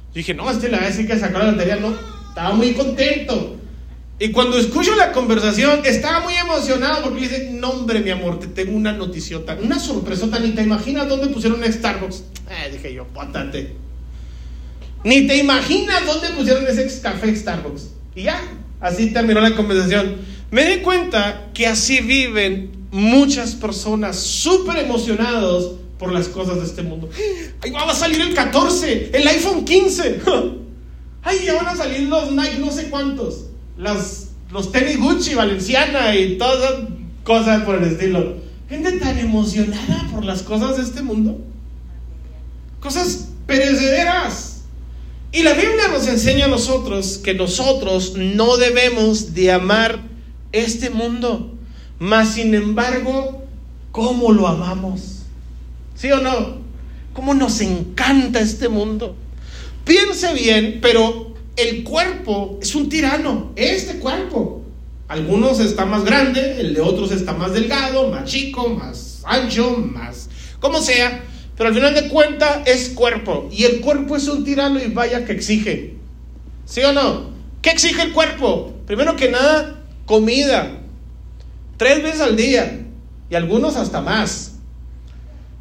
Yo 0.10 0.14
dije, 0.14 0.34
no, 0.34 0.50
este 0.52 0.70
le 0.70 0.78
va 0.78 0.84
a 0.84 0.88
decir 0.88 1.08
que 1.08 1.18
sacó 1.18 1.40
la 1.40 1.52
lotería. 1.52 1.78
No, 1.78 1.94
estaba 2.30 2.54
muy 2.54 2.74
contento. 2.74 3.57
Y 4.20 4.32
cuando 4.32 4.58
escucho 4.58 4.96
la 4.96 5.12
conversación, 5.12 5.82
estaba 5.86 6.22
muy 6.22 6.34
emocionado 6.34 7.04
porque 7.04 7.22
dice, 7.22 7.50
no 7.54 7.70
hombre, 7.70 8.00
mi 8.00 8.10
amor, 8.10 8.40
te 8.40 8.48
tengo 8.48 8.76
una 8.76 8.92
noticiota, 8.92 9.58
una 9.62 9.78
sorpresota, 9.78 10.40
ni 10.40 10.52
te 10.52 10.64
imaginas 10.64 11.08
dónde 11.08 11.28
pusieron 11.28 11.62
un 11.62 11.72
Starbucks. 11.72 12.24
Eh, 12.50 12.72
dije 12.72 12.94
yo, 12.94 13.06
pótate. 13.06 13.76
Ni 15.04 15.28
te 15.28 15.38
imaginas 15.38 16.04
dónde 16.06 16.30
pusieron 16.30 16.66
ese 16.66 17.02
café 17.02 17.36
Starbucks. 17.36 17.90
Y 18.16 18.24
ya, 18.24 18.42
así 18.80 19.14
terminó 19.14 19.40
la 19.40 19.56
conversación. 19.56 20.16
Me 20.50 20.66
di 20.66 20.82
cuenta 20.82 21.50
que 21.54 21.68
así 21.68 22.00
viven 22.00 22.72
muchas 22.90 23.54
personas 23.54 24.18
súper 24.18 24.78
emocionados 24.78 25.76
por 26.00 26.12
las 26.12 26.28
cosas 26.28 26.58
de 26.58 26.66
este 26.66 26.82
mundo. 26.82 27.08
Ahí 27.62 27.70
va 27.70 27.92
a 27.92 27.94
salir 27.94 28.22
el 28.22 28.34
14, 28.34 29.12
el 29.14 29.28
iPhone 29.28 29.64
15. 29.64 30.22
Ay, 31.22 31.46
ya 31.46 31.54
van 31.54 31.68
a 31.68 31.76
salir 31.76 32.08
los 32.08 32.32
Nike, 32.32 32.58
no 32.60 32.72
sé 32.72 32.90
cuántos. 32.90 33.47
Las, 33.78 34.30
los 34.52 34.72
tenis 34.72 35.00
Gucci, 35.00 35.36
Valenciana 35.36 36.16
y 36.16 36.38
todas 36.38 36.82
cosas 37.24 37.64
por 37.64 37.76
el 37.76 37.92
estilo. 37.92 38.38
Gente 38.70 38.94
tan 38.94 39.18
emocionada 39.18 40.08
por 40.12 40.26
las 40.26 40.42
cosas 40.42 40.78
de 40.78 40.84
este 40.84 41.02
mundo. 41.02 41.40
Cosas 42.80 43.30
perecederas. 43.46 44.62
Y 45.32 45.44
la 45.44 45.54
Biblia 45.54 45.90
nos 45.92 46.08
enseña 46.08 46.46
a 46.46 46.50
nosotros 46.50 47.20
que 47.24 47.34
nosotros 47.34 48.14
no 48.16 48.58
debemos 48.58 49.34
de 49.34 49.52
amar 49.52 50.00
este 50.52 50.90
mundo, 50.90 51.54
mas 52.00 52.34
sin 52.34 52.56
embargo, 52.56 53.44
¿cómo 53.92 54.32
lo 54.32 54.48
amamos? 54.48 55.24
¿Sí 55.96 56.12
o 56.12 56.22
no? 56.22 56.58
¿Cómo 57.14 57.34
nos 57.34 57.60
encanta 57.62 58.40
este 58.40 58.70
mundo? 58.70 59.16
Piense 59.84 60.34
bien, 60.34 60.80
pero 60.82 61.27
el 61.58 61.84
cuerpo 61.84 62.60
es 62.62 62.74
un 62.76 62.88
tirano, 62.88 63.52
este 63.56 64.00
cuerpo. 64.00 64.64
Algunos 65.08 65.60
está 65.60 65.86
más 65.86 66.06
grande, 66.06 66.62
el 66.62 66.74
de 66.74 66.82
otros 66.82 67.12
está 67.12 67.34
más 67.34 67.54
delgado, 67.54 68.10
más 68.10 68.26
chico, 68.26 68.70
más 68.70 69.22
ancho, 69.26 69.78
más 69.78 70.30
como 70.60 70.80
sea. 70.80 71.24
Pero 71.56 71.70
al 71.70 71.76
final 71.76 71.96
de 71.96 72.08
cuentas 72.10 72.60
es 72.66 72.90
cuerpo. 72.90 73.50
Y 73.52 73.64
el 73.64 73.82
cuerpo 73.82 74.16
es 74.16 74.28
un 74.28 74.44
tirano 74.44 74.80
y 74.80 74.88
vaya 74.88 75.26
que 75.26 75.32
exige. 75.32 75.96
¿Sí 76.66 76.82
o 76.84 76.94
no? 76.94 77.32
¿Qué 77.62 77.72
exige 77.72 78.04
el 78.04 78.12
cuerpo? 78.12 78.74
Primero 78.86 79.16
que 79.16 79.32
nada, 79.32 79.84
comida. 80.06 80.80
Tres 81.78 82.04
veces 82.04 82.22
al 82.22 82.36
día. 82.36 82.86
Y 83.30 83.36
algunos 83.36 83.76
hasta 83.76 84.02
más. 84.02 84.54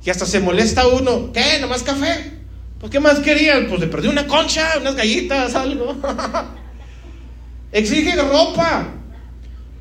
Y 0.04 0.10
hasta 0.10 0.26
se 0.26 0.40
molesta 0.40 0.86
uno. 0.86 1.32
¿Qué? 1.32 1.58
¿Nomás 1.60 1.82
café? 1.82 2.35
Pues 2.80 2.92
¿qué 2.92 3.00
más 3.00 3.20
querían? 3.20 3.68
Pues 3.68 3.80
le 3.80 3.86
perdí 3.86 4.08
una 4.08 4.26
concha, 4.26 4.74
unas 4.80 4.94
gallitas, 4.94 5.54
algo. 5.54 5.96
exige 7.72 8.16
ropa. 8.16 8.88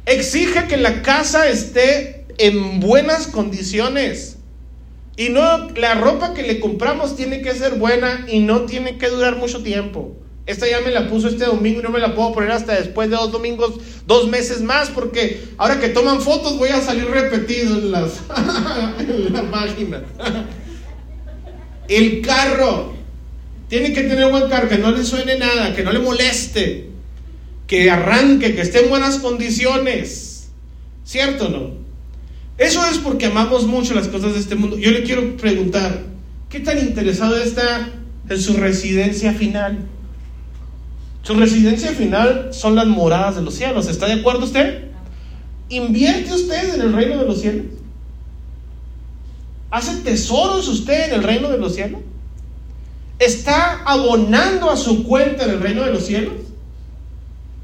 Exige 0.06 0.68
que 0.68 0.78
la 0.78 1.02
casa 1.02 1.48
esté 1.50 2.26
en 2.38 2.80
buenas 2.80 3.28
condiciones. 3.28 4.38
Y 5.18 5.30
no, 5.30 5.70
la 5.72 5.96
ropa 5.96 6.34
que 6.34 6.44
le 6.44 6.60
compramos 6.60 7.16
tiene 7.16 7.42
que 7.42 7.54
ser 7.54 7.76
buena 7.76 8.26
y 8.28 8.40
no 8.40 8.62
tiene 8.62 8.98
que 8.98 9.10
durar 9.10 9.38
mucho 9.38 9.64
tiempo. 9.64 10.16
Esta 10.46 10.70
ya 10.70 10.80
me 10.82 10.92
la 10.92 11.08
puso 11.08 11.28
este 11.28 11.46
domingo 11.46 11.80
y 11.80 11.84
no 11.84 11.90
me 11.90 12.00
la 12.00 12.14
puedo 12.14 12.34
poner 12.34 12.52
hasta 12.52 12.76
después 12.76 13.10
de 13.10 13.16
dos 13.16 13.32
domingos, 13.32 13.80
dos 14.06 14.28
meses 14.30 14.62
más, 14.62 14.90
porque 14.90 15.44
ahora 15.58 15.80
que 15.80 15.90
toman 15.90 16.22
fotos 16.22 16.60
voy 16.60 16.70
a 16.70 16.82
salir 16.82 17.06
repetido 17.06 17.78
en, 17.80 17.92
las, 17.92 18.20
en 19.00 19.34
la 19.34 19.50
página. 19.50 20.04
El 21.88 22.22
carro 22.22 22.94
tiene 23.68 23.94
que 23.94 24.04
tener 24.04 24.30
buen 24.30 24.50
carro, 24.50 24.70
que 24.70 24.78
no 24.78 24.92
le 24.92 25.04
suene 25.04 25.38
nada, 25.38 25.76
que 25.76 25.84
no 25.84 25.92
le 25.92 26.00
moleste, 26.00 26.90
que 27.68 27.90
arranque, 27.90 28.56
que 28.56 28.62
esté 28.62 28.84
en 28.84 28.90
buenas 28.90 29.18
condiciones. 29.18 30.50
¿Cierto 31.04 31.48
o 31.48 31.50
no? 31.50 31.86
Eso 32.58 32.86
es 32.90 32.98
porque 33.00 33.26
amamos 33.26 33.66
mucho 33.66 33.94
las 33.94 34.08
cosas 34.08 34.34
de 34.34 34.40
este 34.40 34.56
mundo. 34.56 34.78
Yo 34.78 34.92
le 34.92 35.04
quiero 35.04 35.36
preguntar, 35.38 36.04
¿qué 36.50 36.60
tan 36.60 36.80
interesado 36.80 37.36
está 37.38 37.90
en 38.30 38.42
su 38.42 38.54
residencia 38.54 39.34
final? 39.34 39.80
Su 41.22 41.34
residencia 41.34 41.92
final 41.92 42.50
son 42.54 42.76
las 42.76 42.88
moradas 42.88 43.36
de 43.36 43.42
los 43.42 43.56
cielos. 43.56 43.88
¿Está 43.88 44.06
de 44.06 44.14
acuerdo 44.14 44.46
usted? 44.46 44.86
¿Invierte 45.70 46.34
usted 46.34 46.76
en 46.76 46.82
el 46.82 46.94
reino 46.94 47.18
de 47.18 47.26
los 47.26 47.42
cielos? 47.42 47.66
¿Hace 49.72 50.02
tesoros 50.02 50.68
usted 50.68 51.10
en 51.10 51.14
el 51.14 51.24
reino 51.24 51.50
de 51.50 51.58
los 51.58 51.76
cielos? 51.76 52.02
¿Está 53.20 53.82
abonando 53.86 54.70
a 54.70 54.78
su 54.78 55.04
cuenta 55.04 55.46
en 55.46 55.52
el 55.52 55.62
reino 55.62 55.84
de 55.84 55.94
los 55.94 56.06
cielos? 56.06 56.34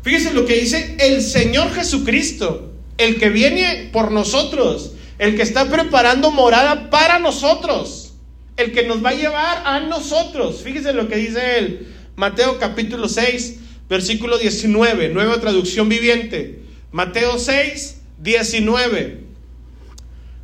Fíjese 0.01 0.33
lo 0.33 0.45
que 0.45 0.55
dice 0.55 0.97
el 0.99 1.21
Señor 1.21 1.71
Jesucristo 1.73 2.71
el 3.03 3.19
que 3.19 3.29
viene 3.29 3.89
por 3.91 4.11
nosotros, 4.11 4.93
el 5.17 5.35
que 5.35 5.41
está 5.41 5.69
preparando 5.69 6.31
morada 6.31 6.89
para 6.89 7.19
nosotros, 7.19 8.13
el 8.57 8.71
que 8.71 8.83
nos 8.83 9.03
va 9.03 9.09
a 9.09 9.15
llevar 9.15 9.63
a 9.65 9.79
nosotros. 9.79 10.61
Fíjese 10.63 10.93
lo 10.93 11.07
que 11.07 11.15
dice 11.15 11.57
él, 11.57 11.87
Mateo 12.15 12.59
capítulo 12.59 13.09
6, 13.09 13.59
versículo 13.89 14.37
19, 14.37 15.09
nueva 15.09 15.39
traducción 15.39 15.89
viviente. 15.89 16.61
Mateo 16.91 17.39
6, 17.39 18.01
19, 18.19 19.23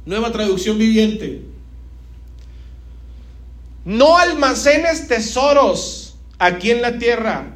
nueva 0.06 0.32
traducción 0.32 0.78
viviente. 0.78 1.42
No 3.88 4.18
almacenes 4.18 5.08
tesoros 5.08 6.18
aquí 6.40 6.72
en 6.72 6.82
la 6.82 6.98
tierra 6.98 7.56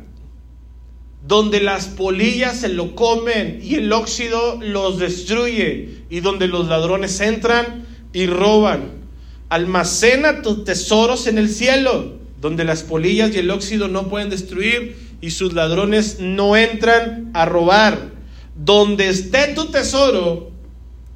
donde 1.27 1.59
las 1.59 1.87
polillas 1.87 2.61
se 2.61 2.69
lo 2.69 2.95
comen 2.95 3.59
y 3.61 3.75
el 3.75 3.91
óxido 3.91 4.57
los 4.61 4.97
destruye 4.97 6.05
y 6.09 6.21
donde 6.21 6.47
los 6.47 6.69
ladrones 6.69 7.19
entran 7.19 7.85
y 8.13 8.27
roban. 8.27 9.01
Almacena 9.49 10.41
tus 10.41 10.63
tesoros 10.63 11.27
en 11.27 11.37
el 11.37 11.49
cielo, 11.49 12.13
donde 12.39 12.63
las 12.63 12.83
polillas 12.83 13.35
y 13.35 13.39
el 13.39 13.51
óxido 13.51 13.89
no 13.89 14.07
pueden 14.07 14.29
destruir 14.29 15.17
y 15.19 15.31
sus 15.31 15.51
ladrones 15.51 16.21
no 16.21 16.55
entran 16.55 17.31
a 17.33 17.43
robar. 17.43 18.09
Donde 18.55 19.09
esté 19.09 19.49
tu 19.53 19.65
tesoro, 19.65 20.49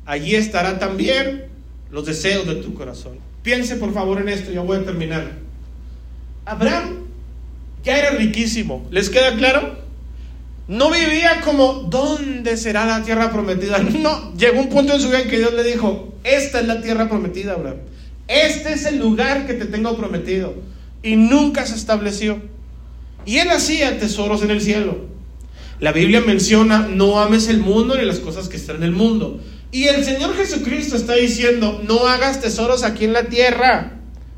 allí 0.06 0.36
estará 0.36 0.78
también 0.78 1.46
los 1.90 2.06
deseos 2.06 2.46
de 2.46 2.56
tu 2.56 2.74
corazón. 2.74 3.24
Piense 3.46 3.76
por 3.76 3.94
favor 3.94 4.20
en 4.20 4.28
esto, 4.28 4.52
ya 4.52 4.62
voy 4.62 4.78
a 4.78 4.84
terminar. 4.84 5.34
Abraham 6.46 7.06
ya 7.84 8.00
era 8.00 8.10
riquísimo. 8.10 8.88
¿Les 8.90 9.12
queda 9.12 9.36
claro? 9.36 9.78
No 10.68 10.90
vivía 10.90 11.42
como, 11.42 11.86
¿dónde 11.88 12.58
será 12.58 12.88
la 12.88 13.04
tierra 13.04 13.32
prometida? 13.32 13.78
No, 14.02 14.34
llegó 14.36 14.62
un 14.62 14.70
punto 14.70 14.96
en 14.96 15.00
su 15.00 15.10
vida 15.10 15.22
en 15.22 15.30
que 15.30 15.38
Dios 15.38 15.54
le 15.54 15.64
dijo, 15.64 16.16
esta 16.24 16.60
es 16.60 16.66
la 16.66 16.82
tierra 16.82 17.08
prometida, 17.08 17.54
Abraham. 17.54 17.78
Este 18.28 18.74
es 18.74 18.88
el 18.88 18.98
lugar 18.98 19.46
que 19.46 19.54
te 19.54 19.66
tengo 19.66 19.96
prometido. 19.96 20.56
Y 21.04 21.16
nunca 21.16 21.68
se 21.68 21.76
estableció. 21.76 22.42
Y 23.28 23.38
él 23.38 23.52
hacía 23.52 24.00
tesoros 24.00 24.42
en 24.42 24.50
el 24.50 24.62
cielo. 24.62 25.06
La 25.80 25.92
Biblia 25.92 26.22
menciona, 26.22 26.88
no 26.88 27.20
ames 27.20 27.48
el 27.48 27.60
mundo 27.60 27.96
ni 27.96 28.06
las 28.06 28.18
cosas 28.18 28.50
que 28.50 28.58
están 28.58 28.78
en 28.78 28.84
el 28.86 28.92
mundo. 28.92 29.40
Y 29.76 29.90
el 29.90 30.06
Señor 30.06 30.38
Jesucristo 30.38 30.96
está 30.96 31.16
diciendo, 31.16 31.82
no 31.86 32.08
hagas 32.08 32.40
tesoros 32.40 32.84
aquí 32.84 33.04
en 33.04 33.12
la 33.12 33.24
tierra. 33.26 33.92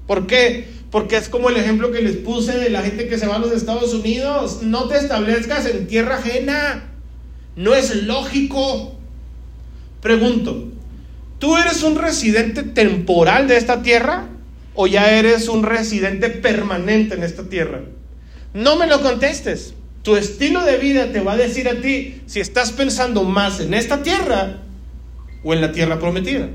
¿Por 0.07 0.25
qué? 0.25 0.67
Porque 0.89 1.15
es 1.15 1.29
como 1.29 1.51
el 1.51 1.57
ejemplo 1.57 1.91
que 1.91 2.01
les 2.01 2.15
puse 2.15 2.57
de 2.57 2.71
la 2.71 2.81
gente 2.81 3.07
que 3.07 3.19
se 3.19 3.27
va 3.27 3.35
a 3.35 3.39
los 3.39 3.51
Estados 3.51 3.93
Unidos. 3.93 4.63
No 4.63 4.87
te 4.87 4.97
establezcas 4.97 5.67
en 5.67 5.85
tierra 5.85 6.15
ajena. 6.15 6.85
No 7.55 7.75
es 7.75 7.93
lógico. 8.05 8.97
Pregunto, 10.01 10.69
¿tú 11.37 11.55
eres 11.55 11.83
un 11.83 11.97
residente 11.97 12.63
temporal 12.63 13.47
de 13.47 13.57
esta 13.57 13.83
tierra 13.83 14.29
o 14.73 14.87
ya 14.87 15.19
eres 15.19 15.49
un 15.49 15.61
residente 15.61 16.31
permanente 16.31 17.13
en 17.13 17.21
esta 17.21 17.47
tierra? 17.47 17.81
No 18.55 18.75
me 18.75 18.87
lo 18.87 19.03
contestes. 19.03 19.75
Tu 20.01 20.15
estilo 20.15 20.65
de 20.65 20.77
vida 20.77 21.11
te 21.11 21.21
va 21.21 21.33
a 21.33 21.37
decir 21.37 21.69
a 21.69 21.79
ti 21.79 22.23
si 22.25 22.39
estás 22.39 22.71
pensando 22.71 23.23
más 23.23 23.59
en 23.59 23.75
esta 23.75 24.01
tierra 24.01 24.63
o 25.43 25.53
en 25.53 25.61
la 25.61 25.71
tierra 25.71 25.99
prometida. 25.99 26.49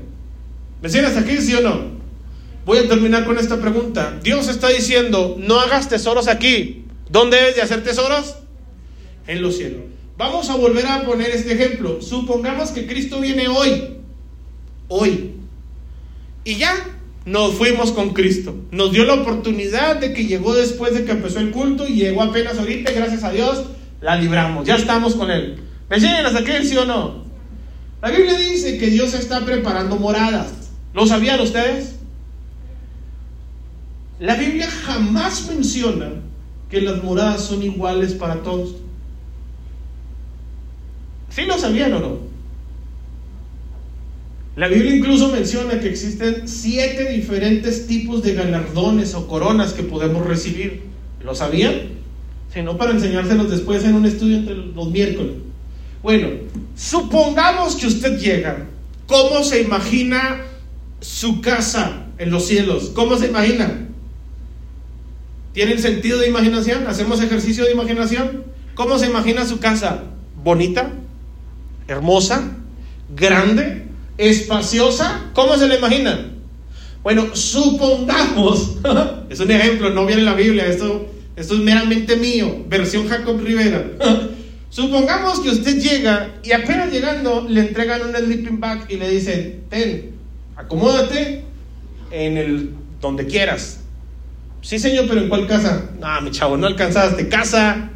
¿Me 0.81 0.89
hasta 0.89 1.19
aquí, 1.19 1.37
sí 1.37 1.53
o 1.53 1.61
no? 1.61 1.93
Voy 2.65 2.77
a 2.77 2.87
terminar 2.87 3.25
con 3.25 3.37
esta 3.37 3.59
pregunta. 3.59 4.19
Dios 4.23 4.47
está 4.47 4.69
diciendo, 4.69 5.35
no 5.39 5.59
hagas 5.59 5.89
tesoros 5.89 6.27
aquí. 6.27 6.85
¿Dónde 7.09 7.37
debes 7.37 7.55
de 7.55 7.61
hacer 7.61 7.83
tesoros? 7.83 8.35
En 9.27 9.41
los 9.41 9.57
cielos. 9.57 9.81
Vamos 10.17 10.49
a 10.49 10.55
volver 10.55 10.85
a 10.85 11.03
poner 11.03 11.31
este 11.31 11.53
ejemplo. 11.53 12.01
Supongamos 12.01 12.71
que 12.71 12.85
Cristo 12.85 13.19
viene 13.19 13.47
hoy. 13.47 13.97
Hoy. 14.87 15.31
Y 16.43 16.55
ya 16.55 16.75
nos 17.25 17.53
fuimos 17.55 17.91
con 17.91 18.13
Cristo. 18.13 18.55
Nos 18.71 18.91
dio 18.91 19.05
la 19.05 19.15
oportunidad 19.15 19.97
de 19.97 20.13
que 20.13 20.25
llegó 20.25 20.53
después 20.53 20.93
de 20.93 21.05
que 21.05 21.11
empezó 21.11 21.39
el 21.39 21.51
culto 21.51 21.87
y 21.87 21.95
llegó 21.95 22.21
apenas 22.21 22.57
ahorita. 22.57 22.91
gracias 22.91 23.23
a 23.23 23.31
Dios 23.31 23.63
la 24.01 24.17
libramos. 24.17 24.67
Ya 24.67 24.75
estamos 24.75 25.15
con 25.15 25.31
Él. 25.31 25.57
¿Me 25.89 25.99
siguen 25.99 26.25
hasta 26.25 26.39
aquí, 26.39 26.65
sí 26.65 26.75
o 26.75 26.85
no? 26.85 27.22
La 28.03 28.11
Biblia 28.11 28.37
dice 28.37 28.77
que 28.77 28.87
Dios 28.87 29.13
está 29.13 29.45
preparando 29.45 29.95
moradas. 29.95 30.51
¿Lo 30.93 31.07
sabían 31.07 31.39
ustedes? 31.39 31.95
La 34.19 34.35
Biblia 34.35 34.69
jamás 34.69 35.47
menciona 35.47 36.09
que 36.69 36.81
las 36.81 37.01
moradas 37.01 37.45
son 37.45 37.63
iguales 37.63 38.13
para 38.13 38.43
todos. 38.43 38.75
¿Sí 41.29 41.43
lo 41.43 41.57
sabían 41.57 41.93
o 41.93 41.99
no? 42.01 42.17
La 44.57 44.67
Biblia 44.67 44.97
incluso 44.97 45.29
menciona 45.29 45.79
que 45.79 45.87
existen 45.87 46.45
siete 46.49 47.09
diferentes 47.09 47.87
tipos 47.87 48.21
de 48.21 48.33
galardones 48.33 49.15
o 49.15 49.29
coronas 49.29 49.71
que 49.71 49.83
podemos 49.83 50.27
recibir. 50.27 50.81
¿Lo 51.23 51.35
sabían? 51.35 51.73
Si 52.53 52.61
no, 52.63 52.77
para 52.77 52.91
enseñárselos 52.91 53.49
después 53.49 53.85
en 53.85 53.95
un 53.95 54.05
estudio 54.05 54.39
entre 54.39 54.55
los 54.57 54.91
miércoles. 54.91 55.52
Bueno, 56.03 56.27
supongamos 56.75 57.77
que 57.77 57.87
usted 57.87 58.19
llega. 58.19 58.65
¿Cómo 59.07 59.41
se 59.41 59.61
imagina 59.61 60.41
su 60.99 61.39
casa 61.39 62.07
en 62.17 62.29
los 62.29 62.45
cielos? 62.45 62.91
¿Cómo 62.93 63.17
se 63.17 63.27
imagina? 63.27 63.87
¿Tienen 65.53 65.79
sentido 65.79 66.19
de 66.19 66.27
imaginación? 66.27 66.87
¿Hacemos 66.87 67.21
ejercicio 67.21 67.63
de 67.63 67.71
imaginación? 67.71 68.43
¿Cómo 68.75 68.99
se 68.99 69.05
imagina 69.05 69.45
su 69.45 69.59
casa? 69.59 70.03
¿Bonita? 70.43 70.91
¿Hermosa? 71.87 72.51
¿Grande? 73.15 73.85
¿Espaciosa? 74.17 75.31
¿Cómo 75.33 75.55
se 75.55 75.67
la 75.67 75.77
imagina? 75.77 76.31
Bueno, 77.01 77.33
supongamos, 77.33 78.77
es 79.29 79.39
un 79.39 79.51
ejemplo, 79.51 79.89
no 79.89 80.05
viene 80.05 80.21
en 80.21 80.25
la 80.25 80.33
Biblia, 80.33 80.65
esto, 80.65 81.07
esto 81.35 81.53
es 81.53 81.59
meramente 81.61 82.17
mío, 82.17 82.65
versión 82.67 83.07
Jacob 83.07 83.39
Rivera. 83.39 83.85
supongamos 84.73 85.39
que 85.39 85.49
usted 85.49 85.79
llega 85.79 86.29
y 86.43 86.51
apenas 86.51 86.91
llegando 86.91 87.45
le 87.47 87.61
entregan 87.61 88.01
un 88.01 88.15
sleeping 88.15 88.59
bag 88.59 88.85
y 88.89 88.97
le 88.97 89.09
dicen, 89.09 89.63
ten, 89.69 90.15
acomódate 90.55 91.43
en 92.09 92.37
el 92.37 92.69
donde 92.99 93.27
quieras, 93.27 93.83
Sí, 94.63 94.79
señor, 94.79 95.07
pero 95.09 95.19
¿en 95.19 95.27
cuál 95.27 95.45
casa? 95.45 95.89
No, 95.99 96.21
mi 96.21 96.31
chavo, 96.31 96.55
no 96.55 96.67
alcanzaste. 96.67 97.27
Casa, 97.27 97.89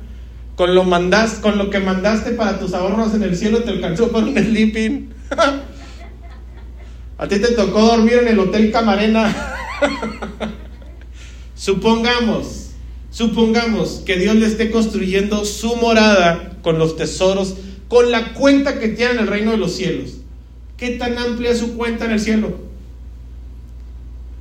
con 0.57 0.75
lo, 0.75 0.84
mandas, 0.84 1.36
con 1.36 1.57
lo 1.57 1.69
que 1.69 1.80
mandaste 1.80 2.32
para 2.32 2.59
tus 2.59 2.73
ahorros 2.73 3.13
en 3.13 3.23
el 3.23 3.38
cielo 3.38 3.63
te 3.63 3.69
alcanzó 3.69 4.11
para 4.11 4.25
un 4.25 4.36
sleeping. 4.36 5.09
A 7.17 7.28
ti 7.28 7.39
te 7.39 7.53
tocó 7.53 7.84
dormir 7.84 8.15
en 8.15 8.28
el 8.28 8.39
Hotel 8.39 8.69
Camarena. 8.69 9.34
supongamos, 11.55 12.71
supongamos 13.11 14.03
que 14.05 14.17
Dios 14.17 14.36
le 14.36 14.47
esté 14.47 14.69
construyendo 14.69 15.45
su 15.45 15.78
morada 15.78 16.57
con 16.68 16.80
los 16.80 16.97
tesoros, 16.97 17.55
con 17.88 18.11
la 18.11 18.34
cuenta 18.34 18.78
que 18.78 18.89
tiene 18.89 19.13
en 19.13 19.20
el 19.20 19.28
reino 19.28 19.51
de 19.51 19.57
los 19.57 19.74
cielos. 19.74 20.18
¿Qué 20.76 20.89
tan 20.97 21.18
amplia 21.18 21.51
es 21.51 21.59
su 21.59 21.78
cuenta 21.78 22.03
en 22.03 22.11
el 22.11 22.20
cielo? 22.20 22.57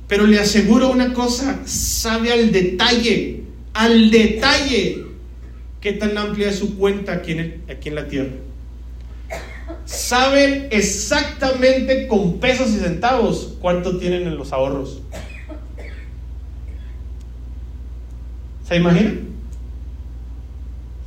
Pero 0.09 0.27
le 0.27 0.37
aseguro 0.37 0.89
una 0.89 1.13
cosa, 1.13 1.61
sabe 1.63 2.33
al 2.33 2.51
detalle, 2.51 3.43
al 3.73 4.11
detalle, 4.11 5.05
qué 5.79 5.93
tan 5.93 6.17
amplia 6.17 6.49
es 6.49 6.59
su 6.59 6.77
cuenta 6.77 7.13
aquí 7.13 7.31
en, 7.31 7.63
aquí 7.69 7.87
en 7.87 7.95
la 7.95 8.09
tierra. 8.09 8.33
Saben 9.85 10.67
exactamente 10.71 12.07
con 12.07 12.41
pesos 12.41 12.71
y 12.71 12.79
centavos 12.79 13.55
cuánto 13.61 13.99
tienen 13.99 14.23
en 14.23 14.35
los 14.35 14.51
ahorros. 14.51 15.01
¿Se 18.67 18.75
imaginan? 18.75 19.36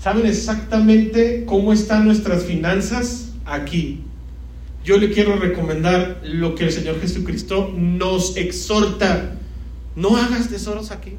¿Saben 0.00 0.26
exactamente 0.26 1.44
cómo 1.46 1.72
están 1.72 2.06
nuestras 2.06 2.44
finanzas 2.44 3.32
aquí? 3.44 4.04
yo 4.84 4.96
le 4.96 5.10
quiero 5.10 5.36
recomendar 5.36 6.20
lo 6.24 6.54
que 6.54 6.64
el 6.64 6.72
Señor 6.72 7.00
Jesucristo 7.00 7.72
nos 7.76 8.36
exhorta. 8.36 9.36
No 9.94 10.16
hagas 10.16 10.48
tesoros 10.48 10.90
aquí. 10.90 11.12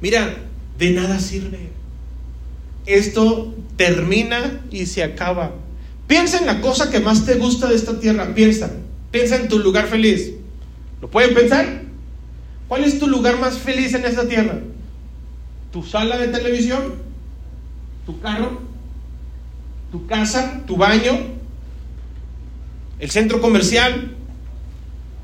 Mira, 0.00 0.36
de 0.78 0.90
nada 0.90 1.18
sirve. 1.18 1.70
Esto 2.86 3.54
termina 3.76 4.60
y 4.70 4.86
se 4.86 5.02
acaba. 5.02 5.52
Piensa 6.06 6.38
en 6.38 6.46
la 6.46 6.60
cosa 6.60 6.90
que 6.90 7.00
más 7.00 7.26
te 7.26 7.34
gusta 7.34 7.68
de 7.68 7.74
esta 7.74 7.98
tierra. 7.98 8.34
Piensa. 8.34 8.70
Piensa 9.10 9.36
en 9.36 9.48
tu 9.48 9.58
lugar 9.58 9.88
feliz. 9.88 10.32
¿Lo 11.00 11.10
pueden 11.10 11.34
pensar? 11.34 11.82
¿Cuál 12.68 12.84
es 12.84 12.98
tu 12.98 13.08
lugar 13.08 13.40
más 13.40 13.58
feliz 13.58 13.94
en 13.94 14.04
esta 14.04 14.28
tierra? 14.28 14.60
¿Tu 15.72 15.82
sala 15.82 16.18
de 16.18 16.28
televisión? 16.28 17.01
¿Tu 18.06 18.20
carro? 18.20 18.60
¿Tu 19.90 20.06
casa? 20.06 20.62
¿Tu 20.66 20.76
baño? 20.76 21.32
el 23.02 23.10
centro 23.10 23.40
comercial, 23.40 24.12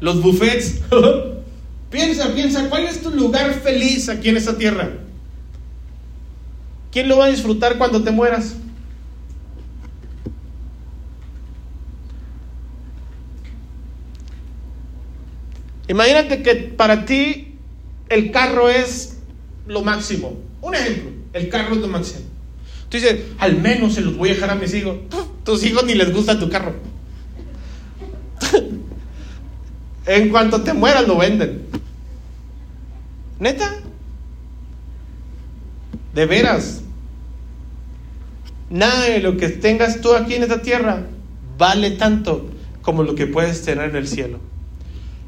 los 0.01 0.21
buffets. 0.21 0.81
piensa, 1.91 2.35
piensa, 2.35 2.69
¿cuál 2.69 2.87
es 2.87 3.01
tu 3.01 3.11
lugar 3.13 3.55
feliz 3.55 4.09
aquí 4.09 4.31
en 4.31 4.37
esta 4.37 4.59
tierra? 4.59 4.91
¿Quién 6.91 7.09
lo 7.09 7.19
va 7.19 7.27
a 7.27 7.29
disfrutar 7.29 7.79
cuando 7.79 8.03
te 8.03 8.11
mueras? 8.11 8.57
Imagínate 15.87 16.43
que 16.43 16.57
para 16.57 17.05
ti 17.05 17.59
el 18.09 18.33
carro 18.33 18.69
es 18.69 19.21
lo 19.69 19.83
máximo. 19.83 20.37
Un 20.61 20.75
ejemplo, 20.75 21.13
el 21.33 21.49
carro 21.49 21.77
es 21.77 21.81
lo 21.81 21.87
máximo. 21.87 22.25
Tú 22.89 22.97
dices, 22.97 23.21
al 23.39 23.61
menos 23.61 23.95
se 23.95 24.01
los 24.01 24.17
voy 24.17 24.31
a 24.31 24.35
dejar 24.35 24.51
a 24.51 24.55
mis 24.55 24.73
hijos. 24.75 24.97
Tus 25.45 25.65
hijos 25.65 25.85
ni 25.85 25.95
les 25.95 26.13
gusta 26.13 26.39
tu 26.39 26.49
carro. 26.49 26.75
en 30.07 30.29
cuanto 30.31 30.63
te 30.63 30.73
mueras 30.73 31.07
lo 31.07 31.19
venden. 31.19 31.63
¿Neta? 33.39 33.77
De 36.15 36.27
veras. 36.27 36.83
Nada 38.71 39.05
de 39.05 39.21
lo 39.21 39.37
que 39.37 39.49
tengas 39.49 40.01
tú 40.01 40.15
aquí 40.15 40.35
en 40.35 40.43
esta 40.43 40.61
tierra 40.61 41.07
vale 41.57 41.93
tanto 41.93 42.51
como 42.83 43.03
lo 43.03 43.15
que 43.15 43.27
puedes 43.27 43.63
tener 43.63 43.91
en 43.91 43.97
el 43.97 44.09
cielo. 44.09 44.39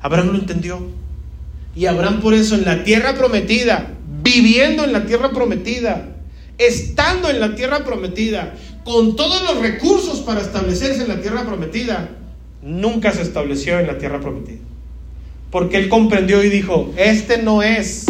Abraham 0.01 0.29
lo 0.29 0.39
entendió. 0.39 0.81
Y 1.75 1.87
Abraham 1.87 2.21
por 2.21 2.35
eso 2.35 2.55
en 2.55 2.65
la 2.65 2.85
tierra 2.85 3.15
prometida, 3.15 3.95
viviendo 4.23 4.85
en 4.85 4.93
la 4.93 5.07
tierra 5.07 5.31
prometida, 5.31 6.17
estando 6.61 7.31
en 7.31 7.41
la 7.41 7.55
tierra 7.55 7.85
prometida, 7.85 8.55
con 8.85 9.17
todos 9.17 9.43
los 9.43 9.63
recursos 9.63 10.21
para 10.21 10.43
establecerse 10.43 11.03
en 11.03 11.09
la 11.09 11.21
tierra 11.23 11.45
prometida, 11.45 12.11
nunca 12.63 13.13
se 13.13 13.23
estableció 13.23 13.79
en 13.79 13.87
la 13.87 13.97
tierra 13.99 14.21
prometida. 14.21 14.59
Porque 15.51 15.79
él 15.79 15.89
comprendió 15.89 16.45
y 16.45 16.51
dijo, 16.51 16.93
este 16.97 17.39
no 17.43 17.63
es 17.63 18.07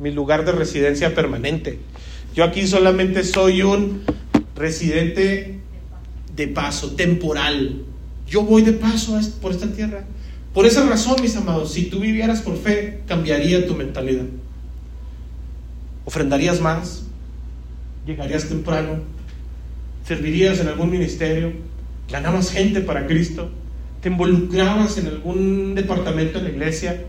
mi 0.00 0.10
lugar 0.10 0.44
de 0.46 0.52
residencia 0.52 1.14
permanente. 1.14 1.78
Yo 2.34 2.44
aquí 2.44 2.66
solamente 2.66 3.22
soy 3.24 3.62
un 3.62 4.02
residente 4.56 5.58
de 6.34 6.48
paso, 6.48 6.92
temporal. 6.92 7.82
Yo 8.26 8.42
voy 8.42 8.62
de 8.62 8.72
paso 8.72 9.20
por 9.42 9.52
esta 9.52 9.70
tierra. 9.70 10.04
Por 10.54 10.64
esa 10.64 10.84
razón, 10.86 11.16
mis 11.20 11.36
amados, 11.36 11.72
si 11.72 11.84
tú 11.84 12.00
vivieras 12.00 12.40
por 12.40 12.56
fe, 12.56 13.02
cambiaría 13.06 13.66
tu 13.66 13.74
mentalidad. 13.74 14.24
Ofrendarías 16.04 16.60
más, 16.60 17.04
llegarías 18.06 18.48
temprano, 18.48 19.00
servirías 20.06 20.60
en 20.60 20.68
algún 20.68 20.90
ministerio, 20.90 21.52
ganabas 22.10 22.50
gente 22.50 22.80
para 22.80 23.06
Cristo, 23.06 23.50
te 24.00 24.08
involucrabas 24.08 24.98
en 24.98 25.06
algún 25.06 25.74
departamento 25.74 26.38
en 26.38 26.44
la 26.44 26.50
iglesia, 26.50 27.04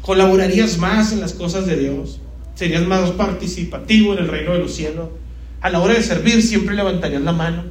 colaborarías 0.00 0.78
más 0.78 1.12
en 1.12 1.20
las 1.20 1.32
cosas 1.32 1.66
de 1.66 1.76
Dios, 1.76 2.20
serías 2.54 2.86
más 2.86 3.10
participativo 3.12 4.12
en 4.14 4.20
el 4.20 4.28
reino 4.28 4.52
de 4.52 4.58
los 4.58 4.74
cielos. 4.74 5.08
A 5.60 5.70
la 5.70 5.80
hora 5.80 5.94
de 5.94 6.02
servir 6.02 6.42
siempre 6.42 6.74
levantarías 6.74 7.22
la 7.22 7.32
mano. 7.32 7.64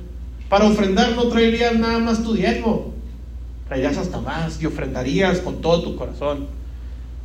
Para 0.49 0.65
ofrendar 0.65 1.15
no 1.15 1.27
traerías 1.27 1.77
nada 1.77 1.99
más 1.99 2.23
tu 2.23 2.33
diezmo, 2.33 2.93
traerías 3.67 3.97
hasta 3.97 4.19
más 4.19 4.61
y 4.61 4.65
ofrendarías 4.65 5.39
con 5.39 5.61
todo 5.61 5.83
tu 5.83 5.95
corazón, 5.95 6.47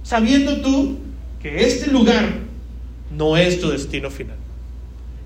sabiendo 0.03 0.61
tú 0.61 0.99
que 1.43 1.65
este 1.65 1.91
lugar 1.91 2.39
no 3.17 3.37
es 3.37 3.61
tu 3.61 3.71
destino 3.71 4.11
final. 4.11 4.37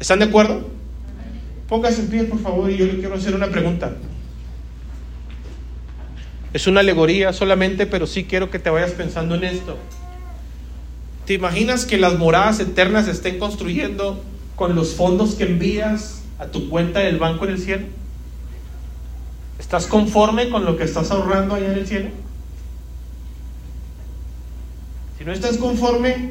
¿Están 0.00 0.18
de 0.18 0.24
acuerdo? 0.24 0.66
Póngase 1.68 2.00
en 2.00 2.08
pie, 2.08 2.24
por 2.24 2.40
favor, 2.40 2.70
y 2.70 2.76
yo 2.78 2.86
le 2.86 2.98
quiero 2.98 3.14
hacer 3.14 3.34
una 3.34 3.48
pregunta. 3.48 3.94
Es 6.52 6.66
una 6.66 6.80
alegoría 6.80 7.32
solamente, 7.32 7.86
pero 7.86 8.06
sí 8.06 8.24
quiero 8.24 8.50
que 8.50 8.58
te 8.58 8.70
vayas 8.70 8.92
pensando 8.92 9.36
en 9.36 9.44
esto. 9.44 9.76
¿Te 11.26 11.34
imaginas 11.34 11.84
que 11.84 11.98
las 11.98 12.18
moradas 12.18 12.58
eternas 12.58 13.04
se 13.04 13.12
estén 13.12 13.38
construyendo 13.38 14.24
con 14.56 14.74
los 14.74 14.94
fondos 14.94 15.34
que 15.36 15.44
envías 15.44 16.22
a 16.38 16.46
tu 16.46 16.68
cuenta 16.70 17.00
del 17.00 17.18
banco 17.18 17.44
en 17.44 17.52
el 17.52 17.58
cielo? 17.58 17.86
¿Estás 19.60 19.86
conforme 19.86 20.48
con 20.48 20.64
lo 20.64 20.76
que 20.76 20.84
estás 20.84 21.10
ahorrando 21.10 21.54
allá 21.54 21.72
en 21.72 21.78
el 21.78 21.86
cielo? 21.86 22.08
Si 25.18 25.24
no 25.24 25.32
estás 25.32 25.58
conforme, 25.58 26.30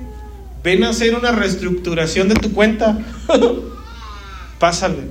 ven 0.64 0.84
a 0.84 0.90
hacer 0.90 1.16
una 1.16 1.32
reestructuración 1.32 2.30
de 2.30 2.36
tu 2.36 2.54
cuenta. 2.54 2.98
Pásale. 4.60 5.10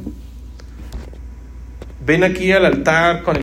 Ven 2.05 2.24
aquí 2.24 2.53
al 2.53 2.64
altar 2.64 3.22
con 3.22 3.36